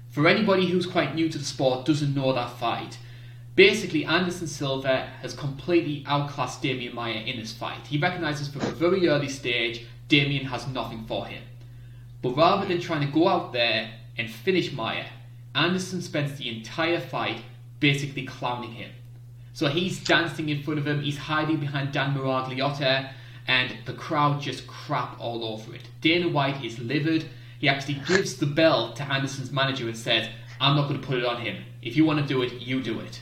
For 0.10 0.28
anybody 0.28 0.68
who's 0.68 0.86
quite 0.86 1.16
new 1.16 1.30
to 1.30 1.38
the 1.38 1.46
sport, 1.46 1.86
doesn't 1.86 2.14
know 2.14 2.34
that 2.34 2.60
fight, 2.60 2.98
Basically, 3.58 4.06
Anderson 4.06 4.46
Silva 4.46 5.10
has 5.20 5.34
completely 5.34 6.04
outclassed 6.06 6.62
Demian 6.62 6.94
Maia 6.94 7.22
in 7.22 7.40
this 7.40 7.52
fight. 7.52 7.88
He 7.88 7.98
recognises 7.98 8.48
from 8.48 8.62
a 8.62 8.70
very 8.70 9.10
early 9.10 9.30
stage 9.30 9.88
Demian 10.10 10.44
has 10.44 10.68
nothing 10.68 11.06
for 11.08 11.26
him. 11.26 11.42
But 12.22 12.38
rather 12.38 12.68
than 12.68 12.80
trying 12.80 13.04
to 13.08 13.12
go 13.12 13.28
out 13.28 13.54
there 13.54 13.90
and 14.16 14.30
finish 14.30 14.72
Maia, 14.72 15.06
Anderson 15.56 16.04
spends 16.04 16.38
the 16.38 16.56
entire 16.56 17.00
fight 17.00 17.42
basically 17.80 18.28
clowning 18.28 18.74
him. 18.74 18.92
So 19.54 19.70
he's 19.70 20.04
dancing 20.04 20.50
in 20.50 20.62
front 20.62 20.78
of 20.78 20.86
him, 20.86 21.02
he's 21.02 21.18
hiding 21.18 21.58
behind 21.58 21.92
Dan 21.92 22.14
Miragliotta, 22.14 23.10
and 23.48 23.76
the 23.86 23.94
crowd 23.94 24.40
just 24.40 24.68
crap 24.68 25.20
all 25.20 25.44
over 25.44 25.74
it. 25.74 25.90
Dana 26.02 26.30
White 26.30 26.64
is 26.64 26.78
livid. 26.78 27.28
He 27.58 27.68
actually 27.68 28.02
gives 28.08 28.38
the 28.38 28.46
bell 28.46 28.94
to 28.94 29.04
Anderson's 29.12 29.52
manager 29.52 29.88
and 29.88 29.98
says, 29.98 30.30
I'm 30.62 30.76
not 30.76 30.88
going 30.88 31.02
to 31.02 31.08
put 31.08 31.18
it 31.18 31.26
on 31.26 31.42
him. 31.42 31.64
If 31.82 31.98
you 31.98 32.06
want 32.06 32.20
to 32.20 32.28
do 32.28 32.44
it, 32.44 32.54
you 32.62 32.84
do 32.84 33.00
it. 33.00 33.20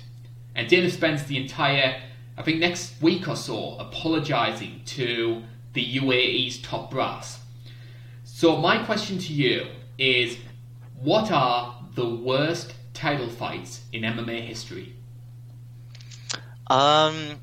And 0.55 0.67
Dana 0.69 0.89
spends 0.89 1.23
the 1.25 1.37
entire, 1.37 2.01
I 2.37 2.41
think, 2.41 2.59
next 2.59 3.01
week 3.01 3.27
or 3.27 3.35
so 3.35 3.77
apologising 3.77 4.81
to 4.85 5.43
the 5.73 5.85
UAE's 5.99 6.61
top 6.61 6.89
brass. 6.91 7.39
So, 8.23 8.57
my 8.57 8.83
question 8.83 9.17
to 9.19 9.33
you 9.33 9.67
is 9.97 10.37
what 11.01 11.31
are 11.31 11.75
the 11.95 12.07
worst 12.07 12.73
title 12.93 13.29
fights 13.29 13.81
in 13.91 14.01
MMA 14.03 14.41
history? 14.41 14.95
Um, 16.67 17.39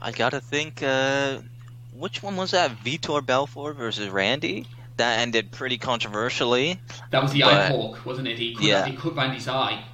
I 0.00 0.12
gotta 0.14 0.40
think. 0.40 0.82
Uh, 0.82 1.38
which 1.94 2.22
one 2.22 2.36
was 2.36 2.50
that? 2.52 2.70
Vitor 2.84 3.24
Belfort 3.24 3.76
versus 3.76 4.08
Randy. 4.08 4.66
that 4.98 5.18
ended 5.18 5.52
pretty 5.52 5.76
controversially. 5.76 6.80
That 7.10 7.22
was 7.22 7.30
the 7.32 7.40
But- 7.42 7.52
eye 7.52 7.68
poke, 7.68 8.06
wasn't 8.06 8.28
it? 8.28 8.38
He 8.38 8.54
cut, 8.54 8.64
Yeah. 8.64 8.86
he 8.86 8.96
cut 8.96 9.14
Randy's 9.14 9.46
eye. 9.46 9.84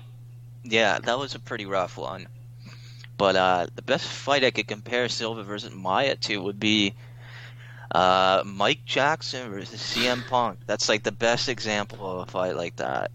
Yeah, 0.65 0.99
that 1.01 1.19
was 1.19 1.35
a 1.35 1.39
pretty 1.39 1.67
rough 1.67 1.97
one. 1.97 2.27
But 3.17 3.37
uh, 3.37 3.67
the 3.75 3.83
best 3.83 4.07
fight 4.07 4.45
I 4.45 4.51
could 4.51 4.67
compare 4.67 5.09
Silva 5.09 5.45
versus 5.45 5.73
Maia 5.73 6.17
to 6.17 6.43
would 6.43 6.59
be 6.59 6.95
uh, 7.93 8.43
Mike 8.45 8.85
Jackson 8.85 9.51
versus 9.51 9.81
CM 9.81 10.27
Punk. 10.29 10.59
That's 10.67 10.89
like 10.89 11.03
the 11.03 11.13
best 11.13 11.49
example 11.49 12.11
of 12.11 12.29
a 12.29 12.31
fight 12.31 12.57
like 12.57 12.77
that. 12.77 13.11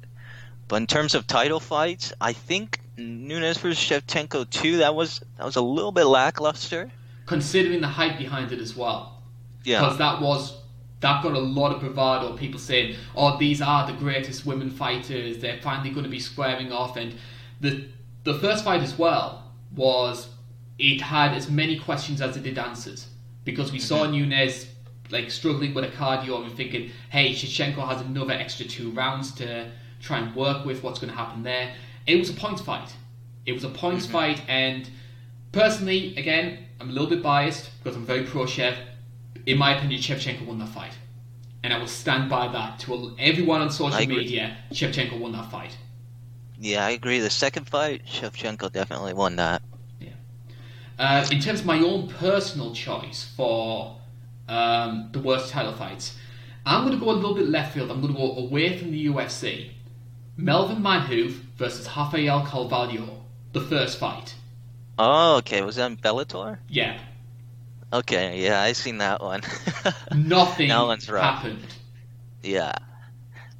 But 0.67 0.77
in 0.77 0.87
terms 0.87 1.15
of 1.15 1.25
title 1.27 1.59
fights, 1.59 2.13
I 2.19 2.33
think 2.33 2.79
Nunes 2.97 3.57
versus 3.57 3.77
Shevchenko 3.77 4.49
too. 4.49 4.77
That 4.77 4.95
was 4.95 5.21
that 5.37 5.45
was 5.45 5.55
a 5.55 5.61
little 5.61 5.91
bit 5.91 6.05
lackluster. 6.05 6.91
Considering 7.25 7.81
the 7.81 7.87
hype 7.87 8.17
behind 8.17 8.51
it 8.51 8.59
as 8.59 8.75
well. 8.75 9.21
Yeah, 9.63 9.81
because 9.81 9.97
that 9.97 10.21
was 10.21 10.57
that 10.99 11.23
got 11.23 11.33
a 11.33 11.39
lot 11.39 11.73
of 11.73 11.79
bravado. 11.79 12.35
People 12.35 12.59
saying, 12.59 12.95
"Oh, 13.15 13.37
these 13.37 13.61
are 13.61 13.87
the 13.87 13.93
greatest 13.93 14.45
women 14.45 14.69
fighters. 14.69 15.39
They're 15.39 15.59
finally 15.61 15.91
going 15.91 16.03
to 16.03 16.09
be 16.09 16.19
squaring 16.19 16.71
off." 16.71 16.97
And 16.97 17.15
the 17.61 17.87
the 18.23 18.35
first 18.39 18.63
fight 18.63 18.81
as 18.81 18.97
well 18.97 19.51
was 19.75 20.29
it 20.77 21.01
had 21.01 21.33
as 21.33 21.49
many 21.49 21.79
questions 21.79 22.21
as 22.21 22.37
it 22.37 22.43
did 22.43 22.57
answers 22.57 23.07
because 23.45 23.71
we 23.71 23.79
saw 23.79 24.03
mm-hmm. 24.03 24.29
Nunes 24.29 24.67
like 25.09 25.31
struggling 25.31 25.73
with 25.73 25.85
a 25.85 25.89
cardio 25.89 26.43
and 26.43 26.55
thinking, 26.55 26.91
"Hey, 27.09 27.31
Shevchenko 27.31 27.87
has 27.87 28.01
another 28.01 28.33
extra 28.33 28.65
two 28.65 28.91
rounds 28.91 29.31
to 29.35 29.69
try 30.01 30.19
and 30.19 30.35
work 30.35 30.65
with. 30.65 30.83
What's 30.83 30.99
going 30.99 31.11
to 31.11 31.17
happen 31.17 31.43
there?" 31.43 31.73
It 32.05 32.17
was 32.17 32.29
a 32.29 32.33
points 32.33 32.61
fight. 32.61 32.93
It 33.45 33.53
was 33.53 33.63
a 33.63 33.69
points 33.69 34.05
mm-hmm. 34.05 34.13
fight, 34.13 34.41
and 34.47 34.89
personally, 35.51 36.15
again, 36.17 36.65
I'm 36.79 36.89
a 36.89 36.91
little 36.91 37.09
bit 37.09 37.23
biased 37.23 37.69
because 37.79 37.95
I'm 37.95 38.05
very 38.05 38.23
pro 38.23 38.45
Chev 38.45 38.75
in 39.47 39.57
my 39.57 39.75
opinion, 39.75 39.99
Shevchenko 40.01 40.45
won 40.45 40.59
that 40.59 40.69
fight. 40.69 40.91
And 41.63 41.73
I 41.73 41.79
will 41.79 41.87
stand 41.87 42.29
by 42.29 42.49
that 42.49 42.79
to 42.81 43.15
everyone 43.17 43.61
on 43.61 43.71
social 43.71 44.05
media. 44.05 44.57
Shevchenko 44.71 45.19
won 45.19 45.31
that 45.31 45.49
fight. 45.49 45.75
Yeah, 46.59 46.85
I 46.85 46.91
agree. 46.91 47.19
The 47.19 47.29
second 47.29 47.67
fight, 47.67 48.05
Shevchenko 48.05 48.71
definitely 48.71 49.13
won 49.13 49.35
that. 49.37 49.61
Uh, 50.99 51.27
in 51.31 51.39
terms 51.39 51.59
of 51.59 51.65
my 51.67 51.77
own 51.79 52.07
personal 52.07 52.73
choice 52.73 53.31
for 53.35 53.97
um, 54.47 55.09
the 55.11 55.19
worst 55.19 55.51
title 55.51 55.73
fights, 55.73 56.17
I'm 56.65 56.85
going 56.85 56.97
to 56.97 57.03
go 57.05 57.11
a 57.11 57.13
little 57.13 57.35
bit 57.35 57.47
left 57.47 57.75
field. 57.75 57.91
I'm 57.91 58.01
going 58.01 58.13
to 58.13 58.19
go 58.19 58.35
away 58.37 58.77
from 58.79 58.91
the 58.91 59.05
UFC. 59.05 59.69
Melvin 60.37 60.77
Manhoef 60.77 61.33
versus 61.55 61.87
Rafael 61.95 62.43
Carvalho, 62.45 63.23
the 63.53 63.61
first 63.61 63.99
fight. 63.99 64.33
Oh, 64.97 65.37
okay. 65.37 65.61
Was 65.61 65.75
that 65.75 65.85
in 65.91 65.97
Bellator? 65.97 66.57
Yeah, 66.67 66.99
Okay, 67.93 68.43
yeah, 68.43 68.61
I 68.61 68.73
seen 68.73 68.97
that 68.97 69.21
one. 69.21 69.41
nothing 70.15 70.67
That 70.69 70.81
one's 70.81 71.09
rough. 71.09 71.41
happened. 71.43 71.65
Yeah. 72.43 72.73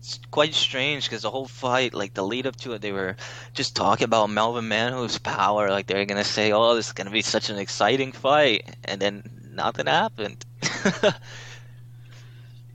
It's 0.08 0.20
quite 0.32 0.53
strange 0.53 1.03
because 1.03 1.24
the 1.24 1.30
whole 1.30 1.49
fight, 1.49 1.93
like 1.93 2.14
the 2.14 2.24
lead 2.24 2.47
up 2.47 2.55
to 2.58 2.72
it, 2.72 2.82
they 2.82 2.93
were 2.93 3.18
just 3.53 3.76
talking 3.76 4.05
about 4.05 4.30
Melvin 4.30 4.70
Manhoef's 4.70 5.18
power. 5.18 5.70
Like 5.70 5.88
they're 5.88 6.05
gonna 6.05 6.24
say, 6.24 6.53
"Oh, 6.53 6.76
this 6.76 6.88
is 6.88 6.93
gonna 6.93 7.10
be 7.10 7.22
such 7.22 7.49
an 7.49 7.58
exciting 7.58 8.14
fight," 8.14 8.74
and 8.86 9.01
then 9.01 9.22
nothing 9.51 9.88
happened. 9.88 10.45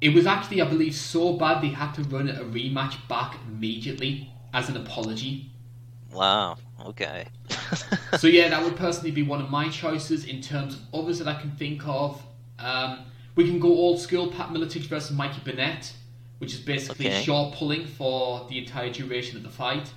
It 0.03 0.13
was 0.13 0.27
actually, 0.27 0.61
I 0.61 0.65
believe, 0.65 0.97
so 0.97 1.35
bad 1.35 1.63
they 1.63 1.69
had 1.69 1.93
to 1.93 2.03
run 2.03 2.29
a 2.29 2.43
rematch 2.43 2.97
back 3.07 3.39
immediately 3.47 4.29
as 4.53 4.69
an 4.69 4.77
apology. 4.77 5.53
wow. 6.13 6.57
Okay. 6.85 7.29
so 8.19 8.27
yeah, 8.27 8.49
that 8.49 8.65
would 8.65 8.75
personally 8.75 9.13
be 9.13 9.23
one 9.23 9.41
of 9.41 9.49
my 9.49 9.69
choices 9.69 10.25
in 10.25 10.43
terms 10.43 10.75
of 10.75 10.81
others 10.93 11.21
that 11.21 11.29
I 11.29 11.41
can 11.41 11.53
think 11.53 11.87
of. 11.87 12.21
Um, 12.59 13.05
we 13.37 13.45
can 13.45 13.61
go 13.61 13.69
old 13.69 14.01
school, 14.01 14.33
Pat 14.33 14.49
Miletich 14.49 14.87
versus 14.87 15.17
Mikey 15.17 15.41
Burnett, 15.45 15.93
which 16.43 16.55
is 16.55 16.59
basically 16.61 17.07
Okay. 17.07 17.23
short 17.23 17.55
pulling 17.55 17.87
for 17.87 18.45
the 18.49 18.59
entire 18.59 18.91
duration 18.91 19.37
of 19.37 19.45
the 19.45 19.49
fight. 19.49 19.89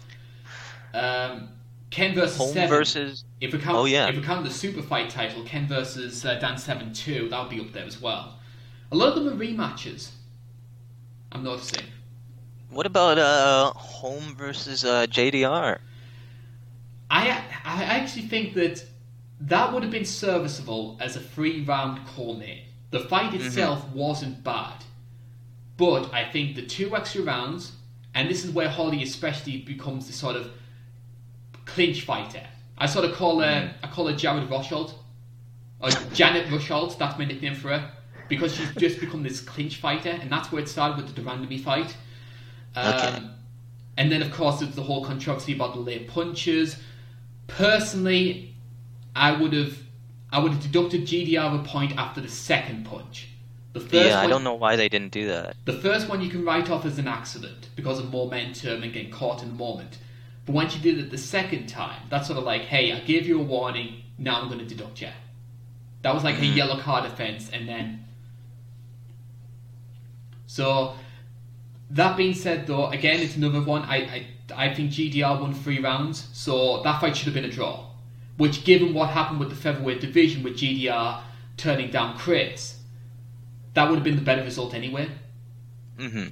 Um, 0.93 1.49
Ken 1.89 2.13
versus 2.13 2.37
Home 2.37 2.53
Seven. 2.53 2.69
versus. 2.69 3.23
if 3.41 3.51
we 3.51 3.57
count, 3.57 3.75
Oh, 3.79 3.85
yeah. 3.85 4.07
if 4.09 4.15
we 4.15 4.21
count 4.21 4.43
the 4.45 4.51
super 4.51 4.83
fight 4.83 5.09
title, 5.09 5.41
Ken 5.43 5.67
versus 5.67 6.23
uh, 6.23 6.35
Dan 6.35 6.59
Severn 6.59 6.93
Two, 6.93 7.29
that 7.29 7.41
would 7.41 7.49
be 7.49 7.59
up 7.59 7.71
there 7.73 7.85
as 7.85 7.99
well. 7.99 8.37
A 8.91 8.95
lot 8.95 9.09
of 9.09 9.15
them 9.15 9.27
are 9.33 9.35
rematches. 9.35 10.11
I'm 11.31 11.43
noticing. 11.43 11.85
What 12.69 12.85
about 12.85 13.17
uh 13.17 13.71
Holm 13.73 14.35
versus 14.35 14.85
uh 14.85 15.07
JDR? 15.07 15.79
I 17.09 17.41
I 17.65 17.83
actually 17.85 18.27
think 18.27 18.53
that 18.53 18.85
that 19.41 19.73
would 19.73 19.81
have 19.81 19.91
been 19.91 20.05
serviceable 20.05 20.97
as 21.01 21.15
a 21.15 21.19
three 21.19 21.63
round 21.65 22.05
co-main. 22.15 22.61
The 22.91 22.99
fight 22.99 23.33
itself 23.33 23.87
wasn't 23.89 24.43
bad, 24.43 24.83
but 25.77 26.13
I 26.13 26.29
think 26.29 26.55
the 26.55 26.65
two 26.65 26.95
extra 26.95 27.21
rounds, 27.23 27.73
and 28.13 28.29
this 28.29 28.45
is 28.45 28.51
where 28.51 28.69
Holly 28.69 29.03
especially 29.03 29.57
becomes 29.57 30.07
the 30.07 30.13
sort 30.13 30.35
of 30.35 30.51
clinch 31.65 32.03
fighter. 32.03 32.45
I 32.77 32.85
sort 32.85 33.05
of 33.05 33.15
call 33.15 33.39
her 33.39 33.73
I 33.83 33.87
call 33.87 34.07
her 34.07 34.15
Jared 34.15 34.49
Rosholt 34.49 34.93
or 35.81 35.89
Janet 36.13 36.47
Rosholt. 36.47 36.97
That's 36.97 37.17
my 37.17 37.25
nickname 37.25 37.55
for 37.55 37.69
her 37.69 37.91
because 38.27 38.55
she's 38.55 38.73
just 38.75 38.99
become 38.99 39.23
this 39.23 39.41
clinch 39.41 39.77
fighter, 39.77 40.09
and 40.21 40.31
that's 40.31 40.51
where 40.51 40.61
it 40.61 40.67
started 40.67 40.97
with 40.97 41.13
the 41.13 41.21
de 41.21 41.27
Randamie 41.27 41.61
fight. 41.61 41.95
Um, 42.75 42.93
Okay. 42.93 43.23
And 43.97 44.11
then, 44.11 44.21
of 44.21 44.31
course, 44.31 44.59
there's 44.59 44.75
the 44.75 44.83
whole 44.83 45.05
controversy 45.05 45.53
about 45.53 45.73
the 45.73 45.79
late 45.79 46.07
punches. 46.09 46.77
Personally, 47.47 48.53
I 49.15 49.31
would 49.31 49.53
have, 49.53 49.77
I 50.31 50.39
would 50.39 50.51
have 50.51 50.61
deducted 50.61 51.03
GDR 51.03 51.61
a 51.61 51.63
point 51.63 51.95
after 51.97 52.19
the 52.19 52.27
second 52.27 52.85
punch. 52.85 53.29
The 53.75 53.81
first 53.81 53.93
Yeah, 53.93 54.19
I 54.19 54.21
one, 54.21 54.29
don't 54.29 54.43
know 54.45 54.53
why 54.53 54.77
they 54.77 54.87
didn't 54.87 55.11
do 55.11 55.27
that. 55.27 55.57
The 55.65 55.73
first 55.73 56.07
one 56.07 56.21
you 56.21 56.29
can 56.29 56.45
write 56.45 56.69
off 56.69 56.85
as 56.85 56.97
an 56.97 57.09
accident 57.09 57.67
because 57.75 57.99
of 57.99 58.09
momentum 58.09 58.83
and 58.83 58.93
getting 58.93 59.11
caught 59.11 59.43
in 59.43 59.49
the 59.49 59.55
moment. 59.55 59.97
But 60.45 60.53
once 60.55 60.73
you 60.77 60.81
did 60.81 60.97
it 60.97 61.11
the 61.11 61.17
second 61.17 61.67
time, 61.67 61.99
that's 62.09 62.27
sort 62.27 62.39
of 62.39 62.45
like, 62.45 62.61
hey, 62.61 62.93
I 62.93 63.01
gave 63.01 63.27
you 63.27 63.37
a 63.37 63.43
warning. 63.43 64.03
Now 64.17 64.39
I'm 64.41 64.47
going 64.47 64.59
to 64.59 64.65
deduct 64.65 65.01
you. 65.01 65.09
That 66.03 66.13
was 66.13 66.23
like 66.23 66.37
a 66.37 66.41
Mhm. 66.41 66.55
yellow 66.55 66.79
card 66.79 67.03
offense, 67.03 67.49
and 67.51 67.67
then. 67.67 68.05
So, 70.47 70.93
that 71.89 72.15
being 72.15 72.33
said, 72.33 72.67
though, 72.67 72.87
again, 72.87 73.19
it's 73.19 73.35
another 73.35 73.61
one. 73.61 73.81
I, 73.81 73.97
I, 73.97 74.25
I 74.69 74.73
think 74.73 74.91
GDR 74.91 75.37
won 75.41 75.53
three 75.53 75.79
rounds, 75.81 76.29
so 76.31 76.81
that 76.83 77.01
fight 77.01 77.17
should 77.17 77.25
have 77.25 77.33
been 77.33 77.43
a 77.43 77.51
draw. 77.51 77.87
Which, 78.37 78.63
given 78.63 78.93
what 78.93 79.09
happened 79.09 79.41
with 79.41 79.49
the 79.49 79.55
featherweight 79.55 79.99
division 79.99 80.43
with 80.43 80.55
GDR 80.57 81.19
turning 81.57 81.91
down 81.91 82.17
Cris, 82.17 82.74
that 83.75 83.87
would 83.89 83.95
have 83.95 84.03
been 84.03 84.15
the 84.15 84.21
better 84.23 84.43
result 84.43 84.73
anyway. 84.73 85.09
hmm 85.97 86.27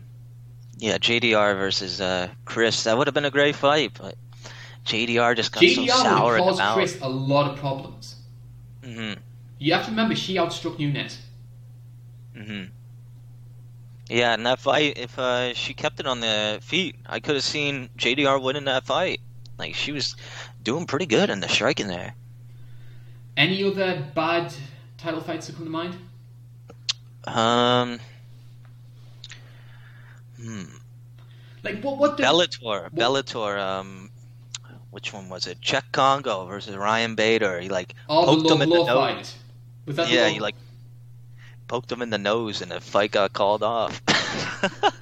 Yeah, 0.78 0.98
JDR 0.98 1.56
versus 1.56 2.02
uh 2.02 2.30
Cris. 2.46 2.84
That 2.84 2.98
would 2.98 3.08
have 3.08 3.14
been 3.14 3.26
a 3.26 3.32
great 3.32 3.56
fight, 3.56 3.92
but 4.00 4.16
JDR 4.86 5.36
just 5.36 5.52
got 5.52 5.62
GDR 5.62 5.88
so 5.88 6.04
sour 6.04 6.24
would 6.26 6.30
in 6.32 6.36
have 6.38 6.46
the 6.46 6.52
caused 6.52 6.60
mouth. 6.60 6.76
Cris 6.76 7.02
a 7.02 7.10
lot 7.10 7.52
of 7.52 7.58
problems. 7.58 8.16
hmm 8.84 9.14
You 9.60 9.74
have 9.74 9.86
to 9.86 9.92
remember, 9.92 10.16
she 10.16 10.36
outstruck 10.36 10.80
Nunes. 10.80 11.20
hmm 12.36 12.64
Yeah, 14.10 14.34
and 14.34 14.46
that 14.46 14.60
fight, 14.60 14.98
if 14.98 15.18
uh, 15.20 15.54
she 15.54 15.74
kept 15.74 16.00
it 16.00 16.08
on 16.08 16.20
the 16.20 16.60
feet, 16.62 16.96
I 17.06 17.20
could 17.20 17.36
have 17.36 17.44
seen 17.44 17.90
JDR 17.98 18.40
winning 18.40 18.66
that 18.66 18.86
fight. 18.86 19.22
Like 19.58 19.76
she 19.76 19.92
was 19.92 20.16
doing 20.62 20.86
pretty 20.86 21.06
good 21.06 21.30
in 21.30 21.40
the 21.42 21.48
striking 21.50 21.88
there. 21.88 22.16
Any 23.38 23.64
other 23.64 24.12
bad 24.16 24.54
title 24.98 25.22
fights 25.22 25.48
that 25.48 25.56
come 25.56 25.66
to 25.66 25.72
mind? 25.72 25.96
Um, 27.26 28.00
hmm. 30.42 30.64
Like 31.64 31.82
what? 31.82 31.98
What? 31.98 32.18
The, 32.18 32.24
Bellator, 32.24 32.90
Bellator. 32.92 33.60
Um, 33.60 34.10
which 34.92 35.12
one 35.14 35.30
was 35.30 35.48
it? 35.48 35.60
Cheick 35.62 35.84
Kongo 35.92 36.46
versus 36.46 36.76
Ryan 36.76 37.16
Bader. 37.16 37.60
He 37.62 37.70
like 37.70 37.96
oh, 38.10 38.26
poked 38.26 38.48
the 38.48 38.56
him 38.56 38.62
in 38.64 38.70
the 38.70 38.76
nose. 38.84 38.88
fight. 38.88 39.36
Was 39.86 39.96
that 39.96 40.08
the 40.08 40.14
Yeah, 40.14 40.24
low- 40.24 40.30
he 40.30 40.40
like 40.40 40.56
poked 41.68 41.92
him 41.92 42.02
in 42.02 42.10
the 42.10 42.18
nose, 42.18 42.62
and 42.62 42.70
the 42.72 42.80
fight 42.82 43.12
got 43.12 43.34
called 43.34 43.64
off. 43.64 44.02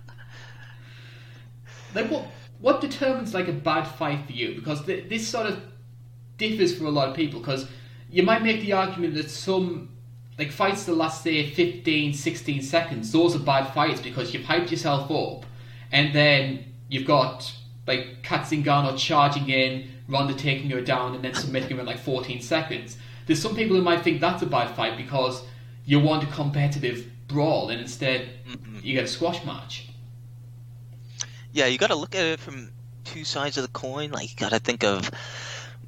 Like 1.93 2.09
what? 2.09 2.25
What 2.59 2.79
determines 2.79 3.33
like 3.33 3.47
a 3.47 3.51
bad 3.53 3.83
fight 3.83 4.25
for 4.25 4.31
you? 4.31 4.55
Because 4.55 4.85
th- 4.85 5.09
this 5.09 5.27
sort 5.27 5.47
of 5.47 5.61
differs 6.37 6.77
for 6.77 6.85
a 6.85 6.89
lot 6.89 7.09
of 7.09 7.15
people. 7.15 7.39
Because 7.39 7.67
you 8.09 8.23
might 8.23 8.43
make 8.43 8.61
the 8.61 8.73
argument 8.73 9.15
that 9.15 9.29
some 9.29 9.89
like 10.41 10.51
fights 10.51 10.85
that 10.85 10.95
last 10.95 11.21
say 11.23 11.47
15, 11.51 12.15
16 12.15 12.61
seconds, 12.63 13.11
those 13.11 13.35
are 13.35 13.39
bad 13.39 13.71
fights 13.75 14.01
because 14.01 14.33
you've 14.33 14.43
hyped 14.43 14.71
yourself 14.71 15.11
up, 15.11 15.45
and 15.91 16.15
then 16.15 16.65
you've 16.89 17.05
got 17.05 17.53
like 17.85 18.23
Kat 18.23 18.45
Zingano 18.47 18.97
charging 18.97 19.49
in, 19.49 19.87
Ronda 20.07 20.33
taking 20.33 20.71
her 20.71 20.81
down, 20.81 21.13
and 21.13 21.23
then 21.23 21.35
submitting 21.35 21.75
her 21.75 21.81
in 21.81 21.85
like 21.85 21.99
14 21.99 22.41
seconds. 22.41 22.97
There's 23.27 23.39
some 23.39 23.55
people 23.55 23.75
who 23.75 23.83
might 23.83 24.01
think 24.03 24.19
that's 24.19 24.41
a 24.41 24.47
bad 24.47 24.75
fight 24.75 24.97
because 24.97 25.43
you 25.85 25.99
want 25.99 26.23
a 26.23 26.27
competitive 26.27 27.05
brawl, 27.27 27.69
and 27.69 27.79
instead 27.79 28.27
Mhm. 28.49 28.83
you 28.83 28.93
get 28.95 29.03
a 29.03 29.07
squash 29.07 29.45
match. 29.45 29.89
Yeah, 31.53 31.67
you 31.67 31.77
got 31.77 31.87
to 31.87 31.95
look 31.95 32.15
at 32.15 32.25
it 32.25 32.39
from 32.39 32.71
two 33.03 33.23
sides 33.25 33.57
of 33.57 33.63
the 33.63 33.69
coin. 33.69 34.09
Like 34.09 34.29
you 34.31 34.35
got 34.37 34.53
to 34.53 34.59
think 34.59 34.83
of 34.83 35.11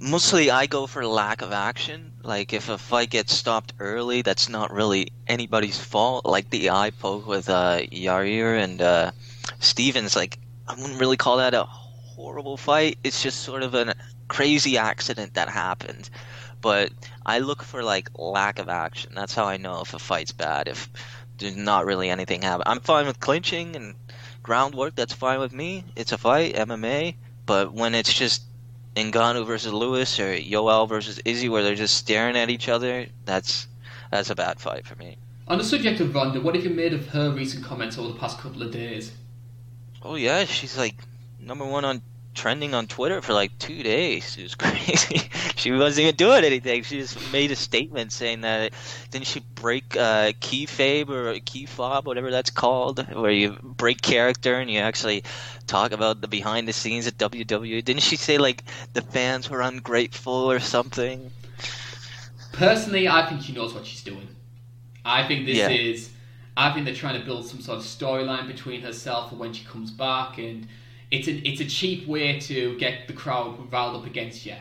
Mostly, 0.05 0.51
I 0.51 0.65
go 0.65 0.85
for 0.85 1.07
lack 1.07 1.41
of 1.41 1.53
action. 1.53 2.11
Like 2.23 2.51
if 2.51 2.67
a 2.67 2.77
fight 2.77 3.09
gets 3.09 3.33
stopped 3.33 3.71
early, 3.79 4.21
that's 4.21 4.49
not 4.49 4.73
really 4.73 5.13
anybody's 5.27 5.79
fault. 5.79 6.25
Like 6.25 6.49
the 6.49 6.71
eye 6.71 6.89
poke 6.89 7.25
with 7.25 7.49
uh, 7.49 7.79
Yair 7.89 8.61
and 8.61 8.81
uh, 8.81 9.11
Stephens. 9.61 10.13
Like 10.13 10.39
I 10.67 10.75
wouldn't 10.75 10.99
really 10.99 11.15
call 11.15 11.37
that 11.37 11.53
a 11.53 11.63
horrible 11.63 12.57
fight. 12.57 12.97
It's 13.05 13.23
just 13.23 13.43
sort 13.43 13.63
of 13.63 13.75
a 13.75 13.95
crazy 14.27 14.77
accident 14.77 15.35
that 15.35 15.47
happened. 15.47 16.09
But 16.59 16.91
I 17.25 17.39
look 17.39 17.63
for 17.63 17.81
like 17.81 18.09
lack 18.13 18.59
of 18.59 18.67
action. 18.67 19.13
That's 19.15 19.33
how 19.33 19.45
I 19.45 19.55
know 19.55 19.79
if 19.79 19.93
a 19.93 19.99
fight's 19.99 20.33
bad. 20.33 20.67
If 20.67 20.89
there's 21.37 21.55
not 21.55 21.85
really 21.85 22.09
anything 22.09 22.41
happen. 22.41 22.63
I'm 22.65 22.81
fine 22.81 23.05
with 23.05 23.21
clinching 23.21 23.77
and 23.77 23.95
groundwork. 24.41 24.95
That's 24.95 25.13
fine 25.13 25.39
with 25.39 25.53
me. 25.53 25.85
It's 25.95 26.11
a 26.11 26.17
fight, 26.17 26.55
MMA. 26.55 27.15
But 27.45 27.71
when 27.71 27.95
it's 27.95 28.13
just 28.13 28.43
Ngannou 28.95 29.45
versus 29.45 29.73
Lewis 29.73 30.19
or 30.19 30.35
Yoel 30.35 30.87
versus 30.87 31.19
Izzy, 31.25 31.49
where 31.49 31.63
they're 31.63 31.75
just 31.75 31.95
staring 31.95 32.37
at 32.37 32.49
each 32.49 32.69
other, 32.69 33.07
that's 33.25 33.67
that's 34.11 34.29
a 34.29 34.35
bad 34.35 34.59
fight 34.59 34.85
for 34.85 34.95
me. 34.95 35.17
On 35.47 35.57
the 35.57 35.63
subject 35.63 35.99
of 35.99 36.13
Ronda, 36.13 36.39
what 36.39 36.55
have 36.55 36.63
you 36.63 36.69
made 36.69 36.93
of 36.93 37.07
her 37.09 37.31
recent 37.31 37.65
comments 37.65 37.97
over 37.97 38.09
the 38.13 38.19
past 38.19 38.39
couple 38.39 38.61
of 38.61 38.71
days? 38.71 39.11
Oh 40.01 40.15
yeah, 40.15 40.45
she's 40.45 40.77
like 40.77 40.95
number 41.39 41.65
one 41.65 41.83
on 41.83 42.01
trending 42.33 42.73
on 42.73 42.87
Twitter 42.87 43.21
for 43.21 43.33
like 43.33 43.57
two 43.59 43.83
days. 43.83 44.37
It 44.37 44.43
was 44.43 44.55
crazy. 44.63 45.29
she 45.55 45.71
wasn't 45.71 46.03
even 46.03 46.15
doing 46.15 46.43
anything. 46.43 46.83
She 46.83 46.99
just 46.99 47.31
made 47.31 47.51
a 47.51 47.55
statement 47.55 48.11
saying 48.11 48.41
that 48.41 48.73
didn't 49.11 49.27
she 49.27 49.41
break 49.55 49.95
uh, 49.95 50.33
kayfabe 50.41 51.09
or 51.09 51.39
key 51.39 51.65
fob, 51.65 52.07
whatever 52.07 52.31
that's 52.31 52.49
called, 52.49 53.05
where 53.13 53.31
you 53.31 53.57
break 53.61 54.01
character 54.01 54.55
and 54.55 54.69
you 54.69 54.79
actually 54.79 55.23
talk 55.67 55.91
about 55.91 56.21
the 56.21 56.27
behind 56.27 56.67
the 56.67 56.73
scenes 56.73 57.07
at 57.07 57.17
WWE. 57.17 57.83
Didn't 57.83 58.03
she 58.03 58.15
say 58.15 58.37
like 58.37 58.63
the 58.93 59.01
fans 59.01 59.49
were 59.49 59.61
ungrateful 59.61 60.33
or 60.33 60.59
something? 60.59 61.31
Personally, 62.51 63.07
I 63.07 63.27
think 63.27 63.41
she 63.41 63.53
knows 63.53 63.73
what 63.73 63.85
she's 63.85 64.03
doing. 64.03 64.27
I 65.05 65.27
think 65.27 65.45
this 65.45 65.57
yeah. 65.57 65.69
is. 65.69 66.09
I 66.55 66.71
think 66.71 66.85
they're 66.85 66.93
trying 66.93 67.19
to 67.19 67.25
build 67.25 67.47
some 67.47 67.61
sort 67.61 67.79
of 67.79 67.83
storyline 67.83 68.47
between 68.47 68.81
herself 68.81 69.31
and 69.31 69.39
when 69.39 69.53
she 69.53 69.65
comes 69.65 69.89
back 69.89 70.37
and 70.37 70.67
it's 71.13 71.27
a 71.27 71.33
it's 71.47 71.61
a 71.61 71.65
cheap 71.65 72.07
way 72.07 72.39
to 72.39 72.75
get 72.79 73.07
the 73.07 73.13
crowd 73.13 73.71
riled 73.71 73.95
up 73.95 74.07
against 74.07 74.45
you. 74.47 74.55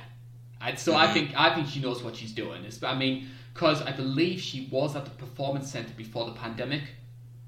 And 0.61 0.79
so 0.79 0.93
mm-hmm. 0.93 1.01
I 1.01 1.13
think 1.13 1.31
I 1.35 1.55
think 1.55 1.67
she 1.67 1.81
knows 1.81 2.03
what 2.03 2.15
she's 2.15 2.33
doing. 2.33 2.63
It's, 2.65 2.83
I 2.83 2.95
mean, 2.95 3.29
because 3.55 3.81
I 3.81 3.93
believe 3.93 4.39
she 4.39 4.69
was 4.71 4.95
at 4.95 5.05
the 5.07 5.11
performance 5.13 5.73
center 5.73 5.95
before 5.97 6.27
the 6.27 6.33
pandemic. 6.33 6.83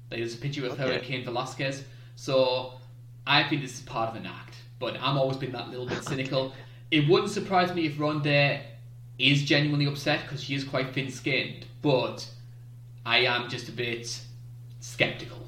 There's 0.09 0.33
a 0.33 0.37
picture 0.37 0.65
of 0.65 0.73
okay. 0.73 0.83
her 0.83 0.91
and 0.93 1.03
Cain 1.03 1.23
Velasquez. 1.23 1.83
So 2.15 2.73
I 3.27 3.43
think 3.43 3.61
this 3.61 3.75
is 3.75 3.81
part 3.81 4.09
of 4.09 4.15
an 4.15 4.25
act. 4.25 4.55
But 4.79 4.97
I'm 4.99 5.17
always 5.17 5.37
been 5.37 5.51
that 5.51 5.69
little 5.69 5.87
bit 5.87 6.03
cynical. 6.11 6.53
It 6.89 7.07
wouldn't 7.07 7.31
surprise 7.31 7.73
me 7.75 7.85
if 7.85 7.99
Ronda 7.99 8.61
is 9.19 9.43
genuinely 9.43 9.85
upset 9.85 10.23
because 10.23 10.43
she 10.43 10.55
is 10.55 10.63
quite 10.63 10.93
thin-skinned. 10.93 11.65
But 11.83 12.27
I 13.05 13.19
am 13.19 13.49
just 13.49 13.69
a 13.69 13.71
bit 13.71 14.19
skeptical. 14.79 15.45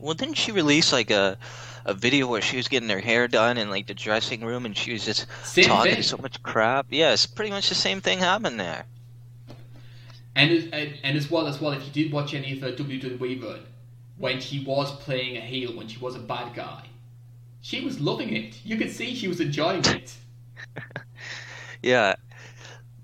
Well, 0.00 0.14
didn't 0.14 0.34
she 0.34 0.52
release 0.52 0.92
like 0.92 1.10
a 1.10 1.38
a 1.86 1.94
video 1.94 2.26
where 2.26 2.42
she 2.42 2.56
was 2.56 2.66
getting 2.66 2.88
her 2.88 2.98
hair 2.98 3.28
done 3.28 3.56
in 3.56 3.70
like 3.70 3.86
the 3.86 3.94
dressing 3.94 4.44
room 4.44 4.66
and 4.66 4.76
she 4.76 4.92
was 4.92 5.04
just 5.04 5.26
same 5.44 5.64
talking 5.64 5.94
thing. 5.94 6.02
so 6.02 6.18
much 6.18 6.42
crap. 6.42 6.86
Yeah, 6.90 7.12
it's 7.12 7.26
pretty 7.26 7.52
much 7.52 7.68
the 7.68 7.76
same 7.76 8.00
thing 8.00 8.18
happened 8.18 8.58
there. 8.58 8.84
And 10.34 10.50
and, 10.74 10.94
and 11.02 11.16
as 11.16 11.30
well 11.30 11.46
as 11.46 11.60
well, 11.60 11.72
if 11.72 11.86
you 11.86 11.92
did 11.92 12.12
watch 12.12 12.34
any 12.34 12.52
of 12.52 12.60
her 12.60 12.72
WWE 12.72 13.42
run, 13.42 13.60
when 14.18 14.40
she 14.40 14.64
was 14.64 14.90
playing 14.96 15.36
a 15.36 15.40
heel, 15.40 15.76
when 15.76 15.86
she 15.86 15.98
was 15.98 16.16
a 16.16 16.18
bad 16.18 16.54
guy, 16.54 16.86
she 17.60 17.84
was 17.84 18.00
loving 18.00 18.34
it. 18.34 18.60
You 18.64 18.76
could 18.76 18.90
see 18.90 19.14
she 19.14 19.28
was 19.28 19.40
enjoying 19.40 19.84
it. 19.84 20.14
yeah. 21.82 22.16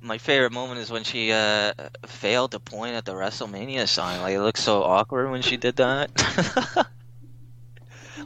My 0.00 0.18
favorite 0.18 0.52
moment 0.52 0.80
is 0.80 0.90
when 0.90 1.04
she 1.04 1.30
uh, 1.30 1.72
failed 2.06 2.50
to 2.50 2.58
point 2.58 2.96
at 2.96 3.04
the 3.04 3.12
WrestleMania 3.12 3.86
sign. 3.86 4.20
Like 4.20 4.34
it 4.34 4.40
looked 4.40 4.58
so 4.58 4.82
awkward 4.82 5.30
when 5.30 5.42
she 5.42 5.56
did 5.56 5.76
that. 5.76 6.10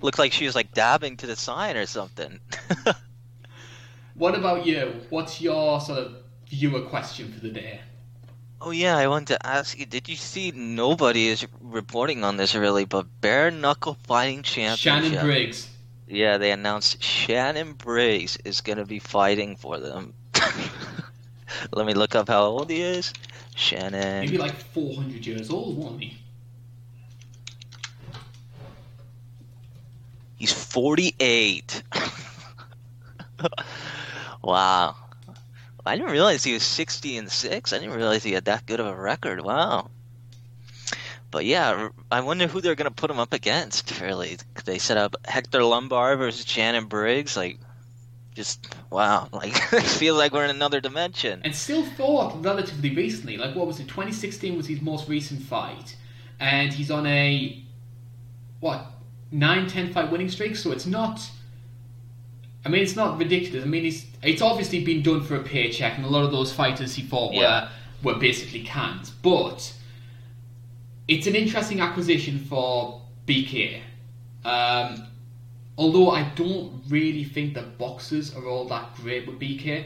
looked 0.02 0.18
like 0.18 0.32
she 0.32 0.46
was 0.46 0.54
like 0.54 0.72
dabbing 0.72 1.16
to 1.18 1.26
the 1.26 1.36
sign 1.36 1.76
or 1.76 1.86
something. 1.86 2.40
what 4.14 4.34
about 4.34 4.66
you? 4.66 5.00
What's 5.10 5.40
your 5.40 5.80
sort 5.80 5.98
of 5.98 6.16
viewer 6.48 6.82
question 6.82 7.32
for 7.32 7.40
the 7.40 7.50
day? 7.50 7.80
Oh 8.60 8.70
yeah, 8.70 8.96
I 8.96 9.06
wanted 9.08 9.28
to 9.28 9.46
ask 9.46 9.78
you. 9.78 9.86
Did 9.86 10.08
you 10.08 10.16
see? 10.16 10.50
Nobody 10.50 11.28
is 11.28 11.46
reporting 11.60 12.24
on 12.24 12.36
this 12.36 12.54
really, 12.54 12.84
but 12.84 13.06
bare 13.20 13.50
knuckle 13.50 13.98
fighting 14.04 14.42
championship. 14.42 15.12
Shannon 15.12 15.24
Briggs. 15.26 15.68
Yeah, 16.08 16.38
they 16.38 16.52
announced 16.52 17.02
Shannon 17.02 17.72
Briggs 17.74 18.38
is 18.44 18.60
going 18.60 18.78
to 18.78 18.86
be 18.86 18.98
fighting 18.98 19.56
for 19.56 19.78
them. 19.78 20.14
Let 21.72 21.86
me 21.86 21.94
look 21.94 22.14
up 22.14 22.28
how 22.28 22.44
old 22.44 22.70
he 22.70 22.80
is. 22.80 23.12
Shannon. 23.54 24.20
Maybe 24.20 24.38
like 24.38 24.54
400 24.54 25.26
years 25.26 25.50
old, 25.50 25.76
won't 25.76 26.00
he? 26.02 26.16
He's 30.36 30.52
48. 30.52 31.82
wow. 34.42 34.96
I 35.84 35.96
didn't 35.96 36.10
realize 36.10 36.42
he 36.42 36.52
was 36.52 36.64
60 36.64 37.16
and 37.16 37.30
6. 37.30 37.72
I 37.72 37.78
didn't 37.78 37.94
realize 37.94 38.22
he 38.24 38.32
had 38.32 38.46
that 38.46 38.66
good 38.66 38.80
of 38.80 38.86
a 38.86 38.94
record. 38.94 39.40
Wow. 39.40 39.90
But 41.30 41.44
yeah, 41.44 41.88
I 42.10 42.20
wonder 42.20 42.46
who 42.46 42.60
they're 42.60 42.74
going 42.74 42.90
to 42.90 42.94
put 42.94 43.10
him 43.10 43.18
up 43.18 43.32
against, 43.32 44.00
really. 44.00 44.38
They 44.64 44.78
set 44.78 44.96
up 44.96 45.16
Hector 45.26 45.62
Lombard 45.62 46.18
versus 46.18 46.46
Shannon 46.46 46.86
Briggs. 46.86 47.36
Like, 47.36 47.58
just, 48.34 48.74
wow. 48.90 49.28
Like, 49.32 49.54
it 49.72 49.82
feels 49.82 50.18
like 50.18 50.32
we're 50.32 50.44
in 50.44 50.50
another 50.50 50.80
dimension. 50.80 51.40
And 51.44 51.54
still 51.54 51.84
fought 51.84 52.42
relatively 52.44 52.94
recently. 52.94 53.36
Like, 53.36 53.54
what 53.54 53.66
was 53.66 53.80
it? 53.80 53.84
2016 53.88 54.56
was 54.56 54.66
his 54.66 54.82
most 54.82 55.08
recent 55.08 55.42
fight. 55.42 55.96
And 56.40 56.72
he's 56.72 56.90
on 56.90 57.06
a, 57.06 57.64
what, 58.60 58.86
nine, 59.30 59.66
ten 59.66 59.92
fight 59.92 60.10
winning 60.10 60.28
streak. 60.28 60.56
So 60.56 60.72
it's 60.72 60.86
not. 60.86 61.20
I 62.64 62.68
mean, 62.68 62.82
it's 62.82 62.96
not 62.96 63.18
ridiculous. 63.18 63.64
I 63.64 63.68
mean, 63.68 63.84
it's 63.84 64.04
it's 64.22 64.42
obviously 64.42 64.84
been 64.84 65.02
done 65.02 65.22
for 65.22 65.36
a 65.36 65.42
paycheck, 65.42 65.96
and 65.96 66.04
a 66.04 66.08
lot 66.08 66.24
of 66.24 66.32
those 66.32 66.52
fighters 66.52 66.94
he 66.94 67.02
fought 67.02 67.34
yeah. 67.34 67.68
were 68.02 68.12
were 68.12 68.18
basically 68.18 68.62
cans. 68.62 69.10
But 69.10 69.72
it's 71.08 71.26
an 71.26 71.34
interesting 71.34 71.80
acquisition 71.80 72.38
for 72.38 73.00
BK. 73.26 73.80
Um, 74.44 75.06
although 75.78 76.10
I 76.10 76.30
don't 76.34 76.82
really 76.88 77.24
think 77.24 77.54
that 77.54 77.78
boxers 77.78 78.34
are 78.34 78.46
all 78.46 78.64
that 78.66 78.94
great 78.96 79.26
with 79.26 79.38
BK, 79.38 79.84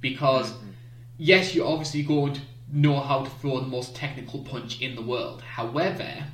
because 0.00 0.52
mm-hmm. 0.52 0.70
yes, 1.18 1.54
you're 1.54 1.66
obviously 1.66 2.02
going 2.02 2.34
to 2.34 2.40
know 2.70 3.00
how 3.00 3.24
to 3.24 3.30
throw 3.30 3.60
the 3.60 3.66
most 3.66 3.94
technical 3.96 4.40
punch 4.40 4.80
in 4.80 4.94
the 4.94 5.02
world. 5.02 5.42
However, 5.42 6.24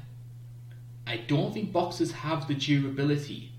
I 1.07 1.19
don't 1.19 1.53
think 1.53 1.73
boxers 1.73 2.13
have 2.13 2.49
the 2.49 2.55
durability 2.55 3.53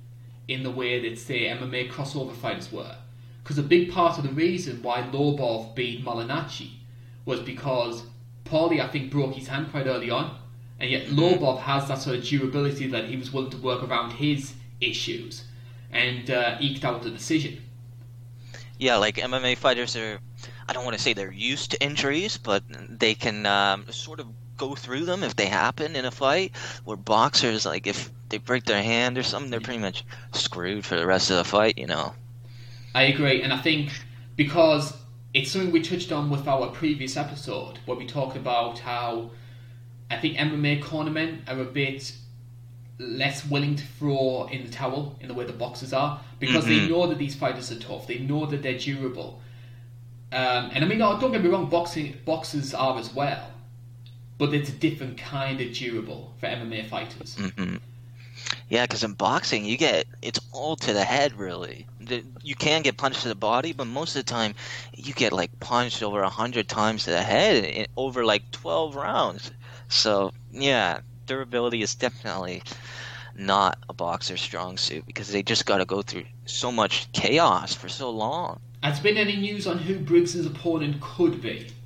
in 0.47 0.63
the 0.63 0.71
way 0.71 0.99
that, 1.07 1.17
say, 1.17 1.45
MMA 1.45 1.89
crossover 1.89 2.35
fighters 2.35 2.71
were. 2.71 2.95
Because 3.43 3.57
a 3.57 3.63
big 3.63 3.91
part 3.91 4.17
of 4.17 4.23
the 4.23 4.31
reason 4.31 4.81
why 4.81 5.03
Lobov 5.03 5.75
beat 5.75 6.03
Malignaggi 6.03 6.71
was 7.25 7.39
because 7.39 8.03
Paulie, 8.45 8.81
I 8.81 8.87
think, 8.87 9.11
broke 9.11 9.35
his 9.35 9.47
hand 9.47 9.69
quite 9.71 9.87
early 9.87 10.09
on, 10.09 10.37
and 10.79 10.89
yet 10.89 11.07
mm-hmm. 11.07 11.19
Lobov 11.19 11.59
has 11.59 11.87
that 11.87 11.99
sort 11.99 12.17
of 12.17 12.23
durability 12.23 12.87
that 12.87 13.05
he 13.05 13.15
was 13.15 13.31
willing 13.31 13.51
to 13.51 13.57
work 13.57 13.83
around 13.83 14.11
his 14.11 14.53
issues 14.81 15.45
and 15.91 16.29
uh, 16.29 16.57
eked 16.59 16.83
out 16.83 17.03
the 17.03 17.09
decision. 17.09 17.61
Yeah, 18.77 18.97
like 18.97 19.15
MMA 19.15 19.57
fighters 19.57 19.95
are, 19.95 20.19
I 20.67 20.73
don't 20.73 20.83
want 20.83 20.97
to 20.97 21.01
say 21.01 21.13
they're 21.13 21.31
used 21.31 21.71
to 21.71 21.83
injuries, 21.83 22.37
but 22.37 22.63
they 22.89 23.15
can 23.15 23.45
um, 23.45 23.85
sort 23.89 24.19
of 24.19 24.27
go 24.57 24.75
through 24.75 25.05
them 25.05 25.23
if 25.23 25.35
they 25.35 25.47
happen 25.47 25.95
in 25.95 26.05
a 26.05 26.11
fight. 26.11 26.55
Where 26.83 26.97
boxers, 26.97 27.65
like 27.65 27.87
if 27.87 28.11
they 28.29 28.37
break 28.37 28.65
their 28.65 28.81
hand 28.81 29.17
or 29.17 29.23
something, 29.23 29.51
they're 29.51 29.61
pretty 29.61 29.79
much 29.79 30.03
screwed 30.33 30.85
for 30.85 30.95
the 30.95 31.05
rest 31.05 31.31
of 31.31 31.37
the 31.37 31.43
fight. 31.43 31.77
You 31.77 31.87
know. 31.87 32.13
I 32.93 33.03
agree, 33.03 33.41
and 33.41 33.51
I 33.51 33.57
think 33.57 33.91
because 34.35 34.95
it's 35.33 35.51
something 35.51 35.71
we 35.71 35.81
touched 35.81 36.11
on 36.11 36.29
with 36.29 36.47
our 36.47 36.67
previous 36.67 37.17
episode 37.17 37.79
where 37.85 37.97
we 37.97 38.05
talked 38.05 38.37
about 38.37 38.79
how 38.79 39.31
I 40.09 40.17
think 40.17 40.37
MMA 40.37 40.81
cornermen 40.81 41.47
are 41.47 41.59
a 41.59 41.65
bit 41.65 42.13
less 42.97 43.45
willing 43.45 43.75
to 43.75 43.83
throw 43.83 44.47
in 44.49 44.63
the 44.63 44.71
towel 44.71 45.17
in 45.19 45.27
the 45.27 45.33
way 45.33 45.43
the 45.43 45.51
boxers 45.51 45.91
are 45.91 46.21
because 46.39 46.63
mm-hmm. 46.63 46.85
they 46.85 46.89
know 46.89 47.07
that 47.07 47.17
these 47.17 47.35
fighters 47.35 47.69
are 47.69 47.79
tough. 47.79 48.07
They 48.07 48.19
know 48.19 48.45
that 48.45 48.63
they're 48.63 48.77
durable. 48.77 49.41
Um, 50.31 50.71
and 50.73 50.83
I 50.83 50.87
mean, 50.87 50.99
don't 50.99 51.31
get 51.31 51.43
me 51.43 51.49
wrong, 51.49 51.69
boxing 51.69 52.17
boxers 52.25 52.73
are 52.73 52.97
as 52.97 53.13
well 53.13 53.51
but 54.37 54.53
it's 54.53 54.69
a 54.69 54.73
different 54.73 55.17
kind 55.17 55.61
of 55.61 55.73
durable 55.73 56.33
for 56.39 56.47
MMA 56.47 56.87
fighters. 56.87 57.35
Mm-hmm. 57.35 57.75
Yeah, 58.69 58.83
because 58.83 59.03
in 59.03 59.13
boxing, 59.13 59.65
you 59.65 59.77
get 59.77 60.07
it's 60.21 60.39
all 60.51 60.75
to 60.77 60.93
the 60.93 61.03
head, 61.03 61.33
really. 61.33 61.87
You 62.43 62.55
can 62.55 62.81
get 62.81 62.97
punched 62.97 63.21
to 63.21 63.27
the 63.27 63.35
body, 63.35 63.73
but 63.73 63.85
most 63.85 64.15
of 64.15 64.25
the 64.25 64.31
time, 64.31 64.53
you 64.95 65.13
get 65.13 65.33
like 65.33 65.57
punched 65.59 66.03
over 66.03 66.21
a 66.21 66.29
hundred 66.29 66.67
times 66.67 67.05
to 67.05 67.11
the 67.11 67.21
head 67.21 67.87
over 67.95 68.25
like 68.25 68.51
twelve 68.51 68.95
rounds. 68.95 69.51
So 69.87 70.33
yeah, 70.51 70.99
durability 71.25 71.81
is 71.81 71.95
definitely 71.95 72.63
not 73.35 73.77
a 73.89 73.93
boxer's 73.93 74.41
strong 74.41 74.77
suit 74.77 75.05
because 75.05 75.31
they 75.31 75.43
just 75.43 75.65
got 75.65 75.77
to 75.77 75.85
go 75.85 76.01
through 76.01 76.25
so 76.45 76.71
much 76.71 77.11
chaos 77.13 77.73
for 77.73 77.89
so 77.89 78.09
long. 78.09 78.59
Has 78.83 78.99
been 78.99 79.17
any 79.17 79.35
news 79.35 79.65
on 79.65 79.79
who 79.79 79.97
Briggs' 79.97 80.45
opponent 80.45 81.01
could 81.01 81.41
be? 81.41 81.67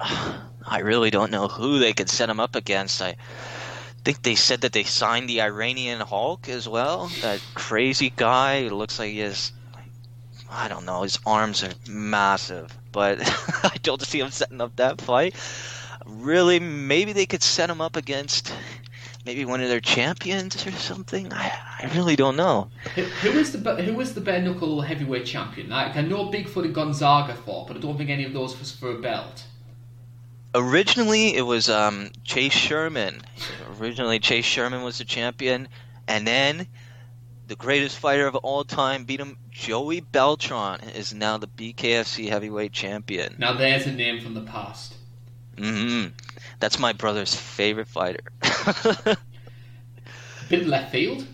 I 0.68 0.80
really 0.80 1.10
don't 1.10 1.30
know 1.30 1.48
who 1.48 1.78
they 1.78 1.94
could 1.94 2.10
set 2.10 2.28
him 2.28 2.40
up 2.40 2.54
against. 2.54 3.00
I 3.00 3.16
think 4.04 4.22
they 4.22 4.34
said 4.34 4.60
that 4.60 4.72
they 4.72 4.84
signed 4.84 5.28
the 5.28 5.40
Iranian 5.40 6.00
Hulk 6.00 6.48
as 6.48 6.68
well. 6.68 7.10
That 7.22 7.40
crazy 7.54 8.12
guy 8.14 8.68
who 8.68 8.74
looks 8.74 8.98
like 8.98 9.10
he 9.10 9.20
has, 9.20 9.52
I 10.50 10.68
don't 10.68 10.84
know, 10.84 11.02
his 11.02 11.18
arms 11.24 11.64
are 11.64 11.72
massive, 11.88 12.76
but 12.92 13.18
I 13.64 13.76
don't 13.82 14.02
see 14.02 14.20
him 14.20 14.30
setting 14.30 14.60
up 14.60 14.76
that 14.76 15.00
fight. 15.00 15.34
Really, 16.04 16.60
maybe 16.60 17.12
they 17.12 17.26
could 17.26 17.42
set 17.42 17.70
him 17.70 17.80
up 17.80 17.96
against 17.96 18.52
maybe 19.24 19.44
one 19.44 19.60
of 19.60 19.68
their 19.68 19.80
champions 19.80 20.66
or 20.66 20.72
something. 20.72 21.32
I, 21.32 21.52
I 21.82 21.90
really 21.94 22.16
don't 22.16 22.36
know. 22.36 22.70
Who, 22.94 23.02
who 23.02 23.38
is 23.38 23.52
the 23.52 23.74
who 23.82 24.00
is 24.00 24.14
the 24.14 24.20
bare 24.20 24.40
knuckle 24.40 24.82
heavyweight 24.82 25.26
champion? 25.26 25.70
Like 25.70 25.96
I 25.96 26.02
know 26.02 26.30
Bigfoot 26.30 26.64
and 26.64 26.74
Gonzaga 26.74 27.34
fought, 27.34 27.68
but 27.68 27.76
I 27.76 27.80
don't 27.80 27.96
think 27.96 28.10
any 28.10 28.24
of 28.24 28.32
those 28.32 28.58
was 28.58 28.70
for 28.70 28.90
a 28.90 28.98
belt. 28.98 29.44
Originally, 30.54 31.34
it 31.36 31.42
was 31.42 31.68
um, 31.68 32.10
Chase 32.24 32.52
Sherman. 32.52 33.22
Originally, 33.80 34.18
Chase 34.18 34.44
Sherman 34.44 34.82
was 34.82 34.98
the 34.98 35.04
champion, 35.04 35.68
and 36.06 36.26
then 36.26 36.66
the 37.46 37.56
greatest 37.56 37.98
fighter 37.98 38.26
of 38.26 38.36
all 38.36 38.64
time 38.64 39.04
beat 39.04 39.20
him. 39.20 39.36
Joey 39.50 40.00
Beltran 40.00 40.80
is 40.94 41.12
now 41.14 41.36
the 41.38 41.48
BKFC 41.48 42.28
heavyweight 42.28 42.72
champion. 42.72 43.36
Now 43.38 43.52
there's 43.54 43.86
a 43.86 43.92
name 43.92 44.20
from 44.20 44.34
the 44.34 44.42
past. 44.42 44.94
hmm 45.56 46.06
That's 46.60 46.78
my 46.78 46.92
brother's 46.92 47.34
favorite 47.34 47.88
fighter. 47.88 48.22
Bit 50.48 50.66
left 50.66 50.92
field. 50.92 51.26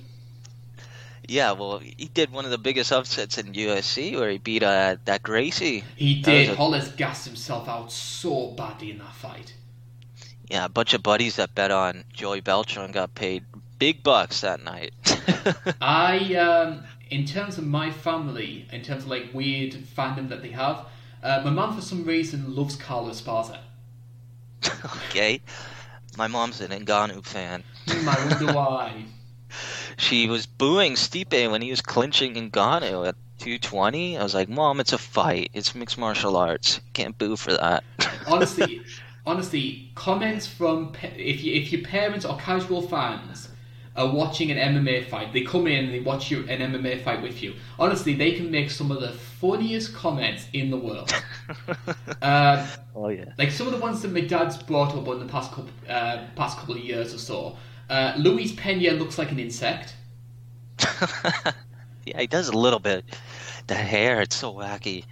Yeah, 1.27 1.53
well, 1.53 1.79
he 1.79 2.11
did 2.13 2.31
one 2.31 2.45
of 2.45 2.51
the 2.51 2.59
biggest 2.59 2.93
upsets 2.93 3.39
in 3.39 3.53
UFC 3.53 4.19
where 4.19 4.31
he 4.31 4.39
beat 4.39 4.63
uh, 4.63 4.97
that 5.07 5.23
Gracie. 5.23 5.85
He 5.97 6.21
did. 6.21 6.51
a- 6.51 6.55
Rolles 6.55 6.89
gassed 6.91 7.27
himself 7.27 7.69
out 7.69 7.91
so 7.91 8.49
badly 8.53 8.91
in 8.91 8.99
that 8.99 9.15
fight. 9.15 9.55
Yeah, 10.51 10.67
a 10.67 10.69
bunch 10.69 10.93
of 10.93 11.03
buddies 11.03 11.37
that 11.37 11.55
bet 11.55 11.71
on 11.71 12.05
Joey 12.13 12.41
Beltran 12.41 12.93
got 12.93 13.15
paid 13.15 13.45
big 13.79 14.03
bucks 14.03 14.43
that 14.43 14.63
night. 14.63 14.93
I, 15.81 16.35
um, 16.35 16.85
in 17.11 17.25
terms 17.25 17.57
of 17.57 17.65
my 17.67 17.91
family, 17.91 18.67
in 18.71 18.83
terms 18.83 19.05
of 19.05 19.09
like 19.11 19.33
weird 19.33 19.73
fandom 19.73 20.29
that 20.29 20.43
they 20.43 20.51
have, 20.51 20.87
uh, 21.23 21.41
my 21.43 21.51
mom 21.51 21.75
for 21.75 21.81
some 21.81 22.05
reason 22.05 22.55
loves 22.55 22.77
Carlos 22.77 23.23
Esparza. 23.23 23.59
okay. 25.09 25.41
My 26.17 26.29
mom's 26.29 26.61
an 26.61 26.71
Ngannou 26.71 27.25
fan. 27.25 27.65
I 27.89 28.27
wonder 28.29 28.53
why. 28.53 29.05
She 29.97 30.29
was 30.29 30.47
booing 30.47 30.95
Stipe 30.95 31.51
when 31.51 31.63
he 31.63 31.71
was 31.71 31.81
clinching 31.81 32.37
in 32.37 32.51
Ngannou 32.51 33.07
at 33.07 33.17
220. 33.39 34.19
I 34.19 34.23
was 34.23 34.35
like, 34.35 34.49
Mom, 34.49 34.81
it's 34.81 34.93
a 34.93 34.99
fight. 34.99 35.51
It's 35.55 35.75
mixed 35.75 35.99
martial 35.99 36.37
arts. 36.37 36.81
Can't 36.93 37.17
boo 37.17 37.37
for 37.37 37.53
that. 37.53 37.85
honestly, 38.27 38.83
honestly, 39.27 39.91
comments 39.95 40.47
from 40.47 40.93
if 41.17 41.43
you, 41.43 41.55
if 41.55 41.73
your 41.73 41.83
parents 41.83 42.25
or 42.25 42.37
casual 42.39 42.83
fans 42.83 43.49
are 43.97 44.13
watching 44.13 44.51
an 44.51 44.59
MMA 44.59 45.07
fight, 45.07 45.33
they 45.33 45.43
come 45.43 45.67
in 45.67 45.85
and 45.85 45.95
they 45.95 46.01
watch 46.01 46.31
you 46.31 46.41
an 46.49 46.73
MMA 46.73 47.03
fight 47.03 47.23
with 47.23 47.43
you. 47.43 47.55
Honestly, 47.79 48.15
they 48.15 48.33
can 48.33 48.51
make 48.51 48.71
some 48.71 48.91
of 48.91 49.01
the 49.01 49.13
funniest 49.13 49.95
comments 49.95 50.49
in 50.53 50.71
the 50.71 50.77
world. 50.77 51.13
Um, 52.23 52.67
oh, 52.97 53.09
yeah. 53.09 53.27
like 53.37 53.51
some 53.51 53.67
of 53.67 53.75
the 53.75 53.79
ones 53.79 54.01
that 54.01 54.11
my 54.11 54.23
dad's 54.23 54.57
brought 54.57 54.95
up 54.97 55.07
in 55.09 55.19
the 55.19 55.27
past 55.27 55.51
couple 55.51 55.69
uh, 55.91 56.25
past 56.37 56.57
couple 56.57 56.75
of 56.75 56.81
years 56.81 57.13
or 57.13 57.19
so. 57.19 57.57
Uh, 57.89 58.15
Luis 58.17 58.53
Pena 58.53 58.93
looks 58.93 59.19
like 59.19 59.31
an 59.31 59.39
insect. 59.39 59.95
yeah, 62.05 62.21
he 62.21 62.27
does 62.27 62.49
a 62.49 62.57
little 62.57 62.79
bit. 62.79 63.05
The 63.67 63.75
hair, 63.75 64.21
it's 64.21 64.37
so 64.37 64.53
wacky. 64.53 65.05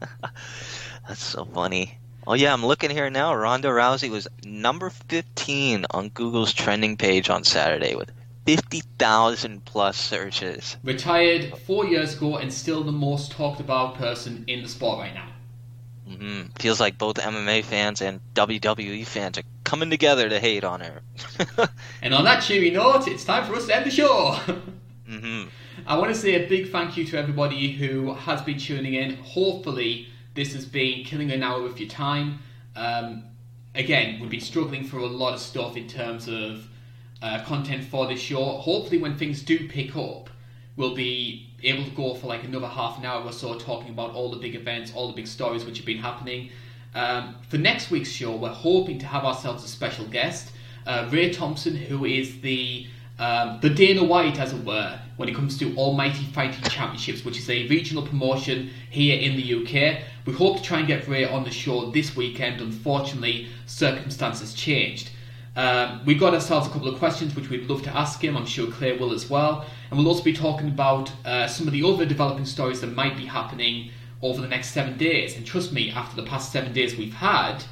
That's 1.08 1.22
so 1.22 1.44
funny. 1.44 1.98
Oh 2.26 2.34
yeah, 2.34 2.52
I'm 2.52 2.64
looking 2.64 2.90
here 2.90 3.10
now. 3.10 3.34
Ronda 3.34 3.68
Rousey 3.68 4.10
was 4.10 4.26
number 4.44 4.88
15 4.88 5.84
on 5.90 6.08
Google's 6.08 6.54
trending 6.54 6.96
page 6.96 7.28
on 7.28 7.44
Saturday 7.44 7.94
with 7.94 8.10
50,000 8.46 9.64
plus 9.64 9.98
searches. 9.98 10.76
Retired 10.82 11.56
four 11.66 11.86
years 11.86 12.16
ago 12.16 12.36
and 12.36 12.52
still 12.52 12.82
the 12.82 12.92
most 12.92 13.32
talked 13.32 13.60
about 13.60 13.96
person 13.96 14.44
in 14.46 14.62
the 14.62 14.68
sport 14.68 15.00
right 15.00 15.14
now. 15.14 15.33
Hmm 16.06 16.42
Feels 16.58 16.80
like 16.80 16.98
both 16.98 17.16
MMA 17.16 17.64
fans 17.64 18.02
and 18.02 18.20
WWE 18.34 19.06
fans 19.06 19.38
are 19.38 19.42
coming 19.64 19.90
together 19.90 20.28
to 20.28 20.38
hate 20.38 20.64
on 20.64 20.80
her. 20.80 21.02
And 22.02 22.14
on 22.14 22.24
that 22.24 22.42
cheery 22.42 22.70
note, 22.70 23.08
it's 23.08 23.24
time 23.24 23.44
for 23.46 23.54
us 23.54 23.66
to 23.66 23.76
end 23.76 23.86
the 23.86 23.90
show. 23.90 24.32
hmm 25.08 25.44
I 25.86 25.98
want 25.98 26.14
to 26.14 26.18
say 26.18 26.44
a 26.44 26.48
big 26.48 26.70
thank 26.70 26.96
you 26.96 27.04
to 27.06 27.18
everybody 27.18 27.72
who 27.72 28.14
has 28.14 28.40
been 28.42 28.58
tuning 28.58 28.94
in. 28.94 29.16
Hopefully, 29.16 30.08
this 30.34 30.54
has 30.54 30.64
been 30.64 31.04
killing 31.04 31.30
an 31.30 31.42
hour 31.42 31.66
of 31.66 31.78
your 31.78 31.88
time. 31.88 32.38
Um, 32.76 33.24
again, 33.74 34.20
we've 34.20 34.30
been 34.30 34.40
struggling 34.40 34.84
for 34.84 34.98
a 34.98 35.06
lot 35.06 35.34
of 35.34 35.40
stuff 35.40 35.76
in 35.76 35.88
terms 35.88 36.28
of 36.28 36.68
uh, 37.22 37.42
content 37.44 37.84
for 37.84 38.06
this 38.06 38.20
show. 38.20 38.44
Hopefully, 38.44 38.98
when 38.98 39.16
things 39.16 39.42
do 39.42 39.68
pick 39.68 39.96
up, 39.96 40.30
we'll 40.76 40.94
be 40.94 41.53
able 41.64 41.84
to 41.84 41.90
go 41.90 42.14
for 42.14 42.26
like 42.26 42.44
another 42.44 42.66
half 42.66 42.98
an 42.98 43.04
hour 43.04 43.24
or 43.24 43.32
so 43.32 43.58
talking 43.58 43.90
about 43.90 44.12
all 44.12 44.30
the 44.30 44.36
big 44.36 44.54
events, 44.54 44.92
all 44.94 45.08
the 45.08 45.14
big 45.14 45.26
stories 45.26 45.64
which 45.64 45.76
have 45.78 45.86
been 45.86 45.98
happening. 45.98 46.50
Um, 46.94 47.36
for 47.48 47.58
next 47.58 47.90
week's 47.90 48.10
show, 48.10 48.36
we're 48.36 48.50
hoping 48.50 48.98
to 49.00 49.06
have 49.06 49.24
ourselves 49.24 49.64
a 49.64 49.68
special 49.68 50.06
guest, 50.06 50.52
uh, 50.86 51.08
Ray 51.10 51.32
Thompson, 51.32 51.74
who 51.74 52.04
is 52.04 52.40
the 52.40 52.86
um, 53.16 53.60
the 53.62 53.70
Dana 53.70 54.02
White, 54.02 54.40
as 54.40 54.52
it 54.52 54.64
were, 54.64 54.98
when 55.16 55.28
it 55.28 55.36
comes 55.36 55.56
to 55.58 55.76
Almighty 55.76 56.24
Fighting 56.24 56.64
Championships, 56.64 57.24
which 57.24 57.38
is 57.38 57.48
a 57.48 57.68
regional 57.68 58.04
promotion 58.04 58.70
here 58.90 59.20
in 59.20 59.36
the 59.36 59.54
UK. 59.54 60.02
We 60.26 60.32
hope 60.32 60.56
to 60.56 60.62
try 60.64 60.78
and 60.78 60.88
get 60.88 61.06
Ray 61.06 61.24
on 61.24 61.44
the 61.44 61.50
show 61.50 61.92
this 61.92 62.16
weekend. 62.16 62.60
Unfortunately, 62.60 63.46
circumstances 63.66 64.52
changed. 64.52 65.10
Um, 65.56 66.00
we've 66.04 66.18
got 66.18 66.34
ourselves 66.34 66.66
a 66.66 66.70
couple 66.70 66.88
of 66.88 66.98
questions 66.98 67.36
which 67.36 67.48
we'd 67.48 67.68
love 67.68 67.82
to 67.82 67.96
ask 67.96 68.22
him. 68.22 68.36
I'm 68.36 68.46
sure 68.46 68.70
Claire 68.70 68.98
will 68.98 69.12
as 69.12 69.30
well. 69.30 69.64
And 69.90 69.98
we'll 69.98 70.08
also 70.08 70.24
be 70.24 70.32
talking 70.32 70.68
about 70.68 71.12
uh, 71.24 71.46
some 71.46 71.66
of 71.66 71.72
the 71.72 71.84
other 71.84 72.04
developing 72.04 72.44
stories 72.44 72.80
that 72.80 72.88
might 72.88 73.16
be 73.16 73.26
happening 73.26 73.90
over 74.20 74.40
the 74.40 74.48
next 74.48 74.70
seven 74.70 74.96
days. 74.96 75.36
And 75.36 75.46
trust 75.46 75.72
me, 75.72 75.90
after 75.90 76.16
the 76.16 76.28
past 76.28 76.50
seven 76.50 76.72
days 76.72 76.96
we've 76.96 77.14
had, 77.14 77.62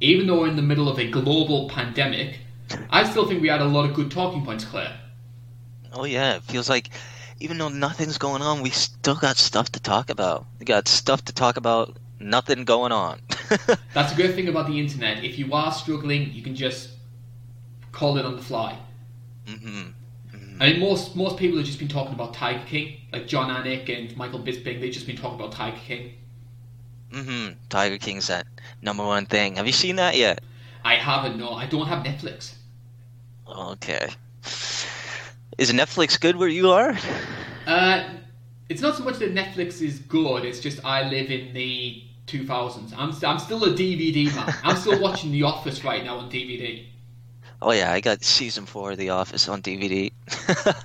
even 0.00 0.26
though 0.26 0.40
we're 0.40 0.48
in 0.48 0.56
the 0.56 0.62
middle 0.62 0.88
of 0.88 0.98
a 0.98 1.10
global 1.10 1.68
pandemic, 1.68 2.38
I 2.90 3.08
still 3.08 3.26
think 3.26 3.42
we 3.42 3.48
had 3.48 3.60
a 3.60 3.66
lot 3.66 3.88
of 3.88 3.94
good 3.94 4.10
talking 4.10 4.44
points, 4.44 4.64
Claire. 4.64 4.98
Oh 5.92 6.04
yeah, 6.04 6.36
it 6.36 6.42
feels 6.44 6.68
like 6.68 6.90
even 7.40 7.58
though 7.58 7.68
nothing's 7.68 8.18
going 8.18 8.42
on, 8.42 8.62
we 8.62 8.70
still 8.70 9.14
got 9.14 9.36
stuff 9.36 9.70
to 9.72 9.80
talk 9.80 10.10
about. 10.10 10.46
We 10.58 10.66
got 10.66 10.88
stuff 10.88 11.24
to 11.26 11.32
talk 11.32 11.56
about. 11.56 11.96
Nothing 12.20 12.64
going 12.64 12.90
on. 12.90 13.20
That's 13.94 14.12
a 14.12 14.16
great 14.16 14.34
thing 14.34 14.48
about 14.48 14.66
the 14.66 14.78
internet. 14.78 15.22
If 15.22 15.38
you 15.38 15.52
are 15.52 15.70
struggling, 15.70 16.32
you 16.32 16.42
can 16.42 16.56
just 16.56 16.97
call 17.98 18.16
it 18.18 18.24
on 18.24 18.36
the 18.36 18.42
fly. 18.42 18.78
hmm 19.46 19.88
I 20.60 20.72
mean, 20.72 20.80
most 20.80 21.14
most 21.14 21.36
people 21.36 21.56
have 21.58 21.66
just 21.66 21.78
been 21.78 21.88
talking 21.88 22.14
about 22.14 22.34
Tiger 22.34 22.64
King, 22.66 22.86
like 23.12 23.28
Jon 23.28 23.48
Anik 23.56 23.88
and 23.96 24.16
Michael 24.16 24.40
Bisping. 24.40 24.80
They've 24.80 24.92
just 24.92 25.06
been 25.06 25.16
talking 25.16 25.38
about 25.40 25.52
Tiger 25.52 25.76
King. 25.86 26.12
hmm 27.12 27.48
Tiger 27.68 27.98
King's 27.98 28.26
that 28.26 28.46
number 28.82 29.04
one 29.04 29.26
thing. 29.26 29.56
Have 29.56 29.66
you 29.66 29.72
seen 29.72 29.96
that 29.96 30.16
yet? 30.16 30.40
I 30.84 30.94
haven't. 30.96 31.38
No, 31.38 31.52
I 31.52 31.66
don't 31.66 31.86
have 31.86 32.04
Netflix. 32.04 32.54
Okay. 33.48 34.08
Is 35.58 35.72
Netflix 35.72 36.20
good 36.20 36.36
where 36.36 36.48
you 36.48 36.70
are? 36.70 36.96
Uh, 37.66 38.08
it's 38.68 38.80
not 38.80 38.96
so 38.96 39.04
much 39.04 39.18
that 39.18 39.34
Netflix 39.34 39.80
is 39.82 39.98
good. 40.00 40.44
It's 40.44 40.60
just 40.60 40.84
I 40.84 41.08
live 41.08 41.30
in 41.30 41.54
the 41.54 42.02
2000s. 42.26 42.92
I'm 42.96 43.12
st- 43.12 43.24
I'm 43.24 43.38
still 43.38 43.64
a 43.64 43.70
DVD 43.70 44.26
man. 44.34 44.54
I'm 44.64 44.76
still 44.76 45.00
watching 45.06 45.30
The 45.32 45.42
Office 45.44 45.84
right 45.84 46.04
now 46.04 46.18
on 46.18 46.30
DVD. 46.30 46.84
Oh 47.60 47.72
yeah, 47.72 47.92
I 47.92 48.00
got 48.00 48.22
season 48.22 48.66
four 48.66 48.92
of 48.92 48.98
The 48.98 49.10
Office 49.10 49.48
on 49.48 49.62
DVD. 49.62 50.12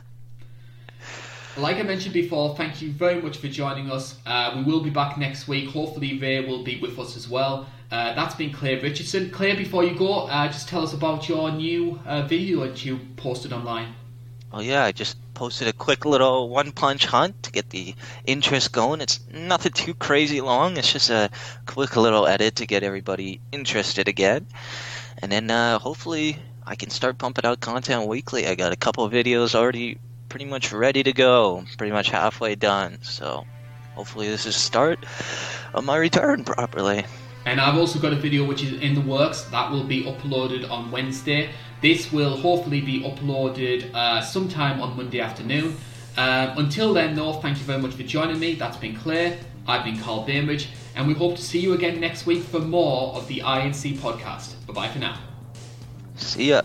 Like 1.55 1.77
I 1.77 1.83
mentioned 1.83 2.15
before, 2.15 2.55
thank 2.57 2.81
you 2.81 2.91
very 2.91 3.21
much 3.21 3.37
for 3.37 3.47
joining 3.47 3.91
us. 3.91 4.17
Uh, 4.25 4.53
we 4.55 4.63
will 4.63 4.81
be 4.81 4.89
back 4.89 5.19
next 5.19 5.47
week. 5.47 5.69
Hopefully, 5.69 6.17
Ray 6.17 6.43
will 6.43 6.63
be 6.63 6.79
with 6.81 6.97
us 6.97 7.15
as 7.15 7.29
well. 7.29 7.67
Uh, 7.91 8.15
that's 8.15 8.33
been 8.33 8.51
Claire 8.51 8.81
Richardson. 8.81 9.29
Claire, 9.29 9.55
before 9.55 9.83
you 9.83 9.95
go, 9.95 10.21
uh, 10.21 10.47
just 10.47 10.67
tell 10.67 10.81
us 10.81 10.93
about 10.93 11.29
your 11.29 11.51
new 11.51 11.99
uh, 12.07 12.23
video 12.23 12.61
that 12.65 12.83
you 12.83 12.99
posted 13.17 13.53
online. 13.53 13.93
oh 14.51 14.61
yeah, 14.61 14.83
I 14.83 14.91
just 14.91 15.15
posted 15.35 15.67
a 15.67 15.73
quick 15.73 16.05
little 16.05 16.49
one 16.49 16.71
punch 16.71 17.05
hunt 17.05 17.43
to 17.43 17.51
get 17.51 17.69
the 17.69 17.93
interest 18.25 18.71
going. 18.71 18.99
It's 19.01 19.19
nothing 19.31 19.73
too 19.73 19.93
crazy 19.93 20.41
long. 20.41 20.77
It's 20.77 20.91
just 20.91 21.11
a 21.11 21.29
quick 21.67 21.95
little 21.95 22.25
edit 22.25 22.55
to 22.55 22.65
get 22.65 22.81
everybody 22.81 23.41
interested 23.51 24.07
again. 24.07 24.47
And 25.21 25.31
then 25.31 25.51
uh, 25.51 25.77
hopefully 25.77 26.39
I 26.65 26.75
can 26.75 26.89
start 26.89 27.17
pumping 27.17 27.45
out 27.45 27.59
content 27.59 28.07
weekly. 28.07 28.47
I 28.47 28.55
got 28.55 28.71
a 28.71 28.75
couple 28.75 29.03
of 29.03 29.11
videos 29.11 29.55
already 29.55 29.97
pretty 30.29 30.45
much 30.45 30.71
ready 30.71 31.03
to 31.03 31.13
go, 31.13 31.63
pretty 31.77 31.91
much 31.91 32.09
halfway 32.09 32.55
done. 32.55 32.99
So 33.01 33.45
hopefully 33.95 34.27
this 34.29 34.45
is 34.45 34.55
start 34.55 35.05
of 35.73 35.83
my 35.83 35.97
return 35.97 36.43
properly. 36.43 37.05
And 37.45 37.59
I've 37.59 37.77
also 37.77 37.99
got 37.99 38.13
a 38.13 38.15
video 38.15 38.45
which 38.45 38.63
is 38.63 38.73
in 38.81 38.95
the 38.95 39.01
works 39.01 39.41
that 39.43 39.69
will 39.69 39.83
be 39.83 40.05
uploaded 40.05 40.69
on 40.69 40.91
Wednesday. 40.91 41.49
This 41.81 42.11
will 42.11 42.37
hopefully 42.37 42.79
be 42.79 43.03
uploaded 43.03 43.93
uh, 43.93 44.21
sometime 44.21 44.81
on 44.81 44.95
Monday 44.95 45.19
afternoon. 45.19 45.75
Um, 46.15 46.57
until 46.57 46.93
then, 46.93 47.15
though, 47.15 47.33
thank 47.33 47.57
you 47.57 47.65
very 47.65 47.81
much 47.81 47.95
for 47.95 48.03
joining 48.03 48.39
me. 48.39 48.55
That's 48.55 48.77
been 48.77 48.95
Claire. 48.95 49.37
I've 49.67 49.83
been 49.83 49.99
Carl 49.99 50.23
Bainbridge, 50.23 50.69
and 50.95 51.07
we 51.07 51.13
hope 51.13 51.35
to 51.35 51.41
see 51.41 51.59
you 51.59 51.73
again 51.73 51.99
next 51.99 52.25
week 52.25 52.43
for 52.43 52.59
more 52.59 53.13
of 53.15 53.27
the 53.27 53.39
INC 53.39 53.97
podcast. 53.97 54.53
Bye 54.67 54.73
bye 54.73 54.89
for 54.89 54.99
now. 54.99 55.32
See 56.15 56.49
ya. 56.49 56.63